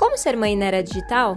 Como 0.00 0.16
ser 0.16 0.34
mãe 0.34 0.56
na 0.56 0.64
era 0.64 0.82
digital? 0.82 1.34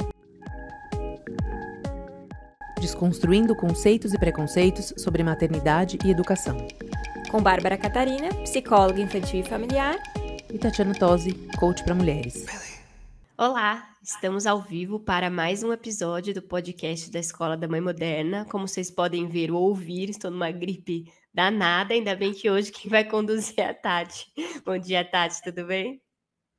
Desconstruindo 2.80 3.54
conceitos 3.58 4.14
e 4.14 4.18
preconceitos 4.18 4.94
sobre 4.96 5.22
maternidade 5.22 6.00
e 6.06 6.10
educação. 6.10 6.56
Com 7.30 7.44
Bárbara 7.44 7.78
Catarina, 7.78 8.30
psicóloga 8.44 9.02
infantil 9.02 9.42
e 9.42 9.44
familiar. 9.44 9.98
E 10.50 10.58
Tatiana 10.58 10.94
Tosi, 10.94 11.34
coach 11.60 11.84
para 11.84 11.94
mulheres. 11.94 12.46
Olá, 13.38 13.86
estamos 14.02 14.48
ao 14.48 14.62
vivo 14.62 14.98
para 14.98 15.30
mais 15.30 15.62
um 15.62 15.74
episódio 15.74 16.34
do 16.34 16.42
podcast 16.42 17.12
da 17.12 17.20
Escola 17.20 17.58
da 17.58 17.68
Mãe 17.68 17.82
Moderna. 17.82 18.46
Como 18.46 18.66
vocês 18.66 18.90
podem 18.90 19.28
ver 19.28 19.52
ou 19.52 19.62
ouvir, 19.62 20.10
estou 20.10 20.32
numa 20.32 20.52
gripe 20.52 21.12
danada, 21.34 21.94
ainda 21.94 22.16
bem 22.16 22.32
que 22.32 22.50
hoje 22.50 22.72
quem 22.72 22.90
vai 22.90 23.04
conduzir 23.04 23.56
é 23.58 23.72
a 23.72 23.74
Tati. 23.74 24.32
Bom 24.66 24.78
dia, 24.78 25.04
Tati, 25.04 25.44
tudo 25.44 25.66
bem? 25.66 26.02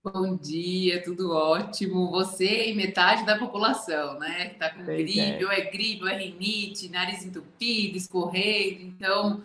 Bom 0.05 0.36
dia, 0.36 1.02
tudo 1.02 1.32
ótimo. 1.32 2.11
Você 2.11 2.68
e 2.68 2.75
metade 2.75 3.25
da 3.25 3.39
população, 3.39 4.18
né? 4.18 4.50
Tá 4.50 4.68
com 4.68 4.85
pois 4.85 4.99
gripe, 4.99 5.43
é. 5.43 5.46
ou 5.46 5.50
é 5.50 5.62
gripe, 5.62 6.03
ou 6.03 6.08
é 6.08 6.18
rinite, 6.18 6.90
nariz 6.90 7.25
entupido, 7.25 7.96
escorrendo. 7.96 8.82
Então, 8.82 9.43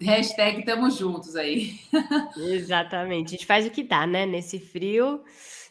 hashtag 0.00 0.60
estamos 0.60 0.96
juntos 0.96 1.34
aí. 1.34 1.80
Exatamente. 2.38 3.26
A 3.26 3.30
gente 3.30 3.44
faz 3.44 3.66
o 3.66 3.70
que 3.70 3.82
dá, 3.82 4.06
né? 4.06 4.24
Nesse 4.24 4.60
frio. 4.60 5.20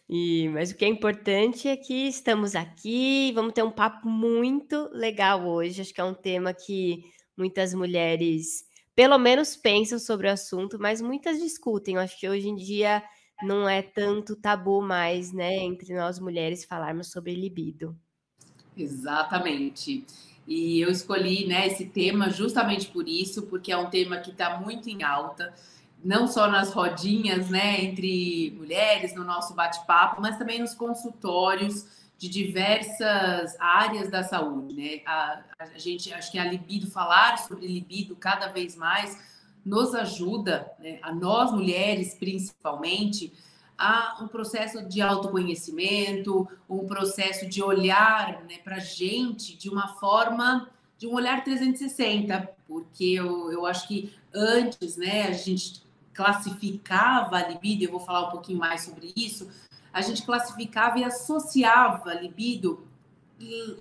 E, 0.10 0.50
mas 0.50 0.72
o 0.72 0.76
que 0.76 0.84
é 0.84 0.90
importante 0.90 1.70
é 1.70 1.78
que 1.78 2.10
estamos 2.10 2.54
aqui, 2.54 3.32
vamos 3.34 3.54
ter 3.54 3.64
um 3.64 3.72
papo 3.72 4.10
muito 4.10 4.90
legal 4.92 5.48
hoje. 5.48 5.80
Acho 5.80 5.94
que 5.94 6.02
é 6.02 6.04
um 6.04 6.14
tema 6.14 6.54
que 6.54 7.02
muitas 7.38 7.74
mulheres, 7.74 8.66
pelo 8.94 9.18
menos, 9.18 9.56
pensam 9.56 9.98
sobre 9.98 10.28
o 10.28 10.32
assunto, 10.32 10.78
mas 10.78 11.00
muitas 11.00 11.40
discutem. 11.40 11.96
Eu 11.96 12.02
acho 12.02 12.20
que 12.20 12.28
hoje 12.28 12.50
em 12.50 12.56
dia 12.56 13.02
não 13.44 13.68
é 13.68 13.82
tanto 13.82 14.36
tabu 14.36 14.82
mais, 14.82 15.32
né, 15.32 15.58
entre 15.58 15.94
nós 15.94 16.20
mulheres 16.20 16.66
falarmos 16.66 17.12
sobre 17.12 17.36
libido. 17.36 17.96
Exatamente. 18.76 20.06
E 20.48 20.80
eu 20.80 20.90
escolhi, 20.90 21.46
né, 21.46 21.68
esse 21.68 21.86
tema 21.86 22.30
justamente 22.30 22.88
por 22.88 23.08
isso, 23.08 23.44
porque 23.44 23.72
é 23.72 23.78
um 23.78 23.90
tema 23.90 24.18
que 24.18 24.32
está 24.32 24.60
muito 24.60 24.90
em 24.90 25.04
alta, 25.04 25.54
não 26.04 26.28
só 26.28 26.48
nas 26.48 26.72
rodinhas, 26.72 27.50
né, 27.50 27.84
entre 27.84 28.54
mulheres, 28.56 29.14
no 29.16 29.24
nosso 29.24 29.54
bate-papo, 29.54 30.22
mas 30.22 30.38
também 30.38 30.60
nos 30.60 30.74
consultórios 30.74 31.86
de 32.18 32.30
diversas 32.30 33.56
áreas 33.60 34.10
da 34.10 34.24
saúde, 34.24 34.74
né? 34.74 35.02
A, 35.06 35.44
a 35.60 35.78
gente, 35.78 36.12
acho 36.12 36.32
que 36.32 36.40
a 36.40 36.44
libido, 36.44 36.90
falar 36.90 37.38
sobre 37.38 37.68
libido 37.68 38.16
cada 38.16 38.48
vez 38.48 38.76
mais 38.76 39.37
nos 39.68 39.94
ajuda, 39.94 40.72
né, 40.80 40.98
a 41.02 41.14
nós 41.14 41.52
mulheres 41.52 42.14
principalmente, 42.14 43.34
a 43.78 44.18
um 44.22 44.28
processo 44.28 44.88
de 44.88 45.02
autoconhecimento, 45.02 46.48
um 46.70 46.88
processo 46.88 47.46
de 47.46 47.62
olhar 47.62 48.44
né, 48.46 48.60
para 48.64 48.78
a 48.78 48.80
gente 48.80 49.58
de 49.58 49.70
uma 49.70 49.90
forma, 50.00 50.70
de 50.98 51.06
um 51.06 51.14
olhar 51.14 51.44
360, 51.44 52.50
porque 52.66 53.04
eu, 53.04 53.52
eu 53.52 53.66
acho 53.66 53.88
que 53.90 54.14
antes, 54.34 54.96
né, 54.96 55.28
a 55.28 55.34
gente 55.34 55.86
classificava 56.14 57.36
a 57.36 57.48
libido, 57.48 57.84
eu 57.84 57.92
vou 57.92 58.00
falar 58.00 58.30
um 58.30 58.32
pouquinho 58.32 58.58
mais 58.58 58.82
sobre 58.82 59.12
isso, 59.16 59.52
a 59.92 60.02
gente 60.02 60.24
classificava 60.24 60.98
e 60.98 61.04
associava 61.04 62.14
libido, 62.14 62.88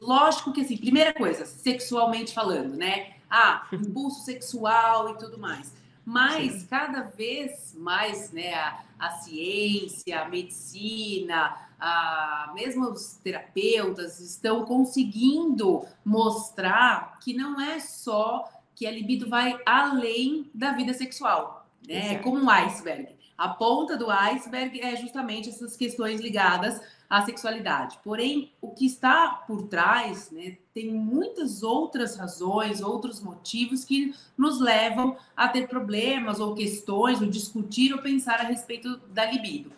lógico 0.03 0.53
que 0.53 0.63
assim, 0.63 0.77
primeira 0.77 1.15
coisa, 1.15 1.47
sexualmente 1.47 2.35
falando, 2.35 2.77
né? 2.77 3.16
Ah, 3.31 3.67
impulso 3.73 4.25
sexual 4.25 5.11
e 5.11 5.19
tudo 5.19 5.39
mais. 5.39 5.73
Mas 6.05 6.53
Sim. 6.53 6.67
cada 6.71 7.03
vez 7.03 7.75
mais, 7.77 8.31
né, 8.31 8.55
a, 8.55 8.81
a 8.99 9.11
ciência, 9.11 10.23
a 10.23 10.29
medicina, 10.29 11.57
a, 11.81 12.53
mesmo 12.55 12.87
os 12.87 13.17
terapeutas 13.17 14.21
estão 14.21 14.65
conseguindo 14.65 15.85
mostrar 16.05 17.19
que 17.19 17.35
não 17.35 17.61
é 17.61 17.81
só 17.81 18.49
que 18.75 18.87
a 18.87 18.91
libido 18.91 19.29
vai 19.29 19.59
além 19.65 20.51
da 20.55 20.73
vida 20.73 20.93
sexual, 20.95 21.67
né? 21.87 22.15
É 22.15 22.19
como 22.19 22.39
um 22.39 22.51
iceberg. 22.51 23.17
A 23.37 23.49
ponta 23.49 23.97
do 23.97 24.11
iceberg 24.11 24.81
é 24.81 24.97
justamente 24.97 25.49
essas 25.49 25.77
questões 25.77 26.21
ligadas 26.21 26.81
a 27.09 27.25
sexualidade. 27.25 27.99
Porém, 28.03 28.53
o 28.61 28.71
que 28.71 28.85
está 28.85 29.29
por 29.47 29.63
trás, 29.69 30.31
né, 30.31 30.59
tem 30.75 30.93
muitas 30.93 31.63
outras 31.63 32.17
razões, 32.17 32.81
outros 32.81 33.21
motivos 33.21 33.85
que 33.85 34.15
nos 34.37 34.61
levam 34.61 35.17
a 35.37 35.49
ter 35.49 35.69
problemas 35.69 36.41
ou 36.41 36.55
questões, 36.55 37.21
ou 37.21 37.29
discutir 37.29 37.93
ou 37.93 38.03
pensar 38.03 38.41
a 38.41 38.45
respeito 38.45 38.99
da 39.13 39.25
libido. 39.25 39.73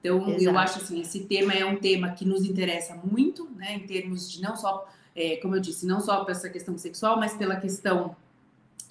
Então, 0.00 0.28
Exato. 0.28 0.42
eu 0.42 0.58
acho 0.58 0.78
assim, 0.80 1.00
esse 1.00 1.20
tema 1.20 1.54
é 1.54 1.64
um 1.64 1.76
tema 1.76 2.10
que 2.10 2.26
nos 2.26 2.44
interessa 2.44 2.94
muito, 2.94 3.48
né, 3.56 3.74
em 3.74 3.86
termos 3.86 4.30
de 4.30 4.42
não 4.42 4.54
só, 4.54 4.86
é, 5.16 5.36
como 5.36 5.56
eu 5.56 5.60
disse, 5.60 5.86
não 5.86 6.00
só 6.00 6.22
para 6.22 6.32
essa 6.32 6.50
questão 6.50 6.76
sexual, 6.76 7.18
mas 7.18 7.34
pela 7.34 7.56
questão 7.56 8.14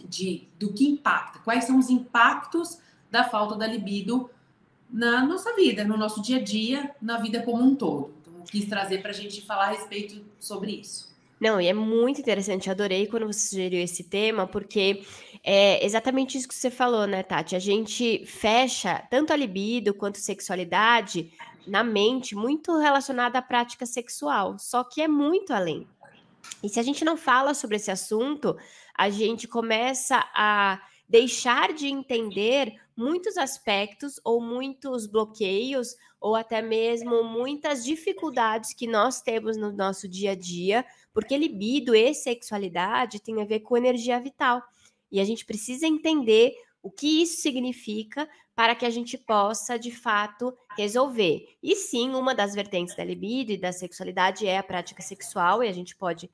de 0.03 0.47
do 0.59 0.73
que 0.73 0.85
impacta, 0.87 1.39
quais 1.39 1.65
são 1.65 1.77
os 1.77 1.89
impactos 1.89 2.79
da 3.11 3.23
falta 3.23 3.55
da 3.55 3.67
libido 3.67 4.27
na 4.93 5.25
nossa 5.25 5.55
vida, 5.55 5.83
no 5.83 5.97
nosso 5.97 6.21
dia 6.21 6.37
a 6.37 6.43
dia, 6.43 6.91
na 7.01 7.17
vida 7.17 7.41
como 7.41 7.63
um 7.63 7.75
todo. 7.75 8.13
Então, 8.21 8.33
quis 8.43 8.65
trazer 8.65 9.01
para 9.01 9.09
a 9.09 9.13
gente 9.13 9.41
falar 9.41 9.65
a 9.65 9.71
respeito 9.71 10.23
sobre 10.39 10.71
isso. 10.71 11.11
Não, 11.41 11.59
e 11.59 11.67
é 11.67 11.73
muito 11.73 12.21
interessante, 12.21 12.69
adorei 12.69 13.07
quando 13.07 13.25
você 13.25 13.39
sugeriu 13.49 13.81
esse 13.81 14.03
tema, 14.03 14.47
porque 14.47 15.03
é 15.43 15.83
exatamente 15.83 16.37
isso 16.37 16.47
que 16.47 16.53
você 16.53 16.69
falou, 16.69 17.07
né, 17.07 17.23
Tati? 17.23 17.55
A 17.55 17.59
gente 17.59 18.23
fecha 18.25 19.05
tanto 19.09 19.33
a 19.33 19.35
libido 19.35 19.95
quanto 19.95 20.17
a 20.17 20.21
sexualidade 20.21 21.33
na 21.67 21.83
mente 21.83 22.35
muito 22.35 22.77
relacionada 22.77 23.39
à 23.39 23.41
prática 23.41 23.85
sexual, 23.85 24.57
só 24.59 24.83
que 24.83 25.01
é 25.01 25.07
muito 25.07 25.51
além. 25.51 25.87
E 26.61 26.69
se 26.69 26.79
a 26.79 26.83
gente 26.83 27.03
não 27.03 27.17
fala 27.17 27.53
sobre 27.53 27.77
esse 27.77 27.89
assunto, 27.89 28.55
a 28.95 29.09
gente 29.09 29.47
começa 29.47 30.23
a 30.33 30.79
deixar 31.09 31.73
de 31.73 31.87
entender 31.87 32.75
muitos 32.95 33.37
aspectos 33.37 34.19
ou 34.23 34.41
muitos 34.41 35.07
bloqueios 35.07 35.95
ou 36.19 36.35
até 36.35 36.61
mesmo 36.61 37.23
muitas 37.23 37.83
dificuldades 37.83 38.73
que 38.73 38.87
nós 38.87 39.21
temos 39.21 39.57
no 39.57 39.71
nosso 39.71 40.07
dia 40.07 40.31
a 40.31 40.35
dia, 40.35 40.85
porque 41.13 41.37
libido 41.37 41.93
e 41.93 42.13
sexualidade 42.13 43.21
tem 43.21 43.41
a 43.41 43.45
ver 43.45 43.59
com 43.59 43.75
energia 43.75 44.19
vital. 44.19 44.61
E 45.11 45.19
a 45.19 45.25
gente 45.25 45.45
precisa 45.45 45.85
entender 45.85 46.53
o 46.81 46.89
que 46.89 47.21
isso 47.21 47.41
significa 47.41 48.27
para 48.55 48.75
que 48.75 48.85
a 48.85 48.89
gente 48.89 49.17
possa, 49.17 49.77
de 49.77 49.91
fato, 49.91 50.55
resolver. 50.77 51.45
E 51.61 51.75
sim, 51.75 52.13
uma 52.13 52.35
das 52.35 52.53
vertentes 52.53 52.95
da 52.95 53.03
libido 53.03 53.51
e 53.51 53.57
da 53.57 53.71
sexualidade 53.71 54.45
é 54.45 54.57
a 54.57 54.63
prática 54.63 55.01
sexual, 55.01 55.63
e 55.63 55.67
a 55.67 55.71
gente 55.71 55.95
pode 55.95 56.29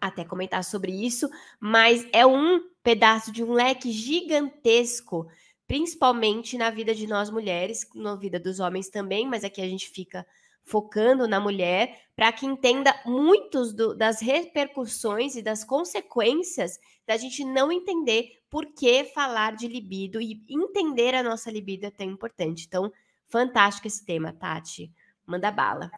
até 0.00 0.24
comentar 0.24 0.62
sobre 0.62 0.92
isso, 0.92 1.28
mas 1.58 2.06
é 2.12 2.24
um 2.24 2.60
pedaço 2.82 3.32
de 3.32 3.42
um 3.42 3.52
leque 3.52 3.90
gigantesco 3.90 5.26
principalmente 5.68 6.56
na 6.56 6.70
vida 6.70 6.94
de 6.94 7.06
nós 7.06 7.28
mulheres, 7.28 7.86
na 7.94 8.16
vida 8.16 8.40
dos 8.40 8.58
homens 8.58 8.88
também, 8.88 9.28
mas 9.28 9.44
aqui 9.44 9.60
a 9.60 9.68
gente 9.68 9.90
fica 9.90 10.26
focando 10.64 11.28
na 11.28 11.38
mulher, 11.38 12.02
para 12.16 12.32
que 12.32 12.44
entenda 12.44 12.94
muitos 13.04 13.72
do, 13.72 13.94
das 13.94 14.20
repercussões 14.20 15.36
e 15.36 15.42
das 15.42 15.64
consequências 15.64 16.78
da 17.06 17.16
gente 17.16 17.44
não 17.44 17.70
entender 17.70 18.42
por 18.50 18.66
que 18.66 19.04
falar 19.04 19.56
de 19.56 19.66
libido 19.66 20.20
e 20.20 20.42
entender 20.48 21.14
a 21.14 21.22
nossa 21.22 21.50
libido 21.50 21.86
é 21.86 21.90
tão 21.90 22.06
importante. 22.06 22.66
Então, 22.66 22.92
fantástico 23.28 23.86
esse 23.86 24.04
tema, 24.04 24.32
Tati. 24.32 24.90
Manda 25.26 25.50
bala. 25.50 25.90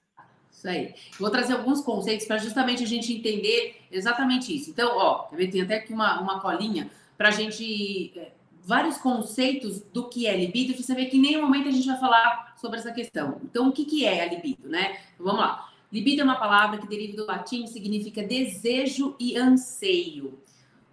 Isso 0.50 0.68
aí. 0.68 0.94
Vou 1.18 1.30
trazer 1.30 1.54
alguns 1.54 1.80
conceitos 1.80 2.26
para 2.26 2.38
justamente 2.38 2.82
a 2.82 2.86
gente 2.86 3.12
entender 3.12 3.76
exatamente 3.90 4.54
isso. 4.54 4.70
Então, 4.70 4.96
ó, 4.96 5.28
tem 5.50 5.62
até 5.62 5.76
aqui 5.76 5.92
uma, 5.92 6.20
uma 6.20 6.40
colinha 6.40 6.90
para 7.16 7.28
a 7.28 7.32
gente 7.32 8.12
é, 8.16 8.32
vários 8.62 8.98
conceitos 8.98 9.80
do 9.80 10.08
que 10.08 10.26
é 10.26 10.36
libido, 10.36 10.80
você 10.80 10.94
vê 10.94 11.06
que 11.06 11.16
em 11.16 11.20
nenhum 11.20 11.42
momento 11.42 11.68
a 11.68 11.72
gente 11.72 11.86
vai 11.86 11.98
falar 11.98 12.54
sobre 12.60 12.78
essa 12.78 12.92
questão. 12.92 13.40
Então, 13.44 13.68
o 13.68 13.72
que, 13.72 13.84
que 13.84 14.04
é 14.04 14.22
a 14.22 14.26
libido, 14.26 14.68
né? 14.68 14.98
Então, 15.14 15.26
vamos 15.26 15.40
lá. 15.40 15.68
Libido 15.92 16.20
é 16.20 16.24
uma 16.24 16.36
palavra 16.36 16.78
que 16.78 16.86
deriva 16.86 17.16
do 17.16 17.26
latim 17.26 17.66
significa 17.66 18.22
desejo 18.22 19.16
e 19.18 19.36
anseio. 19.36 20.38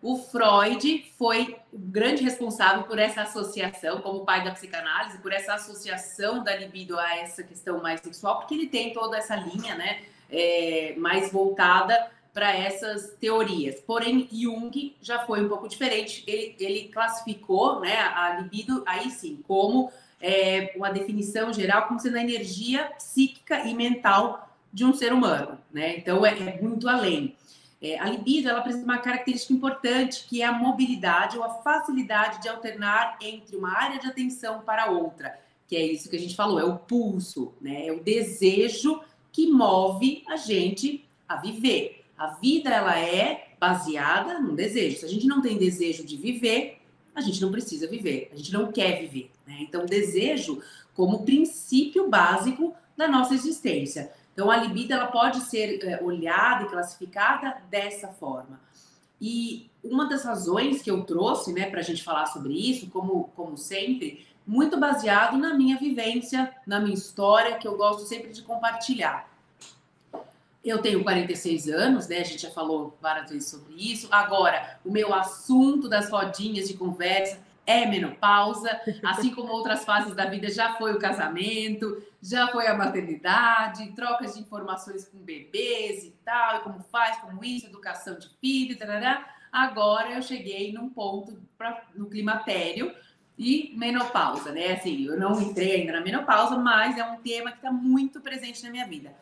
O 0.01 0.18
Freud 0.18 1.12
foi 1.18 1.57
o 1.71 1.77
grande 1.77 2.24
responsável 2.24 2.83
por 2.83 2.97
essa 2.97 3.24
associação, 3.24 4.01
como 4.01 4.25
pai 4.25 4.44
da 4.44 4.51
psicanálise, 4.51 5.18
por 5.19 5.31
essa 5.31 5.56
associação 5.56 6.44
da 6.44 6.56
libido 6.56 6.97
a 7.00 7.18
essa 7.18 7.44
questão 7.44 7.81
mais 7.81 8.01
sexual, 8.01 8.38
porque 8.38 8.53
ele 8.53 8.68
tem 8.68 8.94
toda 8.94 9.18
essa 9.18 9.36
linha, 9.36 9.75
né, 9.75 10.03
é, 10.30 10.94
mais 10.97 11.31
voltada 11.31 12.12
para 12.38 12.56
essas 12.56 13.16
teorias. 13.19 13.80
Porém, 13.80 14.30
Jung 14.31 14.95
já 15.01 15.25
foi 15.25 15.44
um 15.44 15.50
pouco 15.50 15.68
diferente. 15.68 16.24
Ele, 16.28 16.56
ele 16.60 16.88
classificou 16.89 17.80
né, 17.80 17.98
a 17.98 18.39
libido, 18.39 18.84
aí 18.86 19.10
sim, 19.10 19.39
como 19.48 19.92
é, 20.22 20.72
uma 20.75 20.92
definição 20.92 21.51
geral, 21.51 21.88
como 21.88 22.00
sendo 22.00 22.16
a 22.16 22.22
energia 22.22 22.92
psíquica 22.95 23.62
e 23.62 23.74
mental 23.74 24.56
de 24.72 24.86
um 24.86 24.94
ser 24.94 25.13
humano. 25.13 25.57
Né? 25.74 25.98
Então, 25.98 26.24
é, 26.24 26.38
é 26.38 26.62
muito 26.62 26.88
além. 26.88 27.36
É, 27.81 27.98
a 27.98 28.06
libido 28.06 28.50
ela 28.50 28.60
apresenta 28.60 28.86
uma 28.86 29.00
característica 29.00 29.51
importante, 29.51 30.28
que 30.30 30.44
é 30.44 30.45
a 30.45 30.51
mobilidade 30.51 31.39
ou 31.39 31.44
a 31.44 31.50
facilidade 31.50 32.39
de 32.44 32.50
alternar 32.50 33.18
entre 33.19 33.56
uma 33.56 33.75
área 33.75 34.00
de 34.00 34.06
atenção 34.06 34.62
para 34.62 34.92
outra, 34.92 35.39
que 35.68 35.75
é 35.75 35.84
isso 35.84 36.07
que 36.07 36.16
a 36.16 36.19
gente 36.19 36.36
falou, 36.36 36.60
é 36.60 36.66
o 36.66 36.78
pulso, 36.78 37.56
né? 37.60 37.88
é 37.88 37.92
o 37.92 38.00
desejo 38.00 39.01
que 39.31 39.48
move 39.48 40.24
a 40.28 40.36
gente 40.36 41.04
a 41.28 41.38
viver. 41.38 41.98
A 42.17 42.27
vida 42.27 42.69
ela 42.69 42.99
é 42.99 43.49
baseada 43.59 44.39
no 44.39 44.55
desejo. 44.55 44.99
Se 44.99 45.05
a 45.05 45.09
gente 45.09 45.27
não 45.27 45.41
tem 45.41 45.57
desejo 45.57 46.03
de 46.03 46.17
viver, 46.17 46.81
a 47.13 47.21
gente 47.21 47.41
não 47.41 47.51
precisa 47.51 47.87
viver, 47.87 48.29
a 48.31 48.35
gente 48.35 48.53
não 48.53 48.71
quer 48.71 48.99
viver. 48.99 49.31
Né? 49.45 49.57
Então, 49.61 49.85
desejo 49.85 50.61
como 50.93 51.23
princípio 51.23 52.09
básico 52.09 52.73
da 52.95 53.07
nossa 53.07 53.33
existência. 53.33 54.11
Então, 54.33 54.51
a 54.51 54.57
libido 54.57 54.93
ela 54.93 55.07
pode 55.07 55.41
ser 55.41 55.83
é, 55.83 56.03
olhada 56.03 56.65
e 56.65 56.69
classificada 56.69 57.57
dessa 57.69 58.07
forma. 58.09 58.59
E 59.19 59.69
uma 59.83 60.07
das 60.07 60.23
razões 60.23 60.81
que 60.81 60.91
eu 60.91 61.03
trouxe 61.03 61.51
né, 61.53 61.69
para 61.69 61.79
a 61.79 61.83
gente 61.83 62.03
falar 62.03 62.27
sobre 62.27 62.53
isso, 62.53 62.87
como, 62.89 63.31
como 63.35 63.57
sempre, 63.57 64.27
muito 64.45 64.79
baseado 64.79 65.37
na 65.37 65.55
minha 65.55 65.77
vivência, 65.77 66.53
na 66.65 66.79
minha 66.79 66.93
história, 66.93 67.57
que 67.57 67.67
eu 67.67 67.75
gosto 67.75 68.07
sempre 68.07 68.31
de 68.31 68.43
compartilhar. 68.43 69.27
Eu 70.67 70.81
tenho 70.81 71.01
46 71.01 71.69
anos, 71.69 72.09
né? 72.09 72.19
A 72.19 72.23
gente 72.25 72.41
já 72.41 72.51
falou 72.51 72.97
várias 73.01 73.31
vezes 73.31 73.49
sobre 73.49 73.73
isso. 73.73 74.09
Agora, 74.11 74.77
o 74.83 74.91
meu 74.91 75.13
assunto 75.13 75.87
das 75.87 76.09
rodinhas 76.09 76.67
de 76.67 76.73
conversa 76.73 77.39
é 77.65 77.85
menopausa, 77.85 78.77
assim 79.05 79.33
como 79.33 79.49
outras 79.49 79.85
fases 79.85 80.13
da 80.13 80.25
vida 80.25 80.49
já 80.49 80.73
foi 80.73 80.93
o 80.93 80.99
casamento, 80.99 82.03
já 82.21 82.49
foi 82.49 82.67
a 82.67 82.73
maternidade, 82.73 83.93
trocas 83.93 84.33
de 84.33 84.41
informações 84.41 85.07
com 85.07 85.17
bebês 85.19 86.03
e 86.03 86.11
tal, 86.25 86.57
e 86.57 86.59
como 86.59 86.81
faz, 86.91 87.15
como 87.19 87.45
isso, 87.45 87.67
educação 87.67 88.19
de 88.19 88.27
filho, 88.41 88.77
tarará. 88.77 89.25
Agora 89.49 90.11
eu 90.11 90.21
cheguei 90.21 90.73
num 90.73 90.89
ponto 90.89 91.41
pra, 91.57 91.81
no 91.95 92.09
climatério 92.09 92.93
e 93.37 93.73
menopausa, 93.77 94.51
né? 94.51 94.73
Assim, 94.73 95.05
eu 95.05 95.17
não 95.17 95.41
entrei 95.41 95.75
ainda 95.75 95.93
na 95.93 96.01
menopausa, 96.01 96.57
mas 96.57 96.97
é 96.97 97.05
um 97.05 97.21
tema 97.21 97.51
que 97.51 97.57
está 97.57 97.71
muito 97.71 98.19
presente 98.19 98.61
na 98.63 98.69
minha 98.69 98.85
vida. 98.85 99.15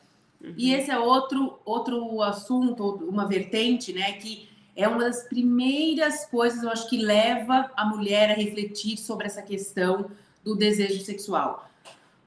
Uhum. 0.46 0.54
E 0.58 0.74
esse 0.74 0.92
é 0.92 1.00
outro, 1.00 1.60
outro 1.66 2.22
assunto, 2.22 2.84
uma 3.10 3.28
vertente, 3.28 3.92
né? 3.92 4.14
Que 4.14 4.48
é 4.76 4.88
uma 4.88 5.00
das 5.00 5.24
primeiras 5.24 6.26
coisas, 6.26 6.62
eu 6.62 6.70
acho, 6.70 6.90
que 6.90 6.98
leva 6.98 7.72
a 7.76 7.86
mulher 7.86 8.32
a 8.32 8.34
refletir 8.34 8.98
sobre 8.98 9.26
essa 9.26 9.42
questão 9.42 10.12
do 10.44 10.56
desejo 10.56 11.04
sexual. 11.04 11.70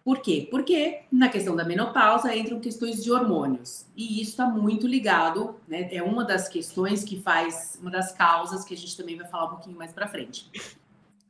Por 0.05 0.21
quê? 0.23 0.49
Porque 0.51 1.03
na 1.13 1.29
questão 1.29 1.55
da 1.55 1.65
menopausa 1.65 2.35
entram 2.35 2.59
questões 2.59 3.05
de 3.05 3.13
hormônios. 3.13 3.85
E 3.95 4.23
isso 4.23 4.31
está 4.31 4.47
muito 4.47 4.87
ligado, 4.87 5.57
né? 5.69 5.87
É 5.95 6.03
uma 6.03 6.25
das 6.25 6.49
questões 6.49 7.05
que 7.05 7.21
faz, 7.21 7.79
uma 7.81 7.91
das 7.91 8.13
causas 8.13 8.65
que 8.65 8.73
a 8.73 8.77
gente 8.77 8.97
também 8.97 9.17
vai 9.17 9.29
falar 9.29 9.45
um 9.45 9.51
pouquinho 9.51 9.77
mais 9.77 9.93
para 9.93 10.09
frente. 10.09 10.51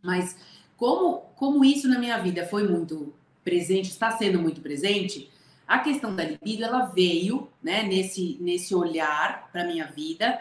Mas 0.01 0.37
como, 0.77 1.23
como 1.35 1.65
isso 1.65 1.89
na 1.89 1.99
minha 1.99 2.19
vida 2.19 2.47
foi 2.47 2.69
muito 2.69 3.13
presente, 3.43 3.91
está 3.91 4.13
sendo 4.13 4.39
muito 4.39 4.61
presente, 4.61 5.29
a 5.69 5.81
questão 5.81 6.17
da 6.17 6.25
libido, 6.25 6.65
ela 6.65 6.87
veio, 6.87 7.47
né, 7.63 7.83
nesse, 7.83 8.39
nesse 8.41 8.75
olhar 8.75 9.51
para 9.53 9.67
minha 9.67 9.85
vida, 9.85 10.41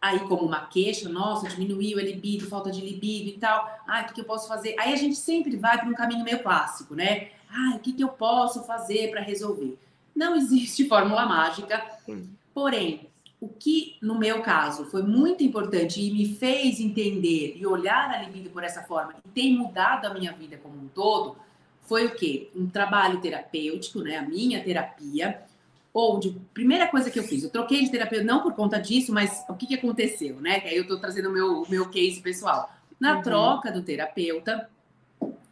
aí 0.00 0.20
como 0.20 0.44
uma 0.44 0.66
queixa, 0.66 1.08
nossa, 1.08 1.48
diminuiu 1.48 1.98
a 1.98 2.02
libido, 2.02 2.46
falta 2.46 2.70
de 2.70 2.80
libido 2.80 3.28
e 3.28 3.38
tal, 3.38 3.68
ah, 3.88 4.02
o 4.02 4.06
que, 4.06 4.14
que 4.14 4.20
eu 4.20 4.24
posso 4.24 4.46
fazer? 4.46 4.76
Aí 4.78 4.92
a 4.92 4.96
gente 4.96 5.16
sempre 5.16 5.56
vai 5.56 5.76
para 5.78 5.88
um 5.88 5.94
caminho 5.94 6.24
meio 6.24 6.40
clássico, 6.44 6.94
né? 6.94 7.30
Ah, 7.50 7.74
o 7.74 7.80
que, 7.80 7.92
que 7.92 8.04
eu 8.04 8.10
posso 8.10 8.62
fazer 8.64 9.10
para 9.10 9.20
resolver? 9.20 9.76
Não 10.14 10.36
existe 10.36 10.86
fórmula 10.88 11.26
mágica, 11.26 11.84
porém, 12.54 13.08
o 13.40 13.48
que 13.48 13.96
no 14.00 14.16
meu 14.16 14.42
caso 14.42 14.84
foi 14.84 15.02
muito 15.02 15.42
importante 15.42 16.00
e 16.00 16.12
me 16.12 16.34
fez 16.36 16.78
entender 16.78 17.56
e 17.56 17.66
olhar 17.66 18.10
a 18.10 18.22
libido 18.22 18.50
por 18.50 18.62
essa 18.62 18.82
forma 18.82 19.14
e 19.24 19.28
tem 19.28 19.56
mudado 19.56 20.06
a 20.06 20.14
minha 20.14 20.32
vida 20.32 20.56
como 20.56 20.76
um 20.76 20.88
todo, 20.88 21.36
foi 21.88 22.06
o 22.06 22.14
quê? 22.14 22.50
Um 22.54 22.68
trabalho 22.68 23.20
terapêutico, 23.20 24.00
né? 24.00 24.16
A 24.18 24.22
minha 24.22 24.62
terapia, 24.62 25.40
onde 25.92 26.36
primeira 26.52 26.86
coisa 26.86 27.10
que 27.10 27.18
eu 27.18 27.24
fiz, 27.24 27.42
eu 27.42 27.50
troquei 27.50 27.82
de 27.82 27.90
terapeuta 27.90 28.24
não 28.24 28.42
por 28.42 28.52
conta 28.52 28.78
disso, 28.78 29.12
mas 29.12 29.42
o 29.48 29.54
que, 29.54 29.66
que 29.66 29.74
aconteceu, 29.74 30.36
né? 30.40 30.60
Que 30.60 30.68
aí 30.68 30.76
eu 30.76 30.86
tô 30.86 30.98
trazendo 30.98 31.30
o 31.30 31.32
meu, 31.32 31.64
meu 31.66 31.88
case 31.88 32.20
pessoal. 32.20 32.70
Na 33.00 33.16
uhum. 33.16 33.22
troca 33.22 33.72
do 33.72 33.82
terapeuta, 33.82 34.68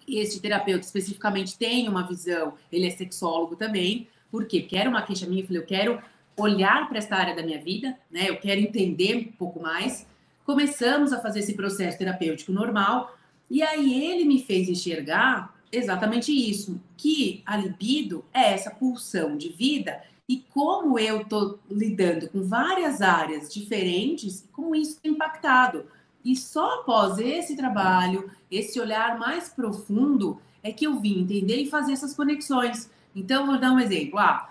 este 0.06 0.38
terapeuta 0.38 0.84
especificamente 0.84 1.56
tem 1.56 1.88
uma 1.88 2.06
visão, 2.06 2.52
ele 2.70 2.86
é 2.86 2.90
sexólogo 2.90 3.56
também? 3.56 4.06
Porque 4.30 4.68
era 4.72 4.90
uma 4.90 5.02
queixa 5.02 5.26
minha, 5.26 5.42
eu 5.42 5.46
falei, 5.46 5.62
eu 5.62 5.66
quero 5.66 6.02
olhar 6.36 6.86
para 6.86 6.98
esta 6.98 7.16
área 7.16 7.34
da 7.34 7.42
minha 7.42 7.58
vida, 7.58 7.98
né? 8.10 8.28
Eu 8.28 8.36
quero 8.36 8.60
entender 8.60 9.16
um 9.16 9.32
pouco 9.32 9.60
mais. 9.60 10.06
Começamos 10.44 11.14
a 11.14 11.20
fazer 11.20 11.38
esse 11.38 11.54
processo 11.54 11.96
terapêutico 11.96 12.52
normal, 12.52 13.16
e 13.50 13.62
aí 13.62 14.04
ele 14.04 14.24
me 14.26 14.42
fez 14.42 14.68
enxergar 14.68 15.55
exatamente 15.70 16.32
isso, 16.32 16.80
que 16.96 17.42
a 17.44 17.56
libido 17.56 18.24
é 18.32 18.52
essa 18.52 18.70
pulsão 18.70 19.36
de 19.36 19.48
vida 19.50 20.02
e 20.28 20.44
como 20.52 20.98
eu 20.98 21.22
estou 21.22 21.58
lidando 21.70 22.28
com 22.28 22.42
várias 22.42 23.00
áreas 23.00 23.52
diferentes, 23.52 24.44
como 24.52 24.74
isso 24.74 24.98
tem 25.00 25.12
impactado. 25.12 25.86
E 26.24 26.34
só 26.34 26.80
após 26.80 27.18
esse 27.18 27.54
trabalho, 27.56 28.30
esse 28.50 28.80
olhar 28.80 29.18
mais 29.18 29.48
profundo, 29.48 30.40
é 30.62 30.72
que 30.72 30.86
eu 30.86 30.98
vim 30.98 31.20
entender 31.20 31.56
e 31.56 31.70
fazer 31.70 31.92
essas 31.92 32.14
conexões. 32.14 32.90
Então, 33.14 33.46
vou 33.46 33.60
dar 33.60 33.70
um 33.70 33.78
exemplo. 33.78 34.18
Ah, 34.18 34.50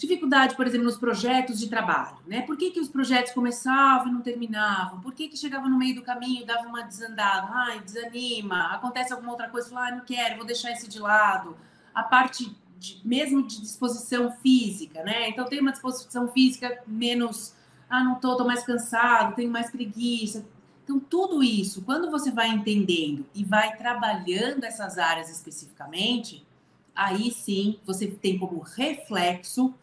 dificuldade, 0.00 0.56
por 0.56 0.66
exemplo, 0.66 0.86
nos 0.86 0.96
projetos 0.96 1.58
de 1.58 1.68
trabalho, 1.68 2.16
né? 2.26 2.40
Por 2.40 2.56
que, 2.56 2.70
que 2.70 2.80
os 2.80 2.88
projetos 2.88 3.32
começavam 3.34 4.08
e 4.08 4.12
não 4.12 4.22
terminavam? 4.22 4.98
Por 5.00 5.12
que, 5.12 5.28
que 5.28 5.36
chegava 5.36 5.68
no 5.68 5.76
meio 5.76 5.94
do 5.94 6.02
caminho, 6.02 6.46
dava 6.46 6.66
uma 6.66 6.82
desandada? 6.82 7.48
Ai, 7.52 7.80
desanima, 7.80 8.72
acontece 8.72 9.12
alguma 9.12 9.32
outra 9.32 9.50
coisa, 9.50 9.68
fala, 9.68 9.88
ah, 9.88 9.96
não 9.96 10.00
quero, 10.00 10.38
vou 10.38 10.46
deixar 10.46 10.72
esse 10.72 10.88
de 10.88 10.98
lado. 10.98 11.54
A 11.94 12.02
parte 12.02 12.56
de, 12.78 12.98
mesmo 13.04 13.46
de 13.46 13.60
disposição 13.60 14.32
física, 14.42 15.02
né? 15.02 15.28
Então 15.28 15.44
tem 15.44 15.60
uma 15.60 15.70
disposição 15.70 16.28
física 16.28 16.82
menos, 16.86 17.54
ah, 17.88 18.02
não 18.02 18.14
tô, 18.14 18.38
tô 18.38 18.44
mais 18.46 18.64
cansado, 18.64 19.36
tenho 19.36 19.50
mais 19.50 19.70
preguiça. 19.70 20.46
Então 20.82 20.98
tudo 20.98 21.42
isso, 21.42 21.82
quando 21.82 22.10
você 22.10 22.30
vai 22.30 22.48
entendendo 22.48 23.26
e 23.34 23.44
vai 23.44 23.76
trabalhando 23.76 24.64
essas 24.64 24.96
áreas 24.96 25.28
especificamente, 25.28 26.46
aí 26.94 27.30
sim 27.30 27.78
você 27.84 28.06
tem 28.06 28.38
como 28.38 28.60
reflexo 28.60 29.74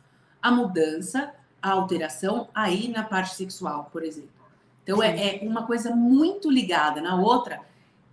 a 0.47 0.51
mudança, 0.51 1.33
a 1.61 1.71
alteração 1.71 2.47
aí 2.53 2.88
na 2.88 3.03
parte 3.03 3.35
sexual, 3.35 3.89
por 3.91 4.03
exemplo. 4.03 4.29
Então 4.83 5.03
é, 5.03 5.38
é, 5.38 5.39
uma 5.44 5.65
coisa 5.65 5.94
muito 5.94 6.49
ligada 6.49 7.01
na 7.01 7.19
outra, 7.19 7.59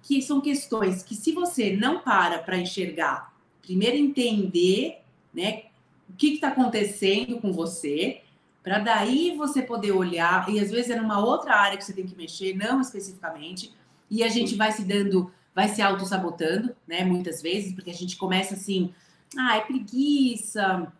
que 0.02 0.20
são 0.20 0.40
questões 0.40 1.02
que 1.02 1.14
se 1.14 1.32
você 1.32 1.76
não 1.76 2.00
para 2.00 2.38
para 2.38 2.58
enxergar, 2.58 3.32
primeiro 3.62 3.96
entender, 3.96 5.00
né, 5.32 5.62
o 6.10 6.12
que 6.14 6.34
está 6.34 6.48
acontecendo 6.48 7.40
com 7.40 7.52
você, 7.52 8.20
para 8.62 8.78
daí 8.78 9.36
você 9.36 9.62
poder 9.62 9.92
olhar 9.92 10.48
e 10.48 10.58
às 10.58 10.70
vezes 10.70 10.90
é 10.90 10.96
numa 10.96 11.24
outra 11.24 11.54
área 11.54 11.78
que 11.78 11.84
você 11.84 11.92
tem 11.92 12.06
que 12.06 12.16
mexer, 12.16 12.56
não 12.56 12.80
especificamente, 12.80 13.72
e 14.10 14.22
a 14.24 14.28
gente 14.28 14.54
vai 14.56 14.72
se 14.72 14.84
dando, 14.84 15.30
vai 15.54 15.68
se 15.68 15.80
auto 15.80 16.04
sabotando, 16.04 16.74
né, 16.86 17.04
muitas 17.04 17.40
vezes, 17.40 17.72
porque 17.72 17.90
a 17.90 17.94
gente 17.94 18.16
começa 18.16 18.54
assim, 18.54 18.92
ah, 19.36 19.56
é 19.56 19.60
preguiça, 19.60 20.92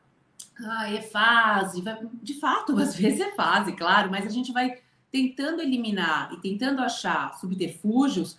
ah, 0.62 0.92
é 0.92 1.02
fase. 1.02 1.82
De 2.22 2.34
fato, 2.34 2.78
às 2.78 2.94
vezes 2.96 3.20
é 3.20 3.34
fase, 3.34 3.72
claro, 3.72 4.10
mas 4.10 4.26
a 4.26 4.30
gente 4.30 4.52
vai 4.52 4.78
tentando 5.10 5.62
eliminar 5.62 6.32
e 6.32 6.40
tentando 6.40 6.82
achar 6.82 7.38
subterfúgios 7.38 8.36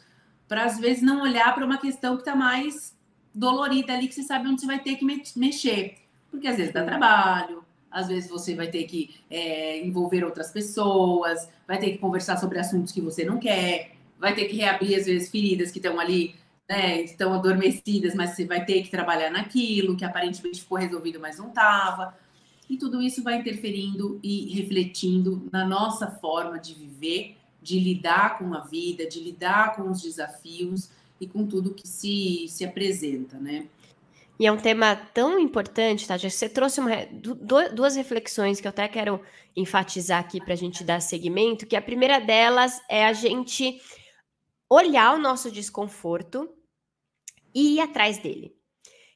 para 0.48 0.66
às 0.66 0.80
vezes 0.80 1.02
não 1.02 1.22
olhar 1.22 1.54
para 1.56 1.66
uma 1.66 1.78
questão 1.78 2.16
que 2.16 2.22
está 2.22 2.36
mais 2.36 2.96
dolorida 3.34 3.94
ali, 3.94 4.08
que 4.08 4.14
você 4.14 4.24
sabe 4.24 4.48
onde 4.48 4.62
você 4.62 4.68
vai 4.68 4.80
ter 4.80 4.96
que 4.96 5.06
mexer. 5.38 5.96
Porque 6.30 6.48
às 6.48 6.58
vezes 6.58 6.74
dá 6.74 6.84
trabalho, 6.84 7.64
às 7.90 8.08
vezes 8.08 8.30
você 8.30 8.56
vai 8.56 8.68
ter 8.68 8.84
que 8.84 9.16
é, 9.30 9.86
envolver 9.86 10.24
outras 10.24 10.52
pessoas, 10.52 11.50
vai 11.68 11.80
ter 11.80 11.92
que 11.92 11.98
conversar 11.98 12.38
sobre 12.38 12.60
assuntos 12.60 12.92
que 12.92 13.02
você 13.02 13.24
não 13.24 13.40
quer, 13.40 13.96
vai 14.20 14.36
ter 14.36 14.46
que 14.46 14.58
reabrir, 14.58 14.96
às 14.98 15.06
vezes, 15.06 15.30
feridas 15.30 15.72
que 15.72 15.80
estão 15.80 16.00
ali 16.00 16.36
né, 16.68 17.02
estão 17.02 17.34
adormecidas, 17.34 18.16
mas 18.16 18.32
você 18.32 18.46
vai 18.46 18.66
ter 18.66 18.82
que 18.82 18.90
trabalhar 18.90 19.30
naquilo 19.30 19.96
que 19.96 20.04
aparentemente 20.04 20.62
ficou 20.62 20.78
resolvido, 20.78 21.20
mas 21.20 21.38
não 21.38 21.50
estava. 21.50 22.18
E 22.70 22.78
tudo 22.78 23.02
isso 23.02 23.24
vai 23.24 23.38
interferindo 23.38 24.20
e 24.24 24.54
refletindo 24.56 25.48
na 25.52 25.64
nossa 25.66 26.08
forma 26.08 26.60
de 26.60 26.74
viver, 26.74 27.38
de 27.62 27.80
lidar 27.80 28.40
com 28.40 28.54
a 28.54 28.62
vida, 28.62 29.08
de 29.08 29.20
lidar 29.20 29.76
com 29.76 29.90
os 29.90 30.02
desafios 30.02 30.90
e 31.22 31.28
com 31.28 31.46
tudo 31.46 31.74
que 31.74 31.88
se, 31.88 32.48
se 32.50 32.66
apresenta, 32.66 33.38
né? 33.38 33.68
E 34.38 34.46
é 34.46 34.52
um 34.52 34.58
tema 34.58 34.96
tão 34.96 35.40
importante, 35.40 36.08
tá? 36.08 36.18
Você 36.18 36.50
trouxe 36.50 36.82
uma, 36.82 36.92
duas 37.74 37.96
reflexões 37.96 38.60
que 38.60 38.68
eu 38.68 38.70
até 38.70 38.88
quero 38.88 39.22
enfatizar 39.56 40.20
aqui 40.20 40.42
para 40.42 40.54
a 40.54 40.58
gente 40.58 40.84
dar 40.84 41.00
seguimento, 41.00 41.66
que 41.66 41.76
a 41.76 41.82
primeira 41.82 42.20
delas 42.20 42.82
é 42.90 43.06
a 43.06 43.14
gente 43.14 43.80
olhar 44.70 45.16
o 45.16 45.20
nosso 45.20 45.52
desconforto 45.52 46.50
e 47.54 47.76
ir 47.76 47.80
atrás 47.80 48.18
dele, 48.18 48.56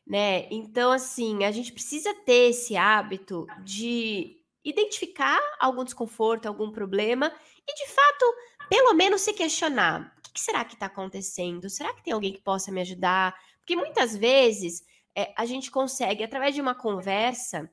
né? 0.05 0.47
Então, 0.51 0.91
assim, 0.91 1.43
a 1.43 1.51
gente 1.51 1.73
precisa 1.73 2.13
ter 2.25 2.49
esse 2.49 2.77
hábito 2.77 3.45
de 3.63 4.37
identificar 4.63 5.39
algum 5.59 5.83
desconforto, 5.83 6.45
algum 6.45 6.71
problema 6.71 7.33
e, 7.67 7.73
de 7.73 7.91
fato, 7.91 8.33
pelo 8.69 8.93
menos 8.93 9.21
se 9.21 9.33
questionar: 9.33 10.13
o 10.27 10.33
que 10.33 10.39
será 10.39 10.63
que 10.63 10.75
está 10.75 10.85
acontecendo? 10.85 11.69
Será 11.69 11.93
que 11.93 12.03
tem 12.03 12.13
alguém 12.13 12.33
que 12.33 12.41
possa 12.41 12.71
me 12.71 12.81
ajudar? 12.81 13.35
Porque 13.59 13.75
muitas 13.75 14.15
vezes 14.15 14.83
é, 15.15 15.33
a 15.35 15.45
gente 15.45 15.69
consegue, 15.69 16.23
através 16.23 16.55
de 16.55 16.61
uma 16.61 16.75
conversa, 16.75 17.69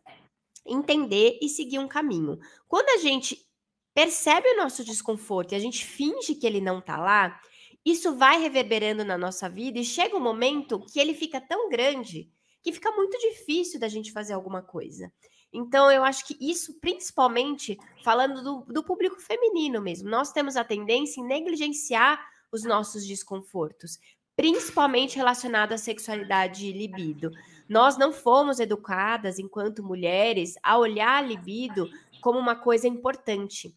entender 0.64 1.38
e 1.40 1.49
seguir 1.49 1.78
um 1.78 1.88
caminho. 1.88 2.38
Quando 2.66 2.88
a 2.88 2.99
gente 2.99 3.47
percebe 3.95 4.49
o 4.49 4.56
nosso 4.56 4.85
desconforto 4.85 5.52
e 5.52 5.54
a 5.54 5.59
gente 5.59 5.85
finge 5.85 6.35
que 6.35 6.47
ele 6.47 6.61
não 6.61 6.80
tá 6.80 6.99
lá, 6.99 7.40
isso 7.86 8.16
vai 8.16 8.40
reverberando 8.40 9.04
na 9.04 9.16
nossa 9.16 9.48
vida 9.48 9.78
e 9.78 9.84
chega 9.84 10.16
um 10.16 10.20
momento 10.20 10.84
que 10.92 10.98
ele 10.98 11.14
fica 11.14 11.40
tão 11.40 11.70
grande 11.70 12.28
que 12.60 12.72
fica 12.72 12.90
muito 12.90 13.16
difícil 13.16 13.78
da 13.78 13.86
gente 13.86 14.10
fazer 14.10 14.32
alguma 14.32 14.60
coisa. 14.60 15.12
Então, 15.52 15.88
eu 15.88 16.02
acho 16.02 16.26
que 16.26 16.36
isso, 16.40 16.80
principalmente 16.80 17.78
falando 18.02 18.42
do, 18.42 18.72
do 18.72 18.82
público 18.82 19.20
feminino 19.20 19.80
mesmo, 19.80 20.10
nós 20.10 20.32
temos 20.32 20.56
a 20.56 20.64
tendência 20.64 21.20
em 21.20 21.24
negligenciar 21.24 22.20
os 22.50 22.64
nossos 22.64 23.06
desconfortos, 23.06 24.00
principalmente 24.34 25.16
relacionado 25.16 25.72
à 25.72 25.78
sexualidade 25.78 26.66
e 26.66 26.72
libido. 26.72 27.30
Nós 27.68 27.96
não 27.96 28.12
fomos 28.12 28.58
educadas, 28.58 29.38
enquanto 29.38 29.84
mulheres, 29.84 30.54
a 30.60 30.76
olhar 30.76 31.18
a 31.18 31.26
libido 31.26 31.88
como 32.20 32.36
uma 32.36 32.56
coisa 32.56 32.88
importante. 32.88 33.72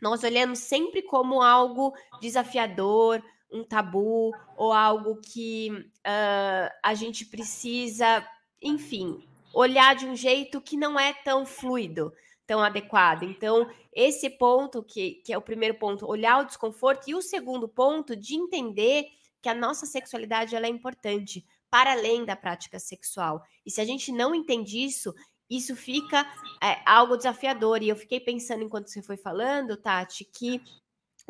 Nós 0.00 0.22
olhamos 0.22 0.60
sempre 0.60 1.02
como 1.02 1.42
algo 1.42 1.92
desafiador, 2.20 3.20
um 3.52 3.64
tabu, 3.64 4.32
ou 4.56 4.72
algo 4.72 5.20
que 5.20 5.70
uh, 5.70 6.70
a 6.82 6.94
gente 6.94 7.26
precisa, 7.26 8.26
enfim, 8.62 9.26
olhar 9.52 9.94
de 9.94 10.06
um 10.06 10.14
jeito 10.14 10.60
que 10.60 10.76
não 10.76 10.98
é 10.98 11.12
tão 11.12 11.44
fluido, 11.44 12.12
tão 12.46 12.60
adequado. 12.62 13.24
Então, 13.24 13.68
esse 13.92 14.30
ponto, 14.30 14.82
que, 14.82 15.22
que 15.24 15.32
é 15.32 15.38
o 15.38 15.42
primeiro 15.42 15.74
ponto, 15.74 16.06
olhar 16.06 16.40
o 16.40 16.46
desconforto, 16.46 17.08
e 17.08 17.14
o 17.14 17.22
segundo 17.22 17.68
ponto, 17.68 18.14
de 18.16 18.34
entender 18.34 19.06
que 19.42 19.48
a 19.48 19.54
nossa 19.54 19.86
sexualidade 19.86 20.54
ela 20.54 20.66
é 20.66 20.70
importante 20.70 21.44
para 21.70 21.92
além 21.92 22.24
da 22.24 22.36
prática 22.36 22.78
sexual. 22.78 23.42
E 23.64 23.70
se 23.70 23.80
a 23.80 23.84
gente 23.84 24.12
não 24.12 24.34
entende 24.34 24.82
isso, 24.82 25.14
isso 25.48 25.74
fica 25.74 26.26
é, 26.62 26.80
algo 26.86 27.16
desafiador. 27.16 27.82
E 27.82 27.88
eu 27.88 27.96
fiquei 27.96 28.20
pensando 28.20 28.62
enquanto 28.62 28.88
você 28.88 29.02
foi 29.02 29.16
falando, 29.16 29.76
Tati, 29.76 30.24
que 30.24 30.62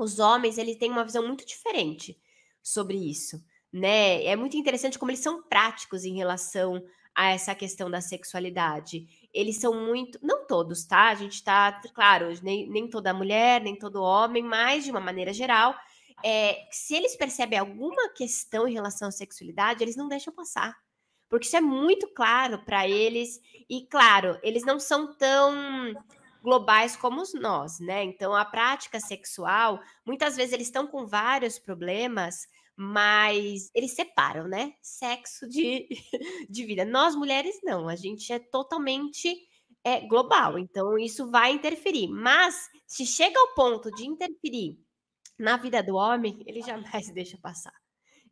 os 0.02 0.18
homens 0.18 0.58
eles 0.58 0.76
têm 0.76 0.90
uma 0.90 1.04
visão 1.04 1.26
muito 1.26 1.46
diferente 1.46 2.18
sobre 2.62 2.96
isso, 2.96 3.42
né? 3.72 4.24
É 4.24 4.36
muito 4.36 4.56
interessante 4.56 4.98
como 4.98 5.10
eles 5.10 5.22
são 5.22 5.42
práticos 5.42 6.04
em 6.04 6.14
relação 6.16 6.82
a 7.14 7.30
essa 7.30 7.54
questão 7.54 7.90
da 7.90 8.00
sexualidade. 8.00 9.06
Eles 9.32 9.56
são 9.58 9.74
muito, 9.74 10.18
não 10.22 10.46
todos, 10.46 10.84
tá? 10.84 11.08
A 11.08 11.14
gente 11.14 11.42
tá, 11.42 11.80
claro, 11.94 12.28
nem, 12.42 12.68
nem 12.68 12.88
toda 12.88 13.14
mulher, 13.14 13.60
nem 13.60 13.76
todo 13.76 14.02
homem, 14.02 14.42
mas 14.42 14.84
de 14.84 14.90
uma 14.90 15.00
maneira 15.00 15.32
geral, 15.32 15.74
é, 16.24 16.66
se 16.70 16.94
eles 16.94 17.16
percebem 17.16 17.58
alguma 17.58 18.10
questão 18.10 18.68
em 18.68 18.72
relação 18.72 19.08
à 19.08 19.10
sexualidade, 19.10 19.82
eles 19.82 19.96
não 19.96 20.08
deixam 20.08 20.32
passar. 20.32 20.76
Porque 21.28 21.46
isso 21.46 21.56
é 21.56 21.60
muito 21.60 22.08
claro 22.08 22.64
para 22.64 22.88
eles. 22.88 23.40
E, 23.68 23.86
claro, 23.86 24.38
eles 24.42 24.64
não 24.64 24.80
são 24.80 25.14
tão 25.16 25.94
globais 26.42 26.96
como 26.96 27.22
nós, 27.34 27.78
né? 27.80 28.04
Então, 28.04 28.34
a 28.34 28.44
prática 28.44 28.98
sexual, 29.00 29.80
muitas 30.04 30.36
vezes 30.36 30.52
eles 30.52 30.66
estão 30.66 30.86
com 30.86 31.06
vários 31.06 31.58
problemas, 31.58 32.46
mas 32.76 33.70
eles 33.74 33.94
separam, 33.94 34.48
né? 34.48 34.72
Sexo 34.80 35.48
de, 35.48 35.88
de 36.48 36.64
vida. 36.64 36.84
Nós 36.84 37.14
mulheres 37.14 37.60
não, 37.62 37.88
a 37.88 37.96
gente 37.96 38.32
é 38.32 38.38
totalmente 38.38 39.36
é, 39.84 40.00
global, 40.00 40.58
então 40.58 40.98
isso 40.98 41.30
vai 41.30 41.52
interferir. 41.52 42.08
Mas 42.08 42.68
se 42.86 43.06
chega 43.06 43.38
ao 43.38 43.54
ponto 43.54 43.90
de 43.90 44.06
interferir 44.06 44.78
na 45.38 45.56
vida 45.56 45.82
do 45.82 45.96
homem, 45.96 46.42
ele 46.46 46.62
jamais 46.62 47.10
deixa 47.12 47.38
passar. 47.38 47.74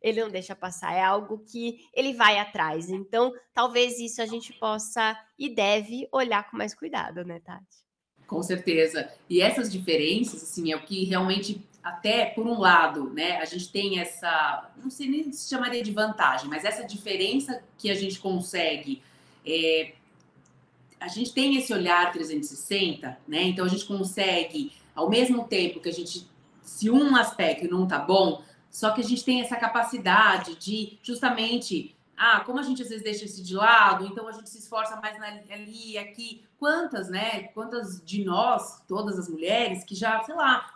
Ele 0.01 0.21
não 0.21 0.29
deixa 0.29 0.55
passar, 0.55 0.93
é 0.93 1.03
algo 1.03 1.39
que 1.39 1.85
ele 1.93 2.13
vai 2.13 2.39
atrás. 2.39 2.89
Então, 2.89 3.33
talvez 3.53 3.99
isso 3.99 4.21
a 4.21 4.25
gente 4.25 4.53
possa 4.53 5.19
e 5.37 5.53
deve 5.53 6.07
olhar 6.11 6.49
com 6.49 6.57
mais 6.57 6.73
cuidado, 6.73 7.25
né, 7.25 7.39
Tati? 7.41 7.88
Com 8.29 8.43
certeza. 8.43 9.11
E 9.29 9.41
essas 9.41 9.71
diferenças, 9.71 10.43
assim, 10.43 10.71
é 10.71 10.75
o 10.75 10.81
que 10.81 11.03
realmente, 11.03 11.61
até 11.83 12.27
por 12.27 12.45
um 12.45 12.59
lado, 12.59 13.09
né, 13.09 13.37
a 13.37 13.45
gente 13.45 13.71
tem 13.71 13.99
essa, 13.99 14.69
não 14.81 14.89
sei 14.89 15.09
nem 15.09 15.31
se 15.31 15.49
chamaria 15.49 15.83
de 15.83 15.91
vantagem, 15.91 16.47
mas 16.47 16.63
essa 16.63 16.85
diferença 16.85 17.61
que 17.77 17.89
a 17.89 17.95
gente 17.95 18.19
consegue 18.19 19.01
é, 19.45 19.93
a 20.99 21.07
gente 21.07 21.33
tem 21.33 21.55
esse 21.55 21.73
olhar 21.73 22.11
360, 22.11 23.17
né? 23.27 23.43
Então 23.43 23.65
a 23.65 23.69
gente 23.69 23.85
consegue, 23.85 24.73
ao 24.93 25.09
mesmo 25.09 25.45
tempo 25.45 25.79
que 25.79 25.89
a 25.89 25.93
gente 25.93 26.27
se 26.61 26.89
um 26.89 27.15
aspecto 27.15 27.67
não 27.67 27.87
tá 27.87 27.97
bom, 27.97 28.43
só 28.69 28.91
que 28.91 29.01
a 29.01 29.03
gente 29.03 29.23
tem 29.23 29.41
essa 29.41 29.55
capacidade 29.55 30.55
de 30.55 30.99
justamente, 31.01 31.95
ah, 32.19 32.41
como 32.41 32.59
a 32.59 32.63
gente 32.63 32.81
às 32.81 32.89
vezes 32.89 33.03
deixa 33.03 33.23
isso 33.23 33.41
de 33.41 33.55
lado, 33.55 34.05
então 34.05 34.27
a 34.27 34.33
gente 34.33 34.49
se 34.49 34.57
esforça 34.57 34.97
mais 34.97 35.17
na, 35.17 35.27
ali, 35.53 35.97
aqui. 35.97 36.43
Quantas, 36.59 37.09
né? 37.09 37.43
Quantas 37.53 38.03
de 38.03 38.25
nós, 38.25 38.83
todas 38.85 39.17
as 39.17 39.29
mulheres, 39.29 39.85
que 39.85 39.95
já, 39.95 40.21
sei 40.23 40.35
lá, 40.35 40.69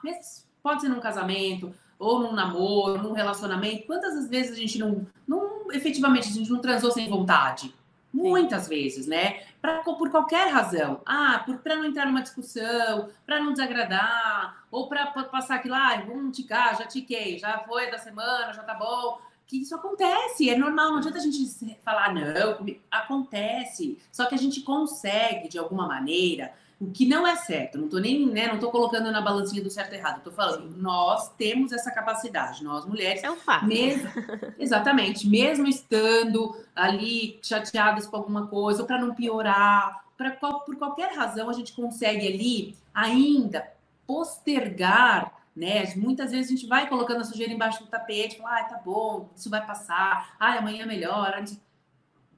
pode 0.64 0.82
ser 0.82 0.88
num 0.88 1.02
casamento, 1.02 1.76
ou 2.00 2.20
num 2.20 2.32
namoro, 2.32 3.02
num 3.04 3.12
relacionamento, 3.12 3.86
quantas 3.86 4.30
vezes 4.30 4.54
a 4.54 4.56
gente 4.56 4.80
não, 4.80 5.06
não 5.28 5.70
efetivamente, 5.72 6.30
a 6.30 6.32
gente 6.32 6.50
não 6.50 6.60
transou 6.60 6.92
sem 6.92 7.10
vontade? 7.10 7.76
Muitas 8.14 8.68
vezes, 8.68 9.08
né? 9.08 9.42
Pra, 9.60 9.80
por 9.80 10.10
qualquer 10.12 10.48
razão. 10.48 11.02
Ah, 11.06 11.44
para 11.64 11.76
não 11.76 11.84
entrar 11.84 12.06
numa 12.06 12.22
discussão, 12.22 13.10
para 13.26 13.40
não 13.40 13.52
desagradar, 13.52 14.64
ou 14.72 14.88
para 14.88 15.08
passar 15.08 15.56
aquilo, 15.56 15.74
ah, 15.74 16.02
vamos 16.08 16.38
ticar, 16.38 16.78
já 16.78 16.86
tiquei, 16.86 17.38
já 17.40 17.60
foi 17.60 17.90
da 17.90 17.98
semana, 17.98 18.54
já 18.54 18.64
tá 18.64 18.76
bom. 18.76 19.20
Que 19.48 19.62
isso 19.62 19.76
acontece, 19.76 20.50
é 20.50 20.58
normal, 20.58 20.92
não 20.92 20.98
adianta 20.98 21.18
a 21.18 21.22
gente 21.22 21.78
falar, 21.84 22.14
não, 22.14 22.66
acontece. 22.90 23.98
Só 24.12 24.26
que 24.26 24.36
a 24.36 24.38
gente 24.38 24.62
consegue, 24.62 25.48
de 25.48 25.60
alguma 25.60 25.88
maneira, 25.88 26.54
o 26.84 26.92
que 26.92 27.06
não 27.06 27.26
é 27.26 27.36
certo, 27.36 27.78
não 27.78 27.88
tô 27.88 27.98
nem, 27.98 28.26
né, 28.26 28.48
não 28.48 28.60
tô 28.60 28.70
colocando 28.70 29.12
na 29.12 29.22
balancinha 29.22 29.64
do 29.64 29.70
certo 29.70 29.94
e 29.94 29.98
errado, 29.98 30.22
tô 30.22 30.32
falando, 30.32 30.76
nós 30.76 31.30
temos 31.38 31.72
essa 31.72 31.92
capacidade, 31.92 32.64
nós 32.64 32.86
mulheres. 32.86 33.24
É 33.24 33.32
um 33.32 33.38
fato. 33.38 33.66
Mesmo, 33.66 34.10
exatamente, 34.60 35.28
mesmo 35.28 35.68
estando 35.68 36.58
ali 36.76 37.40
chateadas 37.42 38.06
com 38.06 38.18
alguma 38.18 38.48
coisa, 38.48 38.82
ou 38.82 38.88
para 38.88 39.00
não 39.00 39.14
piorar, 39.14 40.04
pra, 40.18 40.32
por 40.32 40.76
qualquer 40.78 41.16
razão, 41.16 41.50
a 41.50 41.54
gente 41.54 41.74
consegue 41.74 42.28
ali 42.28 42.76
ainda 42.94 43.66
postergar 44.06 45.43
né? 45.56 45.94
Muitas 45.96 46.32
vezes 46.32 46.52
a 46.52 46.56
gente 46.56 46.68
vai 46.68 46.90
colocando 46.90 47.22
a 47.22 47.24
sujeira 47.24 47.54
embaixo 47.54 47.84
do 47.84 47.90
tapete, 47.90 48.38
fala, 48.38 48.60
ah, 48.60 48.64
tá 48.64 48.78
bom, 48.78 49.30
isso 49.36 49.50
vai 49.50 49.66
passar, 49.66 50.36
ah, 50.40 50.58
amanhã 50.58 50.86
melhora. 50.86 51.44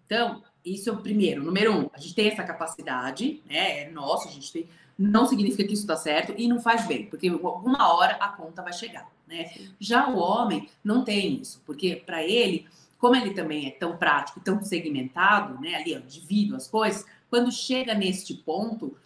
Então, 0.05 0.43
isso 0.65 0.89
é 0.89 0.93
o 0.93 0.97
primeiro, 0.97 1.43
número 1.43 1.71
um. 1.71 1.89
A 1.93 1.99
gente 1.99 2.15
tem 2.15 2.27
essa 2.27 2.43
capacidade, 2.43 3.41
né? 3.45 3.83
É 3.83 3.91
nosso, 3.91 4.27
a 4.27 4.31
gente 4.31 4.51
tem. 4.51 4.67
Não 4.97 5.25
significa 5.25 5.63
que 5.63 5.73
isso 5.73 5.83
está 5.83 5.95
certo 5.95 6.33
e 6.37 6.47
não 6.47 6.59
faz 6.59 6.87
bem, 6.87 7.05
porque 7.07 7.27
alguma 7.27 7.93
hora 7.93 8.15
a 8.15 8.29
conta 8.29 8.61
vai 8.61 8.73
chegar, 8.73 9.09
né? 9.27 9.51
Já 9.79 10.07
o 10.09 10.17
homem 10.17 10.69
não 10.83 11.03
tem 11.03 11.35
isso, 11.41 11.61
porque 11.65 11.97
para 11.97 12.23
ele, 12.23 12.65
como 12.97 13.15
ele 13.15 13.33
também 13.33 13.67
é 13.67 13.71
tão 13.71 13.97
prático, 13.97 14.39
tão 14.39 14.63
segmentado, 14.63 15.59
né? 15.61 15.75
Ali, 15.75 15.95
ó, 15.95 15.99
divido 15.99 16.55
as 16.55 16.67
coisas. 16.67 17.05
Quando 17.29 17.51
chega 17.51 17.93
neste 17.93 18.33
ponto, 18.33 18.97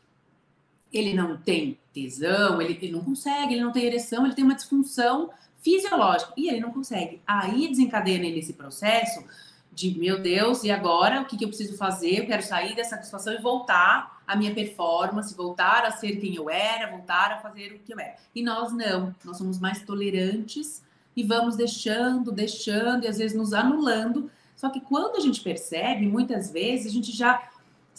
ele 0.93 1.13
não 1.13 1.37
tem 1.37 1.77
tesão, 2.03 2.61
ele, 2.61 2.77
ele 2.81 2.91
não 2.91 3.01
consegue, 3.01 3.53
ele 3.53 3.63
não 3.63 3.71
tem 3.71 3.85
ereção, 3.85 4.25
ele 4.25 4.35
tem 4.35 4.43
uma 4.43 4.55
disfunção 4.55 5.29
fisiológica 5.61 6.33
e 6.37 6.49
ele 6.49 6.59
não 6.59 6.71
consegue. 6.71 7.21
Aí 7.25 7.67
desencadeia 7.67 8.17
nesse 8.17 8.53
processo 8.53 9.23
de 9.71 9.97
meu 9.97 10.21
Deus, 10.21 10.63
e 10.63 10.71
agora 10.71 11.21
o 11.21 11.25
que, 11.25 11.37
que, 11.37 11.45
eu 11.45 11.47
preciso 11.47 11.77
fazer? 11.77 12.19
Eu 12.19 12.25
quero 12.25 12.43
sair 12.43 12.75
dessa 12.75 13.01
situação 13.01 13.33
e 13.33 13.37
voltar 13.37 14.21
à 14.27 14.35
minha 14.35 14.53
performance, 14.53 15.33
voltar 15.33 15.85
a 15.85 15.91
ser 15.91 16.17
quem 16.17 16.35
eu 16.35 16.49
era, 16.49 16.91
voltar 16.91 17.31
a 17.31 17.37
fazer 17.37 17.73
o 17.73 17.79
que 17.79 17.93
eu 17.93 17.99
era. 17.99 18.15
E 18.35 18.43
nós 18.43 18.73
não, 18.73 19.15
nós 19.23 19.37
somos 19.37 19.57
mais 19.57 19.81
tolerantes 19.83 20.83
e 21.15 21.23
vamos 21.23 21.55
deixando, 21.55 22.31
deixando 22.31 23.05
e 23.05 23.07
às 23.07 23.17
vezes 23.17 23.37
nos 23.37 23.53
anulando. 23.53 24.29
Só 24.55 24.69
que 24.69 24.81
quando 24.81 25.15
a 25.15 25.21
gente 25.21 25.39
percebe, 25.39 26.05
muitas 26.07 26.51
vezes 26.51 26.87
a 26.87 26.93
gente 26.93 27.13
já 27.15 27.41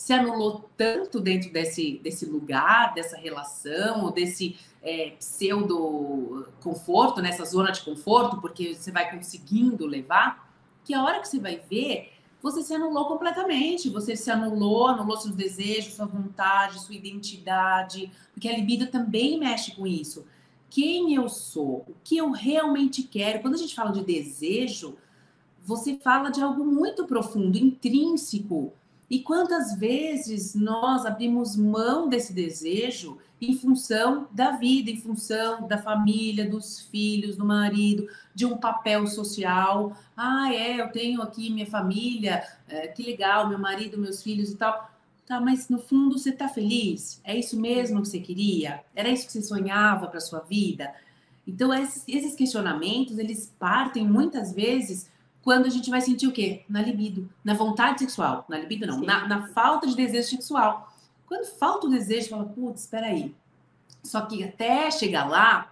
se 0.01 0.15
anulou 0.15 0.71
tanto 0.79 1.21
dentro 1.21 1.53
desse, 1.53 2.01
desse 2.03 2.25
lugar, 2.25 2.95
dessa 2.95 3.19
relação, 3.19 4.11
desse 4.11 4.57
é, 4.83 5.11
pseudo 5.19 6.49
conforto, 6.63 7.21
nessa 7.21 7.45
zona 7.45 7.71
de 7.71 7.83
conforto, 7.83 8.41
porque 8.41 8.75
você 8.75 8.91
vai 8.91 9.15
conseguindo 9.15 9.85
levar 9.85 10.51
que 10.87 10.95
a 10.95 11.05
hora 11.05 11.21
que 11.21 11.29
você 11.29 11.39
vai 11.39 11.61
ver, 11.71 12.13
você 12.41 12.63
se 12.63 12.73
anulou 12.73 13.09
completamente. 13.09 13.91
Você 13.91 14.17
se 14.17 14.31
anulou, 14.31 14.87
anulou 14.87 15.19
seus 15.19 15.35
desejos, 15.35 15.93
sua 15.93 16.07
vontade, 16.07 16.81
sua 16.81 16.95
identidade, 16.95 18.11
porque 18.33 18.49
a 18.49 18.57
libido 18.57 18.87
também 18.87 19.39
mexe 19.39 19.77
com 19.77 19.87
isso. 19.87 20.25
Quem 20.71 21.15
eu 21.15 21.29
sou, 21.29 21.85
o 21.87 21.95
que 22.03 22.17
eu 22.17 22.31
realmente 22.31 23.03
quero. 23.03 23.41
Quando 23.43 23.57
a 23.57 23.59
gente 23.59 23.75
fala 23.75 23.93
de 23.93 24.03
desejo, 24.03 24.97
você 25.63 25.99
fala 25.99 26.31
de 26.31 26.41
algo 26.41 26.65
muito 26.65 27.05
profundo, 27.05 27.59
intrínseco. 27.59 28.73
E 29.11 29.19
quantas 29.19 29.75
vezes 29.75 30.55
nós 30.55 31.05
abrimos 31.05 31.57
mão 31.57 32.09
desse 32.09 32.33
desejo 32.33 33.19
em 33.41 33.57
função 33.57 34.29
da 34.31 34.53
vida, 34.53 34.89
em 34.89 35.01
função 35.01 35.67
da 35.67 35.79
família, 35.79 36.49
dos 36.49 36.83
filhos, 36.83 37.37
do 37.37 37.45
marido, 37.45 38.07
de 38.33 38.47
um 38.47 38.57
papel 38.57 39.07
social. 39.09 39.97
Ah, 40.17 40.55
é, 40.55 40.81
eu 40.81 40.93
tenho 40.93 41.23
aqui 41.23 41.51
minha 41.51 41.67
família, 41.67 42.45
é, 42.69 42.87
que 42.87 43.03
legal, 43.03 43.49
meu 43.49 43.59
marido, 43.59 43.99
meus 43.99 44.23
filhos 44.23 44.53
e 44.53 44.57
tal. 44.57 44.89
Tá, 45.27 45.41
mas 45.41 45.69
no 45.69 45.79
fundo 45.79 46.17
você 46.17 46.31
tá 46.31 46.49
feliz? 46.49 47.21
É 47.25 47.37
isso 47.37 47.59
mesmo 47.59 48.03
que 48.03 48.09
você 48.09 48.21
queria? 48.21 48.85
Era 48.95 49.09
isso 49.09 49.27
que 49.27 49.33
você 49.33 49.43
sonhava 49.43 50.07
para 50.07 50.21
sua 50.21 50.41
vida? 50.41 50.95
Então 51.47 51.75
esses, 51.75 52.05
esses 52.07 52.37
questionamentos, 52.37 53.19
eles 53.19 53.53
partem 53.59 54.07
muitas 54.07 54.53
vezes 54.53 55.11
quando 55.43 55.67
a 55.67 55.71
gente 55.71 55.91
vai 55.91 56.01
sentir 56.01 56.27
o 56.27 56.33
quê? 56.33 56.65
Na 56.69 56.83
libido, 56.83 57.31
na 57.45 57.55
vontade 57.55 58.01
sexual. 58.01 58.45
Na 58.49 58.59
libido 58.59 58.87
não, 58.87 59.01
na, 59.01 59.27
na, 59.27 59.49
falta 59.49 59.87
de 59.87 59.97
desejo 59.97 60.29
sexual. 60.29 60.93
Quando 61.27 61.47
falta 61.47 61.87
o 61.87 61.91
desejo, 61.91 62.29
fala, 62.29 62.45
putz, 62.45 62.83
espera 62.83 63.07
aí. 63.07 63.35
Só 64.03 64.23
que 64.23 64.43
até 64.43 64.91
chegar 64.91 65.29
lá, 65.29 65.71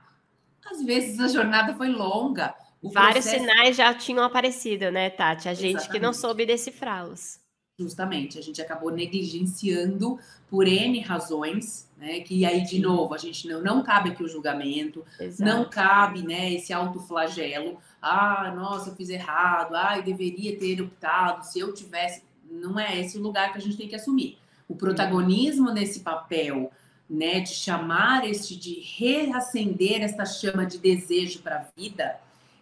às 0.70 0.82
vezes 0.82 1.18
a 1.20 1.28
jornada 1.28 1.74
foi 1.74 1.88
longa. 1.88 2.54
Vários 2.82 3.24
processo... 3.24 3.44
sinais 3.44 3.76
já 3.76 3.92
tinham 3.92 4.24
aparecido, 4.24 4.90
né, 4.90 5.10
Tati? 5.10 5.48
A 5.48 5.54
gente 5.54 5.76
Exatamente. 5.76 5.90
que 5.90 5.98
não 5.98 6.12
soube 6.12 6.46
decifrá-los. 6.46 7.40
Justamente, 7.80 8.40
a 8.40 8.42
gente 8.42 8.60
acabou 8.60 8.90
negligenciando 8.90 10.18
por 10.50 10.66
N 10.66 11.00
razões, 11.00 11.88
né? 11.96 12.18
Que 12.20 12.44
aí, 12.44 12.64
de 12.64 12.80
novo, 12.80 13.14
a 13.14 13.18
gente 13.18 13.46
não, 13.46 13.62
não 13.62 13.84
cabe 13.84 14.10
aqui 14.10 14.24
o 14.24 14.28
julgamento, 14.28 15.04
Exato. 15.20 15.48
não 15.48 15.64
cabe, 15.64 16.22
né, 16.22 16.52
esse 16.52 16.72
autoflagelo. 16.72 17.78
Ah, 18.02 18.52
nossa, 18.56 18.90
eu 18.90 18.96
fiz 18.96 19.10
errado, 19.10 19.76
ah, 19.76 19.96
eu 19.96 20.02
deveria 20.02 20.58
ter 20.58 20.80
optado, 20.82 21.46
se 21.46 21.60
eu 21.60 21.72
tivesse. 21.72 22.24
Não 22.50 22.80
é 22.80 22.98
esse 23.00 23.16
o 23.16 23.22
lugar 23.22 23.52
que 23.52 23.58
a 23.58 23.60
gente 23.60 23.76
tem 23.76 23.86
que 23.86 23.94
assumir. 23.94 24.38
O 24.66 24.74
protagonismo 24.74 25.70
nesse 25.70 26.00
papel, 26.00 26.72
né, 27.08 27.40
de 27.40 27.50
chamar 27.50 28.28
este, 28.28 28.56
de 28.56 28.80
reacender 28.80 30.02
esta 30.02 30.26
chama 30.26 30.66
de 30.66 30.78
desejo 30.78 31.40
para 31.42 31.58
a 31.58 31.66
vida, 31.76 32.18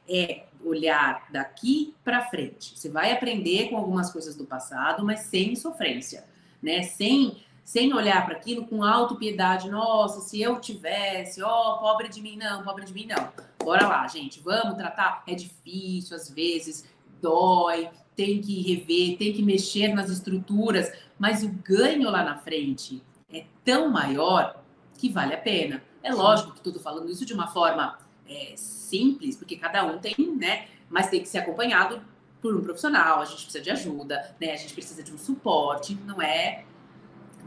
é 0.09 0.46
olhar 0.65 1.27
daqui 1.31 1.95
para 2.05 2.27
frente. 2.27 2.79
Você 2.79 2.89
vai 2.89 3.13
aprender 3.13 3.69
com 3.69 3.77
algumas 3.77 4.11
coisas 4.11 4.35
do 4.35 4.45
passado, 4.45 5.05
mas 5.05 5.21
sem 5.21 5.55
sofrência, 5.57 6.25
né? 6.63 6.83
Sem 6.83 7.45
sem 7.67 7.93
olhar 7.93 8.25
para 8.25 8.37
aquilo 8.37 8.65
com 8.65 8.85
autopiedade. 8.85 9.69
Nossa, 9.69 10.21
se 10.21 10.41
eu 10.41 10.61
tivesse, 10.61 11.43
ó, 11.43 11.75
oh, 11.75 11.79
pobre 11.81 12.09
de 12.09 12.23
mim 12.23 12.37
não, 12.37 12.63
pobre 12.63 12.85
de 12.85 12.95
mim 12.95 13.07
não. 13.07 13.29
Bora 13.59 13.89
lá, 13.89 14.07
gente, 14.07 14.39
vamos 14.39 14.77
tratar. 14.77 15.25
É 15.27 15.35
difícil 15.35 16.17
às 16.17 16.31
vezes, 16.31 16.89
dói, 17.21 17.91
tem 18.15 18.41
que 18.41 18.63
rever, 18.63 19.19
tem 19.19 19.33
que 19.33 19.43
mexer 19.43 19.89
nas 19.89 20.09
estruturas, 20.09 20.93
mas 21.19 21.43
o 21.43 21.49
ganho 21.49 22.09
lá 22.09 22.23
na 22.23 22.39
frente 22.39 23.03
é 23.33 23.45
tão 23.65 23.91
maior 23.91 24.63
que 24.97 25.09
vale 25.09 25.35
a 25.35 25.39
pena. 25.39 25.83
É 26.05 26.13
lógico 26.13 26.53
que 26.53 26.59
estou 26.69 26.81
falando 26.81 27.11
isso 27.11 27.27
de 27.27 27.35
uma 27.35 27.49
forma 27.49 27.99
é, 28.29 28.55
simples, 28.57 29.37
porque 29.37 29.57
cada 29.57 29.85
um 29.85 29.99
tem, 29.99 30.15
né? 30.37 30.67
Mas 30.89 31.09
tem 31.09 31.21
que 31.21 31.29
ser 31.29 31.39
acompanhado 31.39 32.01
por 32.41 32.55
um 32.57 32.63
profissional, 32.63 33.21
a 33.21 33.25
gente 33.25 33.43
precisa 33.43 33.63
de 33.63 33.71
ajuda, 33.71 34.35
né? 34.41 34.53
A 34.53 34.57
gente 34.57 34.73
precisa 34.73 35.03
de 35.03 35.13
um 35.13 35.19
suporte, 35.19 35.99
não 36.07 36.21
é 36.21 36.65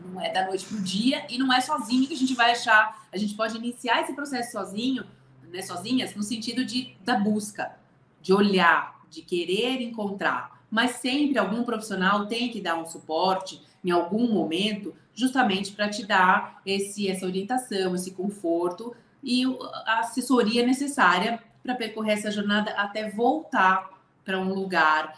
não 0.06 0.20
é 0.20 0.32
da 0.32 0.46
noite 0.46 0.66
pro 0.66 0.82
dia 0.82 1.26
e 1.30 1.38
não 1.38 1.52
é 1.52 1.62
sozinho 1.62 2.08
que 2.08 2.14
a 2.14 2.18
gente 2.18 2.34
vai 2.34 2.52
achar. 2.52 3.08
A 3.12 3.18
gente 3.18 3.36
pode 3.36 3.58
iniciar 3.58 4.02
esse 4.02 4.14
processo 4.14 4.54
sozinho, 4.54 5.06
né, 5.52 5.62
sozinhas, 5.62 6.16
no 6.16 6.24
sentido 6.24 6.64
de 6.64 6.96
da 7.04 7.16
busca, 7.16 7.76
de 8.22 8.34
olhar, 8.34 9.00
de 9.10 9.22
querer 9.22 9.82
encontrar, 9.82 10.64
mas 10.70 10.92
sempre 10.92 11.38
algum 11.38 11.64
profissional 11.64 12.28
tem 12.28 12.50
que 12.50 12.62
dar 12.62 12.78
um 12.78 12.86
suporte 12.86 13.62
em 13.84 13.92
algum 13.92 14.32
momento, 14.32 14.94
justamente 15.14 15.72
para 15.72 15.90
te 15.90 16.06
dar 16.06 16.62
esse 16.66 17.08
essa 17.10 17.26
orientação, 17.26 17.96
esse 17.96 18.12
conforto 18.12 18.96
e 19.24 19.44
a 19.86 20.00
assessoria 20.00 20.66
necessária 20.66 21.42
para 21.62 21.76
percorrer 21.76 22.14
essa 22.14 22.32
jornada 22.32 22.72
até 22.72 23.10
voltar 23.10 23.90
para 24.24 24.40
um 24.40 24.54
lugar 24.54 25.18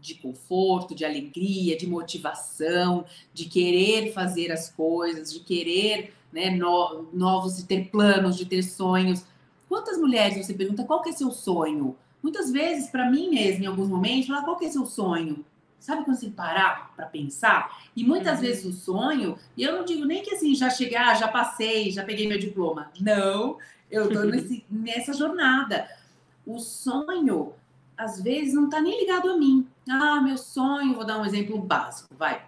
de 0.00 0.14
conforto, 0.14 0.94
de 0.94 1.04
alegria, 1.04 1.76
de 1.76 1.86
motivação, 1.86 3.06
de 3.32 3.46
querer 3.46 4.12
fazer 4.12 4.52
as 4.52 4.70
coisas, 4.70 5.32
de 5.32 5.40
querer 5.40 6.12
né, 6.30 6.50
no, 6.50 7.08
novos, 7.12 7.56
de 7.56 7.64
ter 7.64 7.88
planos, 7.90 8.36
de 8.36 8.44
ter 8.44 8.62
sonhos. 8.62 9.24
Quantas 9.66 9.96
mulheres 9.96 10.44
você 10.44 10.52
pergunta 10.52 10.84
qual 10.84 11.00
que 11.00 11.08
é 11.08 11.12
seu 11.12 11.30
sonho? 11.30 11.96
Muitas 12.22 12.50
vezes, 12.50 12.90
para 12.90 13.10
mim 13.10 13.30
mesmo, 13.30 13.64
em 13.64 13.66
alguns 13.66 13.88
momentos, 13.88 14.26
falar 14.26 14.42
qual 14.42 14.56
que 14.56 14.66
é 14.66 14.70
seu 14.70 14.84
sonho? 14.84 15.44
Sabe 15.84 16.02
quando 16.02 16.16
você 16.16 16.30
parar 16.30 16.94
para 16.96 17.04
pensar? 17.04 17.84
E 17.94 18.02
muitas 18.02 18.36
uhum. 18.36 18.40
vezes 18.40 18.64
o 18.64 18.72
sonho, 18.72 19.38
e 19.54 19.62
eu 19.62 19.76
não 19.76 19.84
digo 19.84 20.06
nem 20.06 20.22
que 20.22 20.34
assim, 20.34 20.54
já 20.54 20.70
chegar, 20.70 21.14
já 21.14 21.28
passei, 21.28 21.90
já 21.90 22.02
peguei 22.02 22.26
meu 22.26 22.38
diploma. 22.38 22.90
Não, 22.98 23.58
eu 23.90 24.08
estou 24.08 24.24
nessa 24.70 25.12
jornada. 25.12 25.86
O 26.46 26.58
sonho, 26.58 27.52
às 27.98 28.18
vezes, 28.22 28.54
não 28.54 28.64
está 28.64 28.80
nem 28.80 28.98
ligado 28.98 29.28
a 29.28 29.36
mim. 29.36 29.68
Ah, 29.86 30.22
meu 30.22 30.38
sonho, 30.38 30.94
vou 30.94 31.04
dar 31.04 31.18
um 31.18 31.26
exemplo 31.26 31.58
básico, 31.58 32.14
vai. 32.18 32.42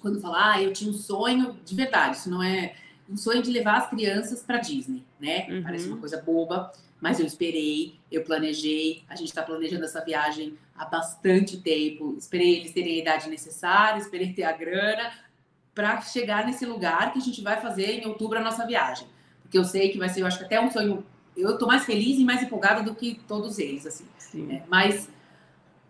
Quando 0.00 0.20
falar, 0.20 0.52
ah, 0.52 0.62
eu 0.62 0.72
tinha 0.72 0.88
um 0.88 0.94
sonho 0.94 1.58
de 1.64 1.74
verdade, 1.74 2.18
isso 2.18 2.30
não 2.30 2.40
é 2.44 2.76
um 3.10 3.16
sonho 3.16 3.42
de 3.42 3.50
levar 3.50 3.78
as 3.78 3.90
crianças 3.90 4.40
para 4.40 4.58
Disney, 4.58 5.02
né? 5.18 5.48
Uhum. 5.50 5.62
Parece 5.64 5.88
uma 5.88 5.96
coisa 5.96 6.22
boba, 6.22 6.72
mas 7.02 7.18
eu 7.18 7.26
esperei, 7.26 7.96
eu 8.12 8.22
planejei, 8.22 9.02
a 9.08 9.16
gente 9.16 9.26
está 9.26 9.42
planejando 9.42 9.84
essa 9.84 10.04
viagem 10.04 10.56
há 10.72 10.84
bastante 10.84 11.56
tempo. 11.56 12.14
Esperei 12.16 12.60
eles 12.60 12.72
terem 12.72 12.94
a 12.94 12.98
idade 12.98 13.28
necessária, 13.28 13.98
esperei 13.98 14.32
ter 14.32 14.44
a 14.44 14.52
grana 14.52 15.10
para 15.74 16.00
chegar 16.00 16.46
nesse 16.46 16.64
lugar 16.64 17.12
que 17.12 17.18
a 17.18 17.22
gente 17.22 17.42
vai 17.42 17.60
fazer 17.60 17.98
em 17.98 18.06
outubro 18.06 18.38
a 18.38 18.40
nossa 18.40 18.64
viagem. 18.64 19.08
Porque 19.42 19.58
eu 19.58 19.64
sei 19.64 19.88
que 19.88 19.98
vai 19.98 20.08
ser, 20.08 20.20
eu 20.20 20.26
acho 20.28 20.38
que 20.38 20.44
até 20.44 20.60
um 20.60 20.70
sonho. 20.70 21.04
Eu 21.36 21.54
estou 21.54 21.66
mais 21.66 21.84
feliz 21.84 22.20
e 22.20 22.24
mais 22.24 22.40
empolgada 22.40 22.84
do 22.84 22.94
que 22.94 23.20
todos 23.26 23.58
eles, 23.58 23.84
assim. 23.84 24.06
É, 24.48 24.62
mas 24.68 25.10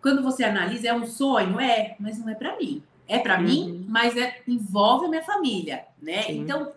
quando 0.01 0.23
você 0.23 0.45
analisa, 0.45 0.89
é 0.89 0.95
um 0.95 1.07
sonho? 1.07 1.61
É, 1.61 1.95
mas 2.01 2.19
não 2.19 2.31
é 2.31 2.35
para 2.35 2.57
mim. 2.57 2.83
É 3.07 3.19
para 3.19 3.37
uhum. 3.37 3.43
mim, 3.43 3.87
mas 3.87 4.17
é, 4.17 4.41
envolve 4.49 5.05
a 5.05 5.09
minha 5.11 5.23
família, 5.23 5.85
né? 6.01 6.23
Sim. 6.23 6.41
Então, 6.41 6.73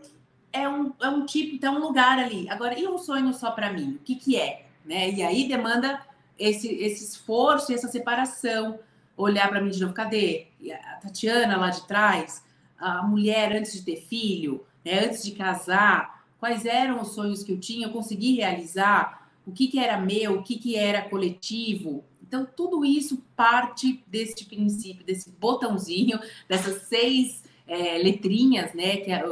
é 0.56 0.70
um, 0.70 0.94
é 1.02 1.10
um 1.10 1.26
tipo, 1.26 1.56
então, 1.56 1.76
um 1.76 1.80
lugar 1.80 2.18
ali. 2.18 2.50
Agora, 2.50 2.80
e 2.80 2.88
um 2.88 2.98
sonho 2.98 3.34
só 3.34 3.52
para 3.52 3.72
mim? 3.72 3.98
O 4.00 4.04
que, 4.04 4.16
que 4.16 4.38
é? 4.38 4.66
Né? 4.86 5.12
E 5.12 5.22
aí 5.22 5.48
demanda 5.48 6.02
esse, 6.38 6.68
esse 6.68 7.04
esforço 7.04 7.74
essa 7.74 7.88
separação. 7.88 8.80
Olhar 9.18 9.48
para 9.50 9.62
mim 9.62 9.70
de 9.70 9.80
novo, 9.80 9.94
cadê? 9.94 10.48
A 10.72 10.96
Tatiana 10.98 11.58
lá 11.58 11.70
de 11.70 11.88
trás, 11.88 12.44
a 12.78 13.04
mulher 13.04 13.54
antes 13.54 13.74
de 13.74 13.82
ter 13.84 14.02
filho, 14.02 14.66
né? 14.84 15.06
antes 15.06 15.24
de 15.24 15.32
casar, 15.32 16.26
quais 16.40 16.66
eram 16.66 17.02
os 17.02 17.10
sonhos 17.10 17.42
que 17.42 17.52
eu 17.54 17.60
tinha, 17.60 17.88
eu 17.88 17.92
consegui 17.92 18.36
realizar, 18.36 19.30
o 19.46 19.52
que, 19.52 19.68
que 19.68 19.80
era 19.80 19.98
meu, 19.98 20.40
o 20.40 20.44
que, 20.44 20.58
que 20.58 20.76
era 20.76 21.04
coletivo. 21.04 22.04
Então, 22.22 22.46
tudo 22.46 22.84
isso 22.84 23.24
parte 23.36 24.04
desse 24.08 24.46
princípio, 24.46 25.06
desse 25.06 25.30
botãozinho, 25.30 26.20
dessas 26.50 26.82
seis 26.84 27.44
é, 27.68 27.98
letrinhas, 27.98 28.74
né, 28.74 28.98
que 28.98 29.12
a, 29.12 29.24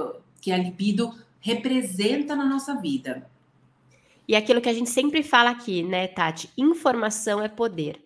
que 0.44 0.52
a 0.52 0.58
libido 0.58 1.18
representa 1.40 2.36
na 2.36 2.44
nossa 2.44 2.76
vida. 2.76 3.32
E 4.28 4.36
aquilo 4.36 4.60
que 4.60 4.68
a 4.68 4.74
gente 4.74 4.90
sempre 4.90 5.24
fala 5.24 5.52
aqui, 5.52 5.82
né, 5.82 6.06
Tati? 6.06 6.50
Informação 6.58 7.42
é 7.42 7.48
poder. 7.48 8.06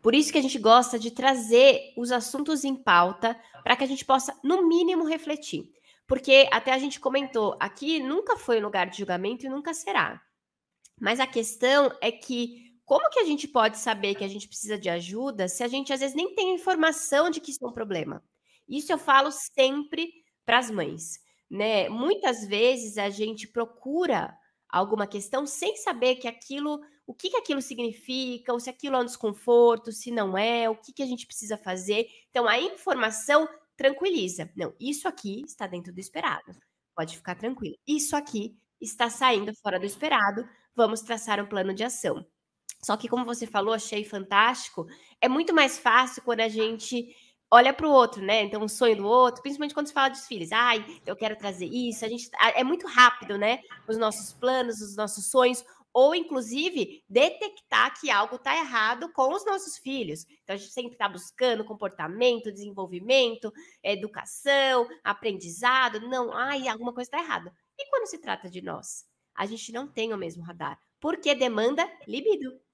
Por 0.00 0.14
isso 0.14 0.30
que 0.30 0.38
a 0.38 0.42
gente 0.42 0.60
gosta 0.60 0.96
de 0.96 1.10
trazer 1.10 1.92
os 1.96 2.12
assuntos 2.12 2.62
em 2.62 2.76
pauta 2.76 3.36
para 3.64 3.74
que 3.74 3.82
a 3.82 3.86
gente 3.86 4.04
possa, 4.04 4.32
no 4.44 4.68
mínimo, 4.68 5.04
refletir. 5.04 5.72
Porque 6.06 6.48
até 6.52 6.72
a 6.72 6.78
gente 6.78 7.00
comentou, 7.00 7.56
aqui 7.58 7.98
nunca 7.98 8.36
foi 8.36 8.60
um 8.60 8.62
lugar 8.62 8.88
de 8.88 8.98
julgamento 8.98 9.44
e 9.44 9.48
nunca 9.48 9.74
será. 9.74 10.22
Mas 11.00 11.18
a 11.18 11.26
questão 11.26 11.90
é 12.00 12.12
que 12.12 12.78
como 12.84 13.10
que 13.10 13.18
a 13.18 13.24
gente 13.24 13.48
pode 13.48 13.78
saber 13.78 14.14
que 14.14 14.22
a 14.22 14.28
gente 14.28 14.46
precisa 14.46 14.78
de 14.78 14.88
ajuda 14.88 15.48
se 15.48 15.64
a 15.64 15.68
gente 15.68 15.92
às 15.92 15.98
vezes 15.98 16.14
nem 16.14 16.32
tem 16.32 16.54
informação 16.54 17.28
de 17.28 17.40
que 17.40 17.50
isso 17.50 17.64
é 17.64 17.68
um 17.68 17.72
problema? 17.72 18.22
Isso 18.68 18.92
eu 18.92 18.98
falo 18.98 19.32
sempre 19.32 20.12
para 20.44 20.58
as 20.58 20.70
mães, 20.70 21.25
né? 21.50 21.88
Muitas 21.88 22.46
vezes 22.46 22.98
a 22.98 23.08
gente 23.10 23.46
procura 23.48 24.36
alguma 24.68 25.06
questão 25.06 25.46
sem 25.46 25.76
saber 25.76 26.16
que 26.16 26.28
aquilo, 26.28 26.80
o 27.06 27.14
que, 27.14 27.30
que 27.30 27.36
aquilo 27.36 27.62
significa, 27.62 28.52
ou 28.52 28.60
se 28.60 28.68
aquilo 28.68 28.96
é 28.96 29.00
um 29.00 29.04
desconforto, 29.04 29.92
se 29.92 30.10
não 30.10 30.36
é, 30.36 30.68
o 30.68 30.76
que, 30.76 30.92
que 30.92 31.02
a 31.02 31.06
gente 31.06 31.26
precisa 31.26 31.56
fazer. 31.56 32.06
Então, 32.30 32.48
a 32.48 32.58
informação 32.58 33.48
tranquiliza. 33.76 34.50
Não, 34.56 34.74
isso 34.80 35.06
aqui 35.06 35.42
está 35.46 35.66
dentro 35.66 35.92
do 35.92 36.00
esperado. 36.00 36.52
Pode 36.94 37.16
ficar 37.16 37.34
tranquilo. 37.34 37.76
Isso 37.86 38.16
aqui 38.16 38.56
está 38.80 39.08
saindo 39.08 39.54
fora 39.62 39.78
do 39.78 39.86
esperado. 39.86 40.48
Vamos 40.74 41.00
traçar 41.02 41.40
um 41.40 41.46
plano 41.46 41.74
de 41.74 41.84
ação. 41.84 42.26
Só 42.82 42.96
que, 42.96 43.08
como 43.08 43.24
você 43.24 43.46
falou, 43.46 43.74
achei 43.74 44.04
fantástico. 44.04 44.86
É 45.20 45.28
muito 45.28 45.54
mais 45.54 45.78
fácil 45.78 46.22
quando 46.22 46.40
a 46.40 46.48
gente 46.48 47.14
olha 47.50 47.72
para 47.72 47.86
o 47.86 47.90
outro, 47.90 48.22
né? 48.22 48.42
Então, 48.42 48.62
o 48.62 48.68
sonho 48.68 48.96
do 48.96 49.06
outro, 49.06 49.42
principalmente 49.42 49.74
quando 49.74 49.86
se 49.86 49.92
fala 49.92 50.08
dos 50.08 50.26
filhos. 50.26 50.52
Ai, 50.52 50.84
eu 51.06 51.16
quero 51.16 51.36
trazer 51.36 51.66
isso. 51.66 52.04
A 52.04 52.08
gente 52.08 52.28
é 52.54 52.64
muito 52.64 52.86
rápido, 52.86 53.38
né? 53.38 53.60
Os 53.88 53.96
nossos 53.96 54.32
planos, 54.32 54.80
os 54.80 54.96
nossos 54.96 55.30
sonhos, 55.30 55.64
ou 55.92 56.14
inclusive 56.14 57.02
detectar 57.08 57.98
que 57.98 58.10
algo 58.10 58.36
está 58.36 58.54
errado 58.54 59.10
com 59.12 59.32
os 59.32 59.46
nossos 59.46 59.78
filhos. 59.78 60.26
Então, 60.42 60.54
a 60.54 60.58
gente 60.58 60.72
sempre 60.72 60.92
está 60.92 61.08
buscando 61.08 61.64
comportamento, 61.64 62.52
desenvolvimento, 62.52 63.52
educação, 63.82 64.86
aprendizado. 65.02 66.06
Não, 66.08 66.32
ai, 66.32 66.68
alguma 66.68 66.92
coisa 66.92 67.08
está 67.08 67.18
errada. 67.18 67.52
E 67.78 67.88
quando 67.88 68.08
se 68.08 68.18
trata 68.18 68.50
de 68.50 68.60
nós? 68.60 69.04
A 69.34 69.46
gente 69.46 69.70
não 69.72 69.86
tem 69.86 70.12
o 70.12 70.18
mesmo 70.18 70.42
radar, 70.42 70.78
porque 71.00 71.34
demanda 71.34 71.90
libido. 72.06 72.65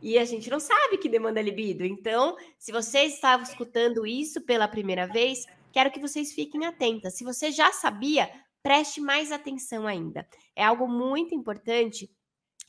E 0.00 0.18
a 0.18 0.24
gente 0.24 0.48
não 0.48 0.60
sabe 0.60 0.98
que 0.98 1.08
demanda 1.08 1.42
libido. 1.42 1.84
Então, 1.84 2.36
se 2.58 2.70
você 2.70 3.00
estava 3.00 3.42
escutando 3.42 4.06
isso 4.06 4.40
pela 4.42 4.68
primeira 4.68 5.06
vez, 5.06 5.46
quero 5.72 5.90
que 5.90 6.00
vocês 6.00 6.32
fiquem 6.32 6.64
atentas. 6.66 7.16
Se 7.16 7.24
você 7.24 7.50
já 7.50 7.72
sabia, 7.72 8.30
preste 8.62 9.00
mais 9.00 9.32
atenção 9.32 9.86
ainda. 9.86 10.26
É 10.54 10.64
algo 10.64 10.86
muito 10.86 11.34
importante 11.34 12.10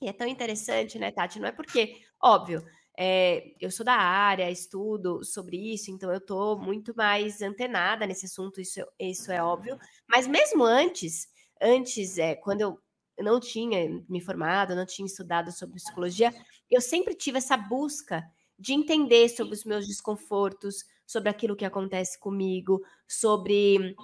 e 0.01 0.07
é 0.07 0.13
tão 0.13 0.27
interessante, 0.27 0.97
né, 0.97 1.11
Tati? 1.11 1.39
Não 1.39 1.47
é 1.47 1.51
porque, 1.51 2.01
óbvio, 2.21 2.63
é, 2.97 3.53
eu 3.59 3.69
sou 3.69 3.85
da 3.85 3.95
área, 3.95 4.49
estudo 4.49 5.23
sobre 5.23 5.57
isso, 5.57 5.91
então 5.91 6.11
eu 6.11 6.17
estou 6.17 6.57
muito 6.57 6.93
mais 6.95 7.41
antenada 7.41 8.05
nesse 8.05 8.25
assunto, 8.25 8.61
isso, 8.61 8.81
isso 8.99 9.31
é 9.31 9.43
óbvio. 9.43 9.77
Mas 10.07 10.25
mesmo 10.25 10.63
antes, 10.63 11.27
antes, 11.61 12.17
é, 12.17 12.35
quando 12.35 12.61
eu 12.61 12.79
não 13.19 13.39
tinha 13.39 14.03
me 14.07 14.21
formado, 14.21 14.75
não 14.75 14.85
tinha 14.85 15.05
estudado 15.05 15.51
sobre 15.51 15.75
psicologia, 15.75 16.33
eu 16.69 16.81
sempre 16.81 17.13
tive 17.13 17.37
essa 17.37 17.57
busca 17.57 18.29
de 18.57 18.73
entender 18.73 19.29
sobre 19.29 19.53
os 19.53 19.63
meus 19.63 19.87
desconfortos, 19.87 20.83
sobre 21.05 21.29
aquilo 21.29 21.55
que 21.55 21.65
acontece 21.65 22.19
comigo, 22.19 22.83
sobre 23.07 23.95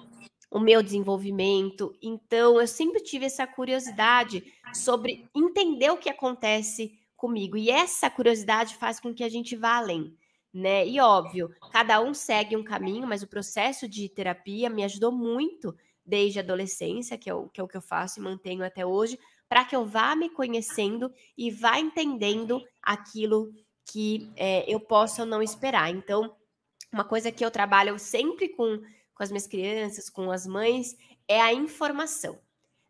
o 0.50 0.58
meu 0.58 0.82
desenvolvimento. 0.82 1.94
Então, 2.02 2.60
eu 2.60 2.66
sempre 2.66 3.00
tive 3.00 3.26
essa 3.26 3.46
curiosidade 3.46 4.42
sobre 4.72 5.28
entender 5.34 5.90
o 5.90 5.98
que 5.98 6.08
acontece 6.08 6.98
comigo. 7.16 7.56
E 7.56 7.70
essa 7.70 8.08
curiosidade 8.08 8.76
faz 8.76 8.98
com 8.98 9.14
que 9.14 9.24
a 9.24 9.28
gente 9.28 9.56
vá 9.56 9.76
além, 9.76 10.16
né? 10.52 10.86
E 10.86 11.00
óbvio, 11.00 11.54
cada 11.72 12.00
um 12.00 12.14
segue 12.14 12.56
um 12.56 12.64
caminho, 12.64 13.06
mas 13.06 13.22
o 13.22 13.28
processo 13.28 13.88
de 13.88 14.08
terapia 14.08 14.70
me 14.70 14.84
ajudou 14.84 15.12
muito 15.12 15.74
desde 16.04 16.38
a 16.38 16.42
adolescência, 16.42 17.18
que 17.18 17.28
é 17.28 17.34
o 17.34 17.48
que, 17.48 17.60
é 17.60 17.64
o 17.64 17.68
que 17.68 17.76
eu 17.76 17.82
faço 17.82 18.20
e 18.20 18.22
mantenho 18.22 18.64
até 18.64 18.86
hoje, 18.86 19.18
para 19.48 19.64
que 19.64 19.76
eu 19.76 19.84
vá 19.84 20.14
me 20.16 20.28
conhecendo 20.28 21.12
e 21.36 21.50
vá 21.50 21.78
entendendo 21.78 22.62
aquilo 22.82 23.52
que 23.90 24.30
é, 24.36 24.64
eu 24.72 24.80
posso 24.80 25.22
ou 25.22 25.26
não 25.26 25.42
esperar. 25.42 25.90
Então, 25.90 26.34
uma 26.92 27.04
coisa 27.04 27.30
que 27.30 27.44
eu 27.44 27.50
trabalho 27.50 27.98
sempre 27.98 28.48
com, 28.48 28.80
com 29.14 29.22
as 29.22 29.30
minhas 29.30 29.46
crianças, 29.46 30.10
com 30.10 30.30
as 30.30 30.46
mães, 30.46 30.96
é 31.28 31.40
a 31.40 31.52
informação. 31.52 32.38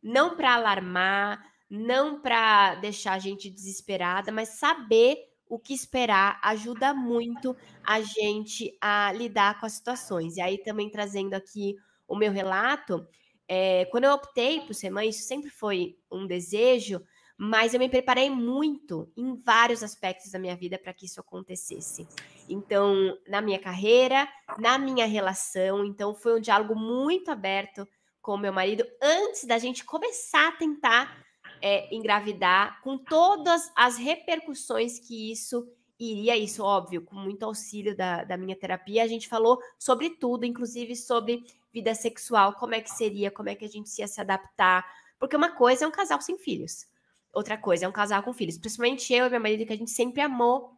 Não 0.03 0.37
para 0.37 0.55
alarmar, 0.55 1.45
não 1.69 2.21
para 2.21 2.77
deixar 2.77 3.15
a 3.15 3.19
gente 3.19 3.51
desesperada, 3.51 4.31
mas 4.31 4.51
saber 4.51 5.19
o 5.49 5.59
que 5.59 5.75
esperar 5.75 6.41
ajuda 6.43 6.93
muito 6.93 7.57
a 7.85 8.01
gente 8.01 8.77
a 8.81 9.13
lidar 9.13 9.61
com 9.61 9.67
as 9.67 9.73
situações. 9.73 10.37
E 10.37 10.41
aí 10.41 10.59
também 10.59 10.91
trazendo 10.91 11.35
aqui 11.35 11.77
o 12.09 12.17
meu 12.17 12.33
relato, 12.33 13.07
é, 13.49 13.85
quando 13.87 14.05
eu 14.05 14.13
optei 14.13 14.61
por 14.61 14.75
ser 14.75 14.91
mãe, 14.91 15.09
isso 15.09 15.23
sempre 15.23 15.51
foi 15.51 15.99
um 16.11 16.27
desejo, 16.27 17.01
mas 17.39 17.75
eu 17.75 17.81
me 17.81 17.89
preparei 17.89 18.31
muito 18.31 19.11
em 19.17 19.37
vários 19.37 19.83
aspectos 19.83 20.31
da 20.31 20.39
minha 20.39 20.57
vida 20.57 20.79
para 20.79 20.93
que 20.93 21.07
isso 21.07 21.21
acontecesse. 21.21 22.09
Então, 22.49 23.17
na 23.29 23.41
minha 23.41 23.59
carreira, 23.59 24.29
na 24.59 24.79
minha 24.79 25.07
relação, 25.07 25.85
então 25.85 26.15
foi 26.15 26.39
um 26.39 26.41
diálogo 26.41 26.75
muito 26.75 27.31
aberto 27.31 27.87
com 28.23 28.37
meu 28.37 28.53
marido 28.53 28.85
antes 29.01 29.45
da 29.45 29.59
gente 29.59 29.85
começar 29.85 30.49
a 30.49 30.53
tentar 30.53 31.27
é, 31.63 31.95
engravidar, 31.95 32.81
com 32.83 32.99
todas 32.99 33.71
as 33.77 33.97
repercussões 33.97 34.99
que 34.99 35.31
isso 35.31 35.67
iria, 35.99 36.37
isso 36.37 36.63
óbvio, 36.63 37.03
com 37.03 37.17
muito 37.17 37.45
auxílio 37.45 37.97
da, 37.97 38.25
da 38.25 38.37
minha 38.37 38.57
terapia, 38.57 39.03
a 39.03 39.07
gente 39.07 39.29
falou 39.29 39.59
sobre 39.79 40.11
tudo, 40.11 40.45
inclusive 40.45 40.95
sobre 40.95 41.45
vida 41.77 41.95
sexual, 41.95 42.55
como 42.55 42.75
é 42.75 42.81
que 42.81 42.89
seria, 42.89 43.31
como 43.31 43.51
é 43.51 43.55
que 43.55 43.67
a 43.67 43.69
gente 43.69 43.99
ia 43.99 44.09
se 44.09 44.19
adaptar, 44.19 44.83
porque 45.19 45.37
uma 45.37 45.51
coisa 45.51 45.85
é 45.85 45.89
um 45.89 45.91
casal 45.91 46.19
sem 46.23 46.39
filhos, 46.39 46.87
outra 47.35 47.59
coisa 47.59 47.85
é 47.85 47.89
um 47.89 47.93
casal 47.93 48.23
com 48.23 48.33
filhos, 48.33 48.57
principalmente 48.57 49.13
eu 49.13 49.27
e 49.27 49.31
meu 49.31 49.41
marido, 49.41 49.67
que 49.67 49.73
a 49.75 49.77
gente 49.77 49.91
sempre 49.91 50.23
amou 50.23 50.73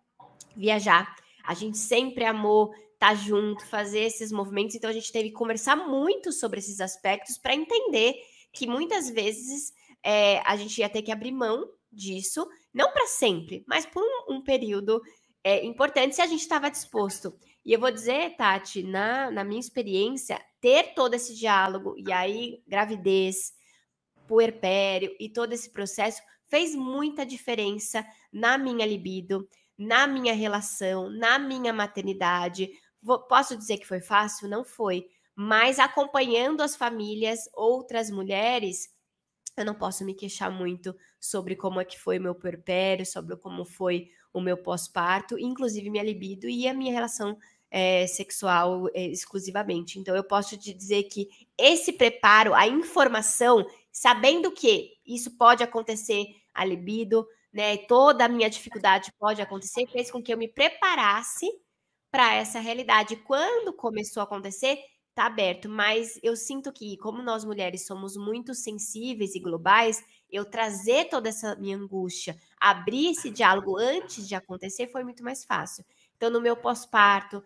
viajar, 0.56 1.14
a 1.44 1.54
gente 1.54 1.78
sempre 1.78 2.24
amou 2.24 2.72
estar 2.94 3.10
tá 3.10 3.14
junto, 3.14 3.64
fazer 3.66 4.00
esses 4.00 4.32
movimentos, 4.32 4.74
então 4.74 4.90
a 4.90 4.92
gente 4.92 5.12
teve 5.12 5.28
que 5.28 5.36
conversar 5.36 5.76
muito 5.76 6.32
sobre 6.32 6.58
esses 6.58 6.80
aspectos 6.80 7.38
para 7.38 7.54
entender 7.54 8.16
que 8.52 8.66
muitas 8.66 9.08
vezes 9.08 9.72
é, 10.02 10.40
a 10.40 10.56
gente 10.56 10.78
ia 10.78 10.88
ter 10.88 11.02
que 11.02 11.12
abrir 11.12 11.30
mão 11.30 11.64
disso, 11.92 12.44
não 12.74 12.92
para 12.92 13.06
sempre, 13.06 13.64
mas 13.68 13.86
por 13.86 14.02
um, 14.02 14.34
um 14.34 14.42
período 14.42 15.00
é, 15.44 15.64
importante 15.64 16.16
se 16.16 16.22
a 16.22 16.26
gente 16.26 16.40
estava 16.40 16.68
disposto. 16.68 17.32
E 17.64 17.72
eu 17.72 17.78
vou 17.78 17.90
dizer, 17.90 18.34
Tati, 18.36 18.82
na, 18.82 19.30
na 19.30 19.44
minha 19.44 19.60
experiência, 19.60 20.40
ter 20.60 20.94
todo 20.94 21.14
esse 21.14 21.34
diálogo, 21.34 21.94
e 21.96 22.12
aí 22.12 22.62
gravidez, 22.66 23.52
puerpério 24.26 25.14
e 25.18 25.28
todo 25.28 25.52
esse 25.52 25.70
processo 25.70 26.22
fez 26.46 26.74
muita 26.74 27.24
diferença 27.24 28.04
na 28.32 28.58
minha 28.58 28.86
libido, 28.86 29.48
na 29.76 30.06
minha 30.06 30.34
relação, 30.34 31.08
na 31.10 31.38
minha 31.38 31.72
maternidade. 31.72 32.70
Vou, 33.02 33.20
posso 33.20 33.56
dizer 33.56 33.78
que 33.78 33.86
foi 33.86 34.00
fácil? 34.00 34.48
Não 34.48 34.64
foi. 34.64 35.06
Mas 35.34 35.78
acompanhando 35.78 36.62
as 36.62 36.74
famílias, 36.74 37.48
outras 37.54 38.10
mulheres, 38.10 38.92
eu 39.56 39.64
não 39.64 39.74
posso 39.74 40.04
me 40.04 40.14
queixar 40.14 40.50
muito 40.50 40.94
sobre 41.20 41.54
como 41.54 41.80
é 41.80 41.84
que 41.84 41.98
foi 41.98 42.18
o 42.18 42.22
meu 42.22 42.34
puerpério, 42.34 43.06
sobre 43.06 43.36
como 43.36 43.64
foi 43.64 44.10
o 44.32 44.40
meu 44.40 44.56
pós-parto, 44.56 45.38
inclusive 45.38 45.90
minha 45.90 46.02
libido 46.02 46.48
e 46.48 46.66
a 46.66 46.74
minha 46.74 46.92
relação 46.92 47.36
é, 47.70 48.06
sexual 48.06 48.88
é, 48.94 49.06
exclusivamente. 49.06 49.98
Então, 49.98 50.14
eu 50.16 50.24
posso 50.24 50.56
te 50.56 50.72
dizer 50.72 51.04
que 51.04 51.28
esse 51.56 51.92
preparo, 51.92 52.54
a 52.54 52.66
informação, 52.66 53.66
sabendo 53.92 54.50
que 54.50 54.92
isso 55.06 55.36
pode 55.36 55.62
acontecer, 55.62 56.26
a 56.54 56.64
libido, 56.64 57.26
né, 57.52 57.76
toda 57.76 58.24
a 58.24 58.28
minha 58.28 58.50
dificuldade 58.50 59.12
pode 59.18 59.40
acontecer, 59.40 59.86
fez 59.86 60.10
com 60.10 60.22
que 60.22 60.32
eu 60.32 60.38
me 60.38 60.48
preparasse 60.48 61.46
para 62.10 62.34
essa 62.34 62.60
realidade. 62.60 63.16
Quando 63.16 63.72
começou 63.72 64.20
a 64.20 64.24
acontecer, 64.24 64.78
está 65.10 65.26
aberto, 65.26 65.68
mas 65.68 66.18
eu 66.22 66.36
sinto 66.36 66.72
que, 66.72 66.96
como 66.98 67.22
nós 67.22 67.44
mulheres 67.44 67.84
somos 67.84 68.16
muito 68.16 68.54
sensíveis 68.54 69.34
e 69.34 69.40
globais, 69.40 70.02
eu 70.30 70.44
trazer 70.44 71.08
toda 71.08 71.28
essa 71.28 71.56
minha 71.56 71.76
angústia, 71.76 72.36
abrir 72.60 73.10
esse 73.10 73.28
diálogo 73.30 73.76
antes 73.76 74.28
de 74.28 74.36
acontecer 74.36 74.86
foi 74.86 75.02
muito 75.02 75.24
mais 75.24 75.44
fácil. 75.44 75.84
Então, 76.16 76.30
no 76.30 76.40
meu 76.40 76.56
pós-parto, 76.56 77.42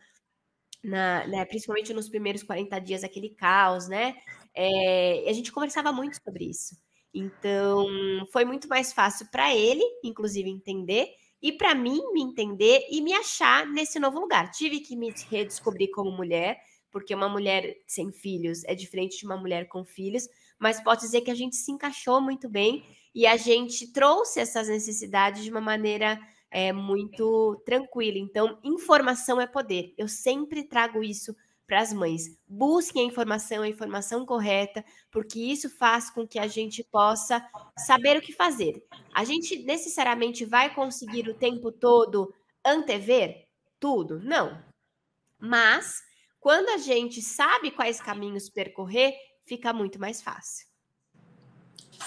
né, 0.82 1.44
principalmente 1.44 1.92
nos 1.92 2.08
primeiros 2.08 2.42
40 2.42 2.78
dias, 2.80 3.04
aquele 3.04 3.30
caos, 3.30 3.88
né? 3.88 4.16
É, 4.54 5.24
a 5.28 5.32
gente 5.32 5.52
conversava 5.52 5.92
muito 5.92 6.20
sobre 6.22 6.44
isso. 6.44 6.76
Então, 7.14 7.86
foi 8.32 8.44
muito 8.44 8.68
mais 8.68 8.92
fácil 8.92 9.26
para 9.30 9.54
ele, 9.54 9.82
inclusive, 10.02 10.48
entender, 10.48 11.08
e 11.42 11.52
para 11.52 11.74
mim 11.74 12.00
me 12.12 12.22
entender 12.22 12.86
e 12.90 13.00
me 13.00 13.12
achar 13.12 13.66
nesse 13.66 13.98
novo 13.98 14.18
lugar. 14.18 14.50
Tive 14.50 14.80
que 14.80 14.96
me 14.96 15.12
redescobrir 15.30 15.90
como 15.90 16.10
mulher 16.10 16.58
porque 16.92 17.14
uma 17.14 17.28
mulher 17.28 17.74
sem 17.86 18.12
filhos 18.12 18.62
é 18.64 18.74
diferente 18.74 19.18
de 19.18 19.24
uma 19.24 19.38
mulher 19.38 19.66
com 19.66 19.82
filhos, 19.82 20.28
mas 20.58 20.80
pode 20.80 21.00
dizer 21.00 21.22
que 21.22 21.30
a 21.30 21.34
gente 21.34 21.56
se 21.56 21.72
encaixou 21.72 22.20
muito 22.20 22.48
bem 22.48 22.84
e 23.14 23.26
a 23.26 23.36
gente 23.36 23.90
trouxe 23.90 24.38
essas 24.38 24.68
necessidades 24.68 25.42
de 25.42 25.50
uma 25.50 25.60
maneira 25.60 26.20
é, 26.52 26.70
muito 26.70 27.60
tranquila. 27.64 28.18
Então, 28.18 28.58
informação 28.62 29.40
é 29.40 29.46
poder. 29.46 29.94
Eu 29.96 30.06
sempre 30.06 30.62
trago 30.62 31.02
isso 31.02 31.34
para 31.66 31.80
as 31.80 31.92
mães. 31.94 32.36
Busquem 32.46 33.02
a 33.02 33.06
informação, 33.06 33.62
a 33.62 33.68
informação 33.68 34.26
correta, 34.26 34.84
porque 35.10 35.40
isso 35.40 35.70
faz 35.70 36.10
com 36.10 36.28
que 36.28 36.38
a 36.38 36.46
gente 36.46 36.84
possa 36.84 37.42
saber 37.78 38.18
o 38.18 38.20
que 38.20 38.34
fazer. 38.34 38.84
A 39.14 39.24
gente 39.24 39.62
necessariamente 39.62 40.44
vai 40.44 40.74
conseguir 40.74 41.26
o 41.26 41.34
tempo 41.34 41.72
todo 41.72 42.34
antever 42.62 43.48
tudo? 43.80 44.20
Não. 44.20 44.62
Mas 45.38 46.02
quando 46.38 46.68
a 46.68 46.76
gente 46.76 47.22
sabe 47.22 47.70
quais 47.70 48.00
caminhos 48.00 48.50
percorrer, 48.50 49.14
fica 49.46 49.72
muito 49.72 49.98
mais 49.98 50.20
fácil. 50.20 50.66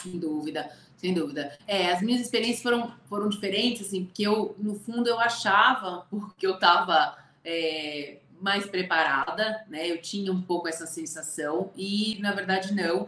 Sem 0.04 0.20
dúvida, 0.20 0.72
sem 1.06 1.14
dúvida. 1.14 1.56
É, 1.68 1.92
as 1.92 2.02
minhas 2.02 2.22
experiências 2.22 2.64
foram, 2.64 2.92
foram 3.08 3.30
diferentes, 3.30 3.86
assim, 3.86 4.06
porque 4.06 4.24
eu, 4.24 4.56
no 4.58 4.74
fundo, 4.74 5.08
eu 5.08 5.20
achava, 5.20 6.08
porque 6.10 6.48
eu 6.48 6.56
estava 6.56 7.16
é, 7.44 8.18
mais 8.42 8.66
preparada, 8.66 9.64
né? 9.70 9.88
Eu 9.88 10.02
tinha 10.02 10.32
um 10.32 10.42
pouco 10.42 10.68
essa 10.68 10.88
sensação, 10.88 11.72
e 11.78 12.18
na 12.20 12.32
verdade 12.32 12.74
não, 12.74 13.08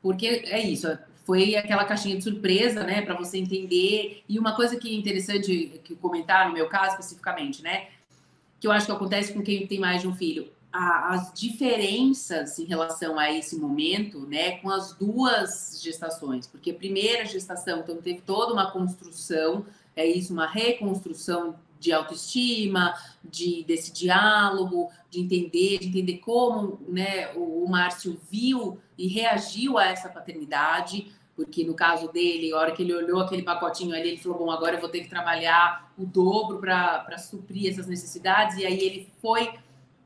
porque 0.00 0.26
é 0.46 0.60
isso, 0.60 0.98
foi 1.24 1.54
aquela 1.54 1.84
caixinha 1.84 2.16
de 2.16 2.24
surpresa, 2.24 2.82
né, 2.82 3.02
para 3.02 3.14
você 3.14 3.38
entender. 3.38 4.22
E 4.28 4.38
uma 4.38 4.56
coisa 4.56 4.76
que 4.76 4.88
é 4.88 4.98
interessante 4.98 5.80
que 5.84 5.94
comentar 5.96 6.48
no 6.48 6.54
meu 6.54 6.68
caso 6.68 6.92
especificamente, 6.92 7.62
né, 7.62 7.88
que 8.58 8.66
eu 8.66 8.72
acho 8.72 8.86
que 8.86 8.92
acontece 8.92 9.34
com 9.34 9.42
quem 9.42 9.66
tem 9.66 9.78
mais 9.78 10.00
de 10.00 10.08
um 10.08 10.14
filho 10.14 10.50
a, 10.74 11.14
as 11.14 11.32
diferenças 11.32 12.58
em 12.58 12.64
relação 12.64 13.16
a 13.16 13.32
esse 13.32 13.56
momento, 13.56 14.26
né, 14.26 14.58
com 14.58 14.68
as 14.68 14.92
duas 14.92 15.80
gestações, 15.80 16.48
porque 16.48 16.72
primeira 16.72 17.24
gestação, 17.24 17.78
então, 17.78 17.96
teve 17.98 18.22
toda 18.22 18.52
uma 18.52 18.72
construção, 18.72 19.64
é 19.94 20.04
isso, 20.04 20.32
uma 20.32 20.48
reconstrução 20.48 21.54
de 21.78 21.92
autoestima, 21.92 22.92
de 23.22 23.62
desse 23.62 23.92
diálogo, 23.92 24.90
de 25.08 25.20
entender, 25.20 25.78
de 25.78 25.88
entender 25.88 26.18
como, 26.18 26.80
né, 26.88 27.32
o, 27.34 27.64
o 27.64 27.70
Márcio 27.70 28.20
viu 28.28 28.76
e 28.98 29.06
reagiu 29.06 29.78
a 29.78 29.86
essa 29.86 30.08
paternidade, 30.08 31.06
porque 31.36 31.64
no 31.64 31.74
caso 31.74 32.10
dele, 32.10 32.52
a 32.52 32.58
hora 32.58 32.72
que 32.72 32.82
ele 32.82 32.94
olhou 32.94 33.20
aquele 33.20 33.42
pacotinho 33.42 33.94
ali, 33.94 34.08
ele 34.08 34.18
falou: 34.18 34.38
Bom, 34.38 34.50
agora 34.50 34.76
eu 34.76 34.80
vou 34.80 34.88
ter 34.88 35.00
que 35.00 35.08
trabalhar 35.08 35.92
o 35.98 36.06
dobro 36.06 36.58
para 36.58 37.18
suprir 37.18 37.70
essas 37.70 37.88
necessidades, 37.88 38.56
e 38.56 38.64
aí 38.64 38.78
ele 38.80 39.08
foi 39.20 39.52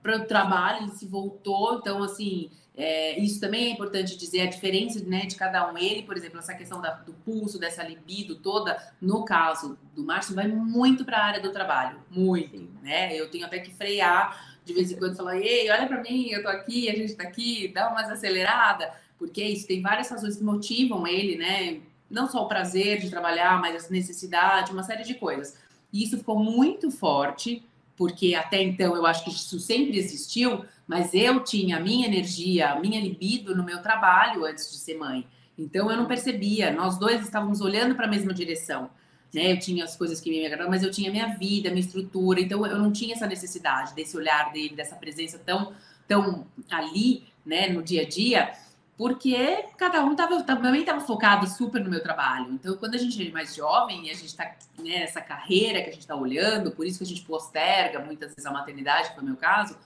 para 0.09 0.16
o 0.16 0.25
trabalho, 0.25 0.85
ele 0.85 0.92
se 0.92 1.07
voltou. 1.07 1.75
Então, 1.75 2.03
assim, 2.03 2.51
é, 2.75 3.18
isso 3.18 3.38
também 3.38 3.66
é 3.66 3.71
importante 3.71 4.16
dizer 4.16 4.40
a 4.40 4.47
diferença 4.47 5.03
né, 5.05 5.27
de 5.27 5.37
cada 5.37 5.71
um. 5.71 5.77
Ele, 5.77 6.03
por 6.03 6.16
exemplo, 6.16 6.38
essa 6.38 6.55
questão 6.55 6.81
da, 6.81 6.92
do 6.92 7.12
pulso, 7.12 7.59
dessa 7.59 7.83
libido 7.83 8.37
toda, 8.37 8.79
no 9.01 9.25
caso 9.25 9.79
do 9.94 10.03
Márcio, 10.03 10.35
vai 10.35 10.49
muito 10.49 11.05
para 11.05 11.18
a 11.18 11.25
área 11.25 11.40
do 11.42 11.53
trabalho, 11.53 11.99
muito, 12.11 12.59
né? 12.83 13.14
Eu 13.14 13.31
tenho 13.31 13.44
até 13.44 13.59
que 13.59 13.75
frear 13.75 14.57
de 14.64 14.73
vez 14.75 14.92
em 14.92 14.97
quando, 14.97 15.16
falar, 15.16 15.38
ei, 15.38 15.71
olha 15.71 15.87
para 15.87 16.03
mim, 16.03 16.29
eu 16.29 16.42
tô 16.42 16.49
aqui, 16.49 16.90
a 16.90 16.94
gente 16.94 17.14
tá 17.14 17.23
aqui, 17.23 17.68
dá 17.68 17.88
uma 17.88 18.03
acelerada, 18.03 18.92
porque 19.18 19.42
isso 19.42 19.66
tem 19.66 19.81
várias 19.81 20.11
razões 20.11 20.37
que 20.37 20.44
motivam 20.44 21.07
ele, 21.07 21.37
né? 21.37 21.81
Não 22.11 22.29
só 22.29 22.44
o 22.44 22.49
prazer 22.49 22.99
de 22.99 23.11
trabalhar, 23.11 23.59
mas 23.61 23.87
a 23.87 23.90
necessidade, 23.90 24.73
uma 24.73 24.83
série 24.83 25.05
de 25.05 25.14
coisas. 25.14 25.57
E 25.92 26.05
isso 26.05 26.18
ficou 26.18 26.38
muito 26.38 26.90
forte, 26.90 27.62
porque 27.99 28.37
até 28.37 28.63
então 28.63 28.95
eu 28.95 29.05
acho 29.05 29.25
que 29.25 29.31
isso 29.31 29.59
sempre 29.59 29.99
existiu, 29.99 30.65
mas 30.87 31.13
eu 31.13 31.43
tinha 31.43 31.77
a 31.77 31.81
minha 31.81 32.07
energia, 32.07 32.71
a 32.71 32.81
minha 32.81 33.01
libido 33.01 33.57
no 33.57 33.65
meu 33.65 33.83
trabalho 33.83 34.45
antes 34.47 34.71
de 34.71 34.79
ser 34.79 34.97
mãe. 34.97 35.27
Então 35.59 35.91
eu 35.91 35.97
não 35.97 36.07
percebia, 36.07 36.71
nós 36.71 36.97
dois 36.97 37.21
estávamos 37.21 37.61
olhando 37.61 37.97
para 37.97 38.07
a 38.07 38.09
mesma 38.09 38.33
direção. 38.33 38.89
Né? 39.35 39.53
Eu 39.53 39.59
tinha 39.59 39.85
as 39.85 39.97
coisas 39.97 40.21
que 40.21 40.31
me 40.31 40.47
agradavam, 40.47 40.71
mas 40.71 40.85
eu 40.85 40.91
tinha 40.93 41.11
minha 41.11 41.37
vida, 41.37 41.69
minha 41.71 41.81
estrutura, 41.81 42.41
então 42.41 42.65
eu 42.65 42.79
não 42.79 42.93
tinha 42.93 43.15
essa 43.15 43.27
necessidade 43.27 43.93
desse 43.95 44.17
olhar 44.17 44.53
dele, 44.53 44.77
dessa 44.77 44.95
presença 44.95 45.39
tão, 45.39 45.73
tão 46.07 46.47
ali, 46.71 47.25
né, 47.45 47.69
no 47.69 47.83
dia 47.83 48.03
a 48.03 48.09
dia, 48.09 48.53
porque 48.99 49.65
cada 49.77 50.05
um 50.05 50.17
tava, 50.17 50.43
também 50.43 50.81
estava 50.81 51.01
focado 51.01 51.47
super 51.47 51.81
no 51.81 51.89
meu 51.89 52.03
trabalho. 52.03 52.53
Então, 52.55 52.77
quando 52.77 52.97
a 52.97 52.99
gente 52.99 53.29
é 53.29 53.31
mais 53.31 53.55
jovem 53.55 54.09
e 54.09 54.11
a 54.11 54.15
gente 54.15 54.27
está 54.27 54.45
né, 54.77 54.99
nessa 54.99 55.21
carreira 55.21 55.81
que 55.81 55.91
a 55.91 55.93
gente 55.93 56.01
está 56.01 56.17
olhando, 56.17 56.73
por 56.73 56.85
isso 56.85 56.99
que 56.99 57.05
a 57.05 57.07
gente 57.07 57.23
posterga 57.23 58.01
muitas 58.01 58.31
vezes 58.31 58.45
a 58.45 58.51
maternidade, 58.51 59.15
foi 59.15 59.23
o 59.23 59.27
meu 59.27 59.37
caso, 59.37 59.79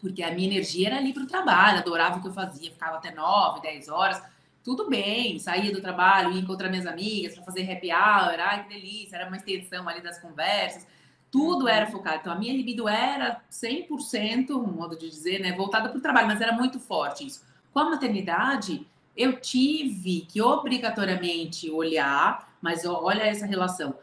porque 0.00 0.22
a 0.22 0.30
minha 0.30 0.46
energia 0.46 0.90
era 0.90 0.98
ali 0.98 1.12
para 1.12 1.24
o 1.24 1.26
trabalho, 1.26 1.78
adorava 1.78 2.18
o 2.18 2.22
que 2.22 2.28
eu 2.28 2.32
fazia, 2.32 2.70
ficava 2.70 2.98
até 2.98 3.12
9, 3.12 3.60
10 3.60 3.88
horas, 3.88 4.22
tudo 4.62 4.88
bem, 4.88 5.36
saía 5.40 5.72
do 5.72 5.80
trabalho, 5.80 6.30
ia 6.30 6.40
encontrar 6.40 6.68
minhas 6.68 6.86
amigas 6.86 7.34
para 7.34 7.42
fazer 7.42 7.68
happy 7.68 7.90
hour, 7.90 8.38
ai 8.38 8.62
que 8.62 8.68
delícia, 8.68 9.16
era 9.16 9.26
uma 9.26 9.36
extensão 9.36 9.88
ali 9.88 10.00
das 10.00 10.20
conversas, 10.20 10.86
tudo 11.32 11.66
era 11.66 11.88
focado. 11.88 12.18
Então 12.20 12.32
a 12.32 12.36
minha 12.36 12.52
libido 12.52 12.88
era 12.88 13.42
100%, 13.50 14.50
um 14.50 14.70
modo 14.70 14.96
de 14.96 15.10
dizer, 15.10 15.40
né, 15.40 15.50
voltada 15.50 15.88
para 15.88 15.98
o 15.98 16.00
trabalho, 16.00 16.28
mas 16.28 16.40
era 16.40 16.52
muito 16.52 16.78
forte 16.78 17.26
isso. 17.26 17.42
Com 17.74 17.80
a 17.80 17.90
maternidade, 17.90 18.86
eu 19.16 19.40
tive 19.40 20.20
que 20.20 20.40
obrigatoriamente 20.40 21.68
olhar, 21.68 22.56
mas 22.62 22.86
olha 22.86 23.24
essa 23.24 23.46
relação. 23.46 23.98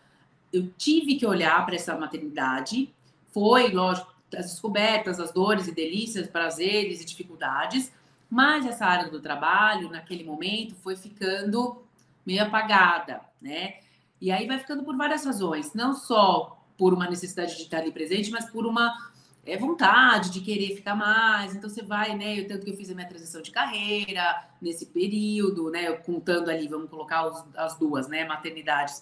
Eu 0.51 0.69
tive 0.77 1.15
que 1.15 1.25
olhar 1.25 1.65
para 1.65 1.75
essa 1.75 1.97
maternidade. 1.97 2.93
Foi, 3.29 3.71
lógico, 3.71 4.13
as 4.37 4.51
descobertas, 4.51 5.21
as 5.21 5.31
dores 5.31 5.69
e 5.69 5.71
delícias, 5.71 6.27
prazeres 6.27 7.01
e 7.01 7.05
dificuldades, 7.05 7.93
mas 8.29 8.65
essa 8.65 8.85
área 8.85 9.09
do 9.09 9.21
trabalho, 9.21 9.89
naquele 9.89 10.25
momento, 10.25 10.75
foi 10.75 10.97
ficando 10.97 11.81
meio 12.25 12.43
apagada, 12.43 13.21
né? 13.41 13.75
E 14.19 14.31
aí 14.31 14.45
vai 14.47 14.59
ficando 14.59 14.83
por 14.83 14.97
várias 14.97 15.25
razões, 15.25 15.73
não 15.73 15.93
só 15.93 16.61
por 16.77 16.93
uma 16.93 17.09
necessidade 17.09 17.55
de 17.55 17.63
estar 17.63 17.77
ali 17.77 17.91
presente, 17.91 18.31
mas 18.31 18.49
por 18.49 18.65
uma 18.65 19.11
é, 19.45 19.57
vontade 19.57 20.29
de 20.31 20.41
querer 20.41 20.75
ficar 20.75 20.95
mais. 20.95 21.55
Então 21.55 21.69
você 21.69 21.81
vai, 21.81 22.15
né? 22.15 22.39
Eu, 22.39 22.47
tanto 22.47 22.65
que 22.65 22.71
eu 22.71 22.77
fiz 22.77 22.89
a 22.89 22.93
minha 22.93 23.07
transição 23.07 23.41
de 23.41 23.51
carreira 23.51 24.47
nesse 24.61 24.85
período, 24.85 25.69
né? 25.69 25.91
Contando 25.93 26.49
ali, 26.49 26.67
vamos 26.67 26.89
colocar 26.89 27.27
os, 27.27 27.43
as 27.55 27.77
duas, 27.77 28.07
né? 28.07 28.25
Maternidades 28.25 29.01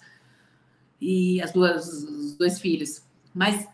e 1.00 1.40
as 1.42 1.52
duas, 1.52 1.86
os 1.86 2.36
dois 2.36 2.58
filhos. 2.58 3.02
Mas 3.34 3.68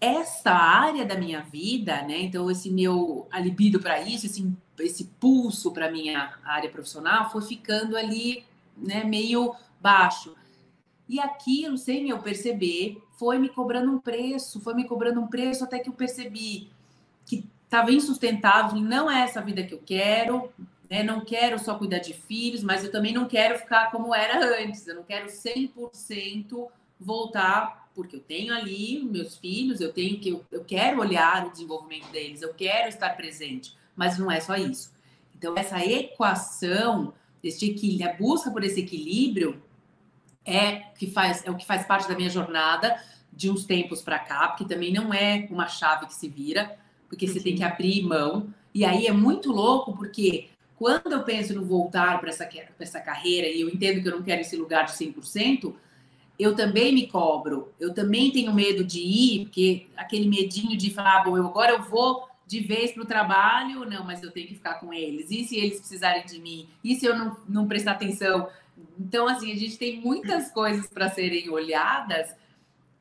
essa 0.00 0.50
área 0.50 1.04
da 1.04 1.14
minha 1.16 1.42
vida, 1.42 2.02
né? 2.02 2.22
Então, 2.22 2.50
esse 2.50 2.70
meu 2.70 3.28
libido 3.34 3.80
para 3.80 4.00
isso, 4.00 4.26
esse, 4.26 4.50
esse 4.78 5.04
pulso 5.20 5.72
para 5.72 5.90
minha 5.90 6.38
área 6.44 6.70
profissional 6.70 7.30
foi 7.30 7.42
ficando 7.42 7.96
ali, 7.96 8.44
né, 8.76 9.04
meio 9.04 9.54
baixo. 9.80 10.34
E 11.10 11.18
aquilo, 11.18 11.76
sem 11.76 12.08
eu 12.08 12.20
perceber, 12.20 13.02
foi 13.18 13.36
me 13.36 13.48
cobrando 13.48 13.90
um 13.90 13.98
preço, 13.98 14.60
foi 14.60 14.74
me 14.74 14.84
cobrando 14.84 15.20
um 15.20 15.26
preço 15.26 15.64
até 15.64 15.80
que 15.80 15.88
eu 15.88 15.92
percebi 15.92 16.70
que 17.26 17.44
estava 17.64 17.90
insustentável, 17.90 18.80
não 18.80 19.10
é 19.10 19.22
essa 19.22 19.42
vida 19.42 19.64
que 19.64 19.74
eu 19.74 19.82
quero, 19.84 20.52
né? 20.88 21.02
Não 21.02 21.24
quero 21.24 21.58
só 21.58 21.74
cuidar 21.74 21.98
de 21.98 22.14
filhos, 22.14 22.62
mas 22.62 22.84
eu 22.84 22.92
também 22.92 23.12
não 23.12 23.26
quero 23.26 23.58
ficar 23.58 23.90
como 23.90 24.14
era 24.14 24.62
antes, 24.62 24.86
eu 24.86 24.94
não 24.94 25.02
quero 25.02 25.26
100% 25.26 26.68
voltar 27.00 27.90
porque 27.92 28.14
eu 28.14 28.20
tenho 28.20 28.54
ali 28.54 29.02
meus 29.02 29.36
filhos, 29.36 29.80
eu 29.80 29.92
tenho 29.92 30.20
que 30.20 30.28
eu, 30.28 30.44
eu 30.52 30.64
quero 30.64 31.00
olhar 31.00 31.44
o 31.44 31.50
desenvolvimento 31.50 32.08
deles, 32.12 32.40
eu 32.40 32.54
quero 32.54 32.88
estar 32.88 33.16
presente, 33.16 33.76
mas 33.96 34.16
não 34.16 34.30
é 34.30 34.38
só 34.38 34.54
isso. 34.54 34.92
Então 35.36 35.56
essa 35.56 35.84
equação, 35.84 37.12
este 37.42 37.68
equilíbrio, 37.72 38.10
a 38.10 38.12
busca 38.12 38.48
por 38.48 38.62
esse 38.62 38.78
equilíbrio 38.78 39.60
é 40.44 40.76
que 40.98 41.06
faz 41.10 41.44
é 41.44 41.50
o 41.50 41.56
que 41.56 41.66
faz 41.66 41.86
parte 41.86 42.08
da 42.08 42.14
minha 42.14 42.30
jornada 42.30 42.96
de 43.32 43.50
uns 43.50 43.64
tempos 43.64 44.02
para 44.02 44.18
cá, 44.18 44.48
porque 44.48 44.64
também 44.64 44.92
não 44.92 45.14
é 45.14 45.46
uma 45.50 45.68
chave 45.68 46.06
que 46.06 46.14
se 46.14 46.28
vira, 46.28 46.76
porque 47.08 47.26
você 47.26 47.40
tem 47.40 47.54
que 47.54 47.62
uhum. 47.62 47.68
abrir 47.68 48.02
mão. 48.02 48.54
E 48.74 48.84
aí 48.84 49.06
é 49.06 49.12
muito 49.12 49.50
louco, 49.50 49.96
porque 49.96 50.48
quando 50.76 51.12
eu 51.12 51.22
penso 51.22 51.54
no 51.54 51.64
voltar 51.64 52.20
para 52.20 52.30
essa, 52.30 52.48
essa 52.78 53.00
carreira 53.00 53.46
e 53.46 53.60
eu 53.60 53.68
entendo 53.68 54.02
que 54.02 54.08
eu 54.08 54.16
não 54.16 54.22
quero 54.22 54.40
esse 54.40 54.56
lugar 54.56 54.86
de 54.86 54.92
100%, 54.92 55.74
eu 56.38 56.56
também 56.56 56.92
me 56.94 57.06
cobro, 57.06 57.70
eu 57.78 57.92
também 57.92 58.30
tenho 58.30 58.52
medo 58.54 58.82
de 58.82 59.00
ir, 59.00 59.44
porque 59.44 59.86
aquele 59.94 60.26
medinho 60.26 60.76
de 60.76 60.90
falar, 60.90 61.20
ah, 61.20 61.24
bom, 61.24 61.36
eu, 61.36 61.46
agora 61.46 61.72
eu 61.72 61.82
vou 61.82 62.26
de 62.46 62.60
vez 62.60 62.92
para 62.92 63.02
o 63.02 63.06
trabalho, 63.06 63.84
não, 63.84 64.04
mas 64.04 64.22
eu 64.22 64.30
tenho 64.30 64.48
que 64.48 64.54
ficar 64.54 64.74
com 64.74 64.92
eles. 64.92 65.30
E 65.30 65.44
se 65.44 65.56
eles 65.56 65.78
precisarem 65.78 66.24
de 66.24 66.40
mim? 66.40 66.66
E 66.82 66.96
se 66.96 67.06
eu 67.06 67.16
não, 67.16 67.36
não 67.48 67.68
prestar 67.68 67.92
atenção? 67.92 68.48
Então, 68.98 69.26
assim, 69.28 69.52
a 69.52 69.56
gente 69.56 69.78
tem 69.78 70.00
muitas 70.00 70.50
coisas 70.50 70.86
para 70.88 71.08
serem 71.08 71.48
olhadas 71.50 72.34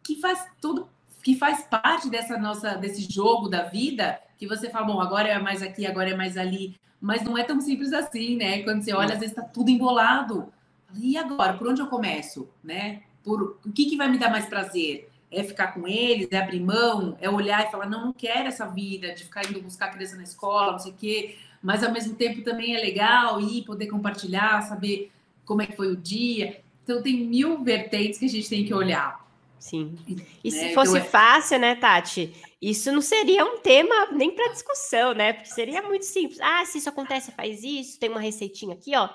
que 0.04 0.20
faz 0.20 0.46
tudo, 0.62 0.88
que 1.24 1.36
faz 1.36 1.64
parte 1.64 2.10
dessa 2.10 2.38
nossa, 2.38 2.76
desse 2.76 3.12
jogo 3.12 3.48
da 3.48 3.64
vida, 3.64 4.20
que 4.38 4.48
você 4.48 4.70
fala, 4.70 4.88
bom, 4.88 5.02
agora 5.02 5.28
é 5.28 5.40
mais 5.40 5.62
aqui, 5.62 5.86
agora 5.86 6.10
é 6.10 6.16
mais 6.16 6.38
ali. 6.38 6.80
Mas 7.02 7.24
não 7.24 7.38
é 7.38 7.44
tão 7.44 7.60
simples 7.62 7.94
assim, 7.94 8.36
né? 8.36 8.64
Quando 8.64 8.84
você 8.84 8.94
olha, 8.94 9.14
às 9.14 9.20
vezes 9.20 9.38
está 9.38 9.42
tudo 9.48 9.70
embolado. 9.70 10.52
E 10.96 11.18
agora, 11.18 11.54
por 11.54 11.68
onde 11.68 11.82
eu 11.82 11.88
começo, 11.88 12.50
né? 12.64 13.04
por 13.24 13.60
o 13.66 13.72
que, 13.72 13.86
que 13.86 13.98
vai 13.98 14.10
me 14.10 14.18
dar 14.18 14.32
mais 14.32 14.46
prazer? 14.46 15.10
É 15.32 15.44
ficar 15.44 15.68
com 15.74 15.88
eles, 15.88 16.28
é 16.32 16.38
abrir 16.38 16.60
mão, 16.60 17.16
é 17.22 17.30
olhar 17.30 17.68
e 17.68 17.72
falar, 17.72 17.88
não, 17.88 18.06
não 18.06 18.14
quero 18.14 18.48
essa 18.48 18.66
vida 18.66 19.14
de 19.14 19.24
ficar 19.24 19.46
indo 19.48 19.62
buscar 19.62 19.92
criança 19.92 20.16
na 20.16 20.24
escola, 20.24 20.72
não 20.72 20.80
sei 20.80 20.92
o 20.92 20.96
quê, 20.96 21.38
mas 21.62 21.84
ao 21.84 21.92
mesmo 21.92 22.16
tempo 22.16 22.42
também 22.42 22.76
é 22.76 22.80
legal 22.80 23.40
ir, 23.40 23.64
poder 23.64 23.88
compartilhar, 23.88 24.64
saber 24.64 25.12
como 25.50 25.64
é 25.64 25.66
que 25.66 25.76
foi 25.76 25.92
o 25.92 25.98
dia. 25.98 26.62
Então 26.84 27.02
tem 27.02 27.26
mil 27.26 27.64
vertentes 27.64 28.20
que 28.20 28.26
a 28.26 28.30
gente 28.30 28.48
tem 28.48 28.64
que 28.64 28.74
olhar. 28.74 29.28
Sim. 29.58 29.98
E 30.44 30.52
né? 30.52 30.58
se 30.58 30.74
fosse 30.76 31.00
então, 31.00 31.10
fácil, 31.10 31.58
né, 31.58 31.74
Tati? 31.74 32.32
Isso 32.62 32.92
não 32.92 33.02
seria 33.02 33.44
um 33.44 33.58
tema 33.58 34.12
nem 34.12 34.30
para 34.36 34.52
discussão, 34.52 35.16
né? 35.16 35.34
Porque 35.34 35.50
seria 35.50 35.82
muito 35.82 36.06
simples. 36.06 36.40
Ah, 36.40 36.64
se 36.66 36.78
isso 36.78 36.88
acontece, 36.88 37.32
faz 37.32 37.64
isso. 37.64 38.00
Tem 38.00 38.12
uma 38.12 38.20
receitinha 38.20 38.76
aqui, 38.76 38.96
ó 38.96 39.10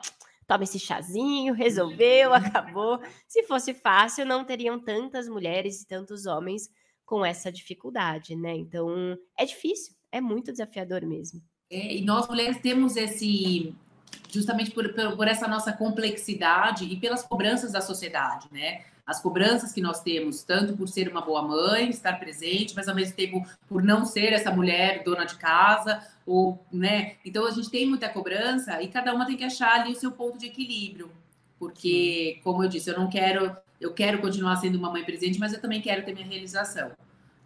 toma 0.47 0.65
esse 0.65 0.79
chazinho, 0.79 1.55
resolveu, 1.55 2.29
uhum. 2.29 2.35
acabou. 2.35 3.01
Se 3.27 3.45
fosse 3.45 3.73
fácil, 3.73 4.27
não 4.27 4.45
teriam 4.45 4.79
tantas 4.79 5.27
mulheres 5.27 5.81
e 5.81 5.87
tantos 5.87 6.27
homens 6.27 6.69
com 7.07 7.25
essa 7.25 7.51
dificuldade, 7.51 8.37
né? 8.37 8.55
Então, 8.55 9.19
é 9.39 9.47
difícil, 9.47 9.95
é 10.13 10.21
muito 10.21 10.53
desafiador 10.53 11.01
mesmo. 11.07 11.41
É, 11.71 11.97
e 11.97 12.03
nós 12.03 12.29
mulheres 12.29 12.59
temos 12.61 12.95
esse, 12.95 13.75
justamente 14.35 14.71
por, 14.71 14.93
por, 14.93 15.29
essa 15.29 15.49
nossa 15.49 15.73
complexidade 15.73 16.85
e 16.85 16.97
pelas 16.97 17.23
cobranças 17.23 17.73
da 17.73 17.81
sociedade, 17.81 18.49
né? 18.53 18.83
as 19.07 19.21
cobranças 19.21 19.73
que 19.73 19.83
nós 19.83 20.01
temos, 20.01 20.43
tanto 20.43 20.77
por 20.77 20.89
ser 20.89 21.09
uma 21.09 21.21
boa 21.21 21.43
mãe, 21.43 21.91
estar 21.91 22.19
presente, 22.19 22.75
mas 22.75 22.89
ao 22.89 22.95
mesmo 22.95 23.15
tempo 23.15 23.45
por 23.69 23.83
não 23.83 24.05
ser 24.05 24.33
essa 24.33 24.51
mulher 24.51 25.03
dona 25.05 25.25
de 25.25 25.37
casa, 25.37 26.01
ou, 26.27 26.65
né? 26.73 27.17
Então 27.25 27.47
a 27.47 27.51
gente 27.51 27.71
tem 27.71 27.87
muita 27.87 28.09
cobrança 28.09 28.81
e 28.83 28.89
cada 28.89 29.15
uma 29.15 29.27
tem 29.27 29.37
que 29.37 29.45
achar 29.45 29.81
ali 29.81 29.93
o 29.93 29.97
seu 29.97 30.11
ponto 30.11 30.39
de 30.39 30.47
equilíbrio. 30.47 31.11
Porque, 31.59 32.41
como 32.43 32.65
eu 32.65 32.69
disse, 32.69 32.91
eu 32.91 32.99
não 32.99 33.09
quero, 33.09 33.55
eu 33.79 33.93
quero 33.93 34.21
continuar 34.21 34.57
sendo 34.57 34.79
uma 34.79 34.91
mãe 34.91 35.05
presente, 35.05 35.39
mas 35.39 35.53
eu 35.53 35.61
também 35.61 35.83
quero 35.83 36.05
ter 36.05 36.15
minha 36.15 36.27
realização. 36.27 36.93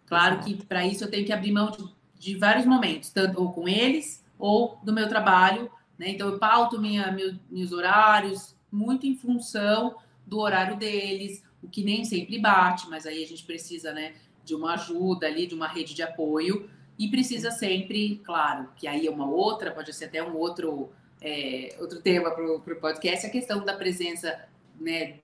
Claro 0.07 0.39
que 0.39 0.65
para 0.65 0.87
isso 0.87 1.05
eu 1.05 1.11
tenho 1.11 1.27
que 1.27 1.33
abrir 1.33 1.53
mão 1.53 1.71
de, 1.71 1.85
de, 2.19 2.35
vários 2.37 2.65
momentos, 2.65 3.11
tanto 3.11 3.41
ou 3.41 3.53
com 3.53 3.69
eles 3.69 4.25
ou 4.39 4.79
do 4.83 4.93
meu 4.93 5.09
trabalho, 5.09 5.71
né? 5.99 6.11
Então 6.11 6.29
eu 6.29 6.39
pauto 6.39 6.81
minha, 6.81 7.11
meu, 7.11 7.35
meus 7.51 7.73
horários 7.73 8.57
muito 8.71 9.07
em 9.07 9.17
função 9.17 9.97
do 10.27 10.39
horário 10.39 10.77
deles, 10.77 11.43
o 11.63 11.69
que 11.69 11.83
nem 11.83 12.05
sempre 12.05 12.39
bate, 12.39 12.89
mas 12.89 13.07
aí 13.07 13.23
a 13.23 13.27
gente 13.27 13.45
precisa, 13.45 13.93
né, 13.93 14.15
de 14.45 14.55
uma 14.55 14.75
ajuda 14.75 15.27
ali, 15.27 15.47
de 15.47 15.55
uma 15.55 15.67
rede 15.67 15.95
de 15.95 16.03
apoio, 16.03 16.71
e 16.99 17.09
precisa 17.09 17.51
sempre, 17.51 18.21
claro, 18.25 18.69
que 18.77 18.87
aí 18.87 19.07
é 19.07 19.11
uma 19.11 19.29
outra, 19.29 19.71
pode 19.71 19.93
ser 19.95 20.07
até 20.07 20.23
um 20.23 20.37
outro, 20.37 20.91
é, 21.21 21.77
outro 21.81 22.01
tema 22.01 22.31
para 22.31 22.45
o 22.45 22.61
podcast, 22.81 23.27
a 23.27 23.31
questão 23.31 23.65
da 23.65 23.75
presença, 23.75 24.39
né, 24.79 25.19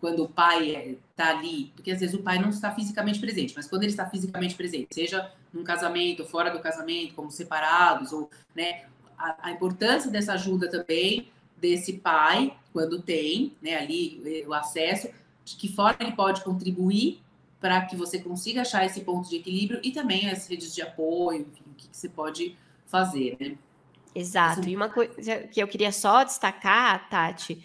quando 0.00 0.24
o 0.24 0.28
pai 0.28 0.98
está 1.10 1.30
ali, 1.30 1.72
porque 1.74 1.90
às 1.90 2.00
vezes 2.00 2.14
o 2.14 2.22
pai 2.22 2.38
não 2.38 2.50
está 2.50 2.74
fisicamente 2.74 3.18
presente, 3.18 3.54
mas 3.56 3.66
quando 3.68 3.82
ele 3.82 3.92
está 3.92 4.08
fisicamente 4.08 4.54
presente, 4.54 4.94
seja 4.94 5.32
num 5.52 5.64
casamento, 5.64 6.24
fora 6.24 6.50
do 6.50 6.60
casamento, 6.60 7.14
como 7.14 7.30
separados, 7.30 8.12
ou, 8.12 8.30
né, 8.54 8.84
a, 9.18 9.48
a 9.48 9.52
importância 9.52 10.10
dessa 10.10 10.32
ajuda 10.34 10.70
também 10.70 11.28
desse 11.56 11.94
pai, 11.94 12.54
quando 12.72 13.00
tem, 13.00 13.54
né, 13.62 13.76
ali 13.76 14.44
o 14.46 14.52
acesso, 14.52 15.08
de 15.44 15.56
que 15.56 15.68
forma 15.68 15.96
ele 16.00 16.12
pode 16.12 16.44
contribuir 16.44 17.20
para 17.60 17.80
que 17.86 17.96
você 17.96 18.18
consiga 18.18 18.60
achar 18.60 18.84
esse 18.84 19.00
ponto 19.00 19.28
de 19.28 19.36
equilíbrio 19.36 19.80
e 19.82 19.90
também 19.90 20.28
as 20.28 20.46
redes 20.46 20.74
de 20.74 20.82
apoio, 20.82 21.40
enfim, 21.40 21.64
o 21.66 21.74
que, 21.74 21.88
que 21.88 21.96
você 21.96 22.08
pode 22.08 22.56
fazer, 22.86 23.36
né? 23.40 23.56
Exato. 24.14 24.66
E 24.68 24.74
uma 24.74 24.88
coisa 24.88 25.40
que 25.48 25.60
eu 25.60 25.68
queria 25.68 25.92
só 25.92 26.24
destacar, 26.24 27.08
Tati, 27.10 27.62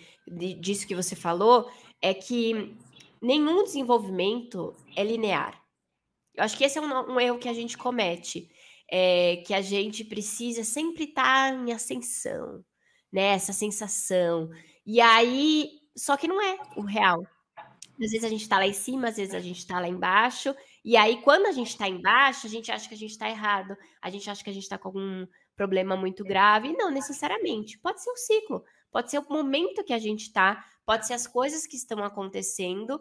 disso 0.60 0.86
que 0.86 0.96
você 0.96 1.16
falou, 1.16 1.72
é 2.02 2.14
que 2.14 2.76
nenhum 3.22 3.64
desenvolvimento 3.64 4.76
é 4.96 5.04
linear. 5.04 5.62
Eu 6.36 6.44
acho 6.44 6.58
que 6.58 6.64
esse 6.64 6.78
é 6.78 6.82
um, 6.82 7.14
um 7.14 7.20
erro 7.20 7.38
que 7.38 7.48
a 7.48 7.54
gente 7.54 7.78
comete, 7.78 8.50
é, 8.92 9.38
que 9.38 9.54
a 9.54 9.62
gente 9.62 10.04
precisa 10.04 10.66
sempre 10.66 11.06
estar 11.06 11.54
em 11.54 11.72
ascensão, 11.72 12.64
né? 13.12 13.28
Essa 13.28 13.54
sensação. 13.54 14.50
E 14.86 15.00
aí, 15.00 15.70
só 15.96 16.18
que 16.18 16.28
não 16.28 16.42
é 16.42 16.58
o 16.76 16.82
real. 16.82 17.26
Às 17.94 18.12
vezes 18.12 18.24
a 18.26 18.30
gente 18.30 18.42
está 18.42 18.58
lá 18.58 18.68
em 18.68 18.74
cima, 18.74 19.08
às 19.08 19.16
vezes 19.16 19.34
a 19.34 19.40
gente 19.40 19.60
está 19.60 19.80
lá 19.80 19.88
embaixo. 19.88 20.54
E 20.84 20.98
aí, 20.98 21.22
quando 21.22 21.46
a 21.46 21.52
gente 21.54 21.70
está 21.70 21.88
embaixo, 21.88 22.48
a 22.48 22.50
gente 22.50 22.70
acha 22.72 22.88
que 22.90 22.96
a 22.96 22.98
gente 22.98 23.12
está 23.12 23.30
errado, 23.30 23.78
a 24.02 24.10
gente 24.10 24.30
acha 24.30 24.44
que 24.44 24.50
a 24.50 24.54
gente 24.54 24.64
está 24.64 24.78
com 24.78 24.90
algum 24.90 25.26
problema 25.56 25.96
muito 25.96 26.24
grave. 26.24 26.70
E 26.70 26.78
não 26.78 26.92
necessariamente. 26.92 27.78
Pode 27.78 28.04
ser 28.04 28.10
o 28.10 28.18
ciclo, 28.18 28.64
pode 28.92 29.10
ser 29.10 29.20
o 29.20 29.30
momento 29.30 29.86
que 29.86 29.94
a 29.94 30.00
gente 30.00 30.24
está, 30.24 30.66
pode 30.86 31.08
ser 31.08 31.14
as 31.14 31.28
coisas 31.28 31.66
que 31.66 31.78
estão 31.78 32.04
acontecendo. 32.04 33.00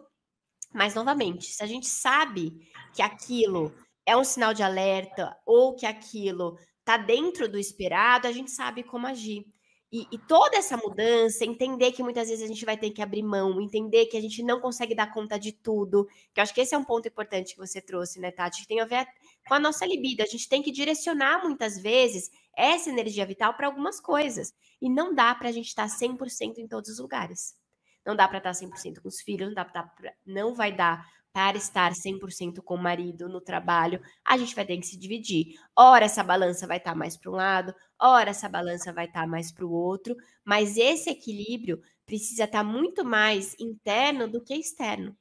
Mas, 0.73 0.95
novamente, 0.95 1.47
se 1.47 1.61
a 1.61 1.67
gente 1.67 1.87
sabe 1.87 2.53
que 2.93 3.01
aquilo 3.01 3.73
é 4.05 4.15
um 4.15 4.23
sinal 4.23 4.53
de 4.53 4.63
alerta 4.63 5.37
ou 5.45 5.75
que 5.75 5.85
aquilo 5.85 6.57
está 6.79 6.97
dentro 6.97 7.47
do 7.47 7.57
esperado, 7.57 8.27
a 8.27 8.31
gente 8.31 8.51
sabe 8.51 8.83
como 8.83 9.07
agir. 9.07 9.45
E, 9.93 10.07
e, 10.09 10.17
toda 10.17 10.55
essa 10.55 10.77
mudança, 10.77 11.43
entender 11.43 11.91
que 11.91 12.01
muitas 12.01 12.29
vezes 12.29 12.45
a 12.45 12.47
gente 12.47 12.63
vai 12.63 12.77
ter 12.77 12.91
que 12.91 13.01
abrir 13.01 13.21
mão, 13.21 13.59
entender 13.59 14.05
que 14.05 14.15
a 14.15 14.21
gente 14.21 14.41
não 14.41 14.61
consegue 14.61 14.95
dar 14.95 15.13
conta 15.13 15.37
de 15.37 15.51
tudo, 15.51 16.07
que 16.33 16.39
eu 16.39 16.43
acho 16.43 16.53
que 16.53 16.61
esse 16.61 16.73
é 16.73 16.77
um 16.77 16.83
ponto 16.83 17.09
importante 17.09 17.53
que 17.53 17.59
você 17.59 17.81
trouxe, 17.81 18.17
né, 18.17 18.31
Tati? 18.31 18.61
Que 18.61 18.67
tem 18.69 18.79
a 18.79 18.85
ver 18.85 19.05
com 19.45 19.53
a 19.53 19.59
nossa 19.59 19.85
libido. 19.85 20.23
A 20.23 20.25
gente 20.25 20.47
tem 20.47 20.61
que 20.61 20.71
direcionar 20.71 21.43
muitas 21.43 21.77
vezes 21.77 22.31
essa 22.55 22.89
energia 22.89 23.25
vital 23.25 23.53
para 23.53 23.67
algumas 23.67 23.99
coisas. 23.99 24.53
E 24.81 24.89
não 24.89 25.13
dá 25.13 25.35
para 25.35 25.49
a 25.49 25.51
gente 25.51 25.67
estar 25.67 25.87
100% 25.87 26.59
em 26.59 26.67
todos 26.69 26.89
os 26.91 26.99
lugares. 26.99 27.57
Não 28.05 28.15
dá 28.15 28.29
para 28.29 28.37
estar 28.37 28.51
100% 28.51 29.01
com 29.01 29.09
os 29.09 29.19
filhos, 29.19 29.49
não, 29.49 29.53
dá 29.53 29.65
pra, 29.65 29.91
não 30.25 30.55
vai 30.55 30.71
dar 30.71 31.05
para 31.33 31.57
estar 31.57 31.93
100% 31.93 32.61
com 32.61 32.75
o 32.75 32.81
marido 32.81 33.29
no 33.29 33.39
trabalho, 33.39 34.01
a 34.25 34.37
gente 34.37 34.55
vai 34.55 34.65
ter 34.65 34.77
que 34.77 34.85
se 34.85 34.97
dividir. 34.97 35.55
Ora, 35.75 36.05
essa 36.05 36.23
balança 36.23 36.67
vai 36.67 36.77
estar 36.77 36.95
mais 36.95 37.15
para 37.15 37.31
um 37.31 37.35
lado, 37.35 37.73
ora, 37.99 38.31
essa 38.31 38.49
balança 38.49 38.91
vai 38.91 39.05
estar 39.05 39.27
mais 39.27 39.51
para 39.51 39.65
o 39.65 39.71
outro, 39.71 40.15
mas 40.43 40.77
esse 40.77 41.09
equilíbrio 41.09 41.81
precisa 42.05 42.43
estar 42.43 42.63
muito 42.63 43.05
mais 43.05 43.55
interno 43.59 44.27
do 44.27 44.43
que 44.43 44.53
externo. 44.53 45.15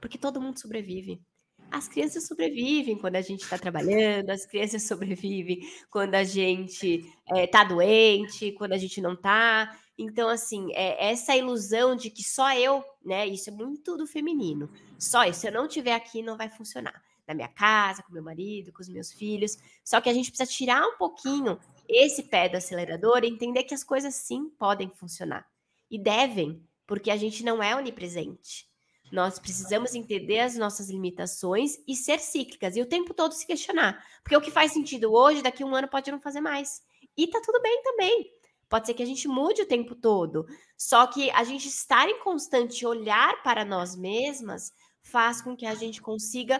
Porque 0.00 0.18
todo 0.18 0.40
mundo 0.40 0.58
sobrevive. 0.58 1.22
As 1.70 1.88
crianças 1.88 2.26
sobrevivem 2.26 2.98
quando 2.98 3.16
a 3.16 3.22
gente 3.22 3.44
está 3.44 3.56
trabalhando, 3.56 4.28
as 4.28 4.44
crianças 4.44 4.82
sobrevivem 4.86 5.60
quando 5.88 6.14
a 6.14 6.24
gente 6.24 7.06
está 7.38 7.60
eh, 7.60 7.64
é, 7.64 7.68
doente, 7.68 8.52
quando 8.52 8.72
a 8.72 8.78
gente 8.78 9.00
não 9.00 9.14
está. 9.14 9.74
Então, 9.96 10.28
assim, 10.28 10.72
é 10.74 11.10
essa 11.10 11.36
ilusão 11.36 11.94
de 11.94 12.10
que 12.10 12.24
só 12.24 12.52
eu, 12.54 12.84
né? 13.04 13.26
Isso 13.26 13.50
é 13.50 13.52
muito 13.52 13.96
do 13.96 14.06
feminino. 14.06 14.70
Só 14.98 15.24
isso, 15.24 15.40
se 15.40 15.48
eu 15.48 15.52
não 15.52 15.66
estiver 15.66 15.94
aqui, 15.94 16.22
não 16.22 16.36
vai 16.36 16.48
funcionar. 16.48 17.02
Na 17.26 17.34
minha 17.34 17.48
casa, 17.48 18.02
com 18.02 18.12
meu 18.12 18.22
marido, 18.22 18.72
com 18.72 18.82
os 18.82 18.88
meus 18.88 19.12
filhos. 19.12 19.56
Só 19.84 20.00
que 20.00 20.08
a 20.08 20.14
gente 20.14 20.30
precisa 20.30 20.50
tirar 20.50 20.84
um 20.86 20.96
pouquinho 20.96 21.58
esse 21.88 22.24
pé 22.24 22.48
do 22.48 22.56
acelerador 22.56 23.22
e 23.22 23.28
entender 23.28 23.64
que 23.64 23.74
as 23.74 23.84
coisas 23.84 24.14
sim 24.14 24.48
podem 24.58 24.90
funcionar. 24.90 25.46
E 25.90 25.98
devem, 25.98 26.66
porque 26.86 27.10
a 27.10 27.16
gente 27.16 27.44
não 27.44 27.62
é 27.62 27.76
onipresente. 27.76 28.68
Nós 29.12 29.38
precisamos 29.38 29.94
entender 29.94 30.40
as 30.40 30.56
nossas 30.56 30.88
limitações 30.88 31.76
e 31.86 31.94
ser 31.94 32.18
cíclicas, 32.18 32.76
e 32.76 32.80
o 32.80 32.86
tempo 32.86 33.12
todo 33.12 33.32
se 33.32 33.46
questionar. 33.46 34.02
Porque 34.22 34.36
o 34.36 34.40
que 34.40 34.50
faz 34.50 34.72
sentido 34.72 35.12
hoje, 35.12 35.42
daqui 35.42 35.62
a 35.62 35.66
um 35.66 35.74
ano 35.74 35.86
pode 35.86 36.10
não 36.10 36.18
fazer 36.18 36.40
mais. 36.40 36.80
E 37.14 37.26
tá 37.26 37.38
tudo 37.44 37.60
bem 37.60 37.82
também. 37.82 38.32
Pode 38.72 38.86
ser 38.86 38.94
que 38.94 39.02
a 39.02 39.06
gente 39.06 39.28
mude 39.28 39.60
o 39.60 39.66
tempo 39.66 39.94
todo. 39.94 40.46
Só 40.78 41.06
que 41.06 41.30
a 41.32 41.44
gente 41.44 41.68
estar 41.68 42.08
em 42.08 42.18
constante 42.20 42.86
olhar 42.86 43.42
para 43.42 43.66
nós 43.66 43.94
mesmas 43.94 44.72
faz 45.02 45.42
com 45.42 45.54
que 45.54 45.66
a 45.66 45.74
gente 45.74 46.00
consiga, 46.00 46.58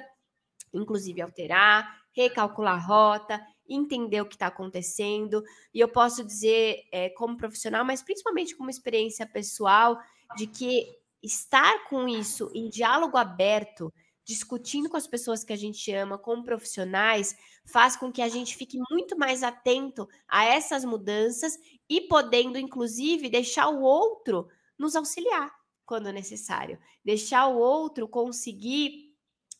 inclusive, 0.74 1.22
alterar, 1.22 2.02
recalcular 2.14 2.74
a 2.74 2.86
rota, 2.86 3.40
entender 3.66 4.20
o 4.20 4.26
que 4.26 4.34
está 4.34 4.48
acontecendo. 4.48 5.42
E 5.72 5.80
eu 5.80 5.88
posso 5.88 6.22
dizer, 6.22 6.82
é, 6.92 7.08
como 7.08 7.38
profissional, 7.38 7.82
mas 7.82 8.02
principalmente 8.02 8.54
como 8.54 8.68
experiência 8.68 9.26
pessoal, 9.26 9.98
de 10.36 10.46
que 10.46 10.86
estar 11.22 11.88
com 11.88 12.06
isso 12.06 12.50
em 12.52 12.68
diálogo 12.68 13.16
aberto 13.16 13.90
discutindo 14.24 14.88
com 14.88 14.96
as 14.96 15.06
pessoas 15.06 15.42
que 15.42 15.52
a 15.52 15.56
gente 15.56 15.92
ama, 15.92 16.16
com 16.16 16.42
profissionais, 16.42 17.34
faz 17.64 17.96
com 17.96 18.12
que 18.12 18.22
a 18.22 18.28
gente 18.28 18.56
fique 18.56 18.78
muito 18.90 19.16
mais 19.18 19.42
atento 19.42 20.08
a 20.28 20.44
essas 20.44 20.84
mudanças 20.84 21.58
e 21.92 22.00
podendo, 22.00 22.58
inclusive, 22.58 23.28
deixar 23.28 23.68
o 23.68 23.82
outro 23.82 24.48
nos 24.78 24.96
auxiliar 24.96 25.54
quando 25.84 26.10
necessário, 26.10 26.78
deixar 27.04 27.48
o 27.48 27.58
outro 27.58 28.08
conseguir 28.08 29.14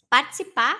participar 0.08 0.74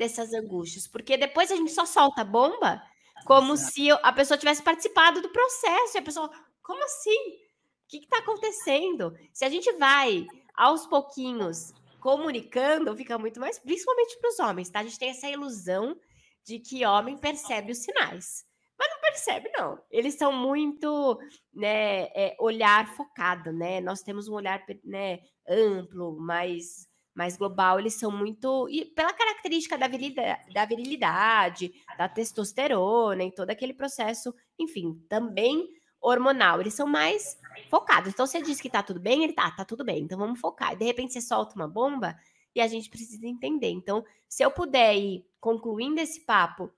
dessas 0.00 0.34
angústias, 0.34 0.88
porque 0.88 1.16
depois 1.16 1.52
a 1.52 1.54
gente 1.54 1.70
só 1.70 1.86
solta 1.86 2.22
a 2.22 2.24
bomba 2.24 2.82
como 3.24 3.56
se 3.56 3.88
a 3.90 4.12
pessoa 4.12 4.36
tivesse 4.36 4.62
participado 4.62 5.22
do 5.22 5.28
processo 5.28 5.96
e 5.96 5.98
a 5.98 6.02
pessoa, 6.02 6.28
como 6.60 6.84
assim? 6.84 7.18
O 7.18 7.88
que 7.88 7.98
está 7.98 8.18
acontecendo? 8.18 9.16
Se 9.32 9.44
a 9.44 9.48
gente 9.48 9.70
vai 9.74 10.26
aos 10.56 10.86
pouquinhos 10.86 11.72
comunicando, 12.00 12.96
fica 12.96 13.16
muito 13.16 13.38
mais, 13.38 13.60
principalmente 13.60 14.18
para 14.18 14.30
os 14.30 14.38
homens, 14.40 14.70
tá? 14.70 14.80
A 14.80 14.82
gente 14.82 14.98
tem 14.98 15.10
essa 15.10 15.28
ilusão 15.28 15.96
de 16.44 16.58
que 16.58 16.84
homem 16.84 17.16
percebe 17.16 17.70
os 17.70 17.78
sinais. 17.78 18.45
Mas 18.78 18.90
não 18.90 19.00
percebe, 19.00 19.50
não. 19.56 19.78
Eles 19.90 20.14
são 20.14 20.32
muito, 20.32 21.18
né, 21.54 22.04
é, 22.14 22.36
olhar 22.38 22.86
focado, 22.94 23.52
né? 23.52 23.80
Nós 23.80 24.02
temos 24.02 24.28
um 24.28 24.34
olhar, 24.34 24.62
né, 24.84 25.20
amplo, 25.48 26.16
mais, 26.18 26.86
mais 27.14 27.36
global. 27.36 27.80
Eles 27.80 27.94
são 27.94 28.10
muito, 28.10 28.68
e 28.68 28.84
pela 28.84 29.12
característica 29.12 29.78
da 29.78 29.88
virilidade, 29.88 30.52
da 30.52 30.64
virilidade, 30.66 31.72
da 31.96 32.08
testosterona 32.08 33.24
e 33.24 33.34
todo 33.34 33.50
aquele 33.50 33.72
processo, 33.72 34.34
enfim, 34.58 34.94
também 35.08 35.66
hormonal. 36.00 36.60
Eles 36.60 36.74
são 36.74 36.86
mais 36.86 37.38
focados. 37.70 38.12
Então, 38.12 38.26
você 38.26 38.40
diz 38.42 38.60
que 38.60 38.70
tá 38.70 38.82
tudo 38.82 39.00
bem, 39.00 39.24
ele 39.24 39.32
tá, 39.32 39.50
tá 39.50 39.64
tudo 39.64 39.84
bem. 39.84 40.02
Então, 40.02 40.18
vamos 40.18 40.40
focar. 40.40 40.72
E, 40.72 40.76
de 40.76 40.84
repente, 40.84 41.12
você 41.12 41.20
solta 41.20 41.54
uma 41.54 41.68
bomba 41.68 42.16
e 42.54 42.60
a 42.60 42.66
gente 42.66 42.88
precisa 42.88 43.26
entender. 43.26 43.70
Então, 43.70 44.04
se 44.28 44.42
eu 44.42 44.50
puder 44.50 44.94
ir 44.96 45.26
concluindo 45.40 46.00
esse 46.00 46.24
papo, 46.24 46.72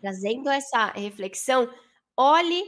trazendo 0.00 0.48
essa 0.48 0.86
reflexão, 0.86 1.72
olhe 2.16 2.62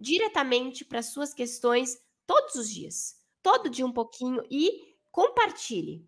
diretamente 0.00 0.84
para 0.84 1.02
suas 1.02 1.34
questões 1.34 1.96
todos 2.26 2.54
os 2.54 2.70
dias. 2.70 3.16
Todo 3.42 3.70
dia 3.70 3.86
um 3.86 3.92
pouquinho 3.92 4.42
e 4.50 4.96
compartilhe. 5.10 6.06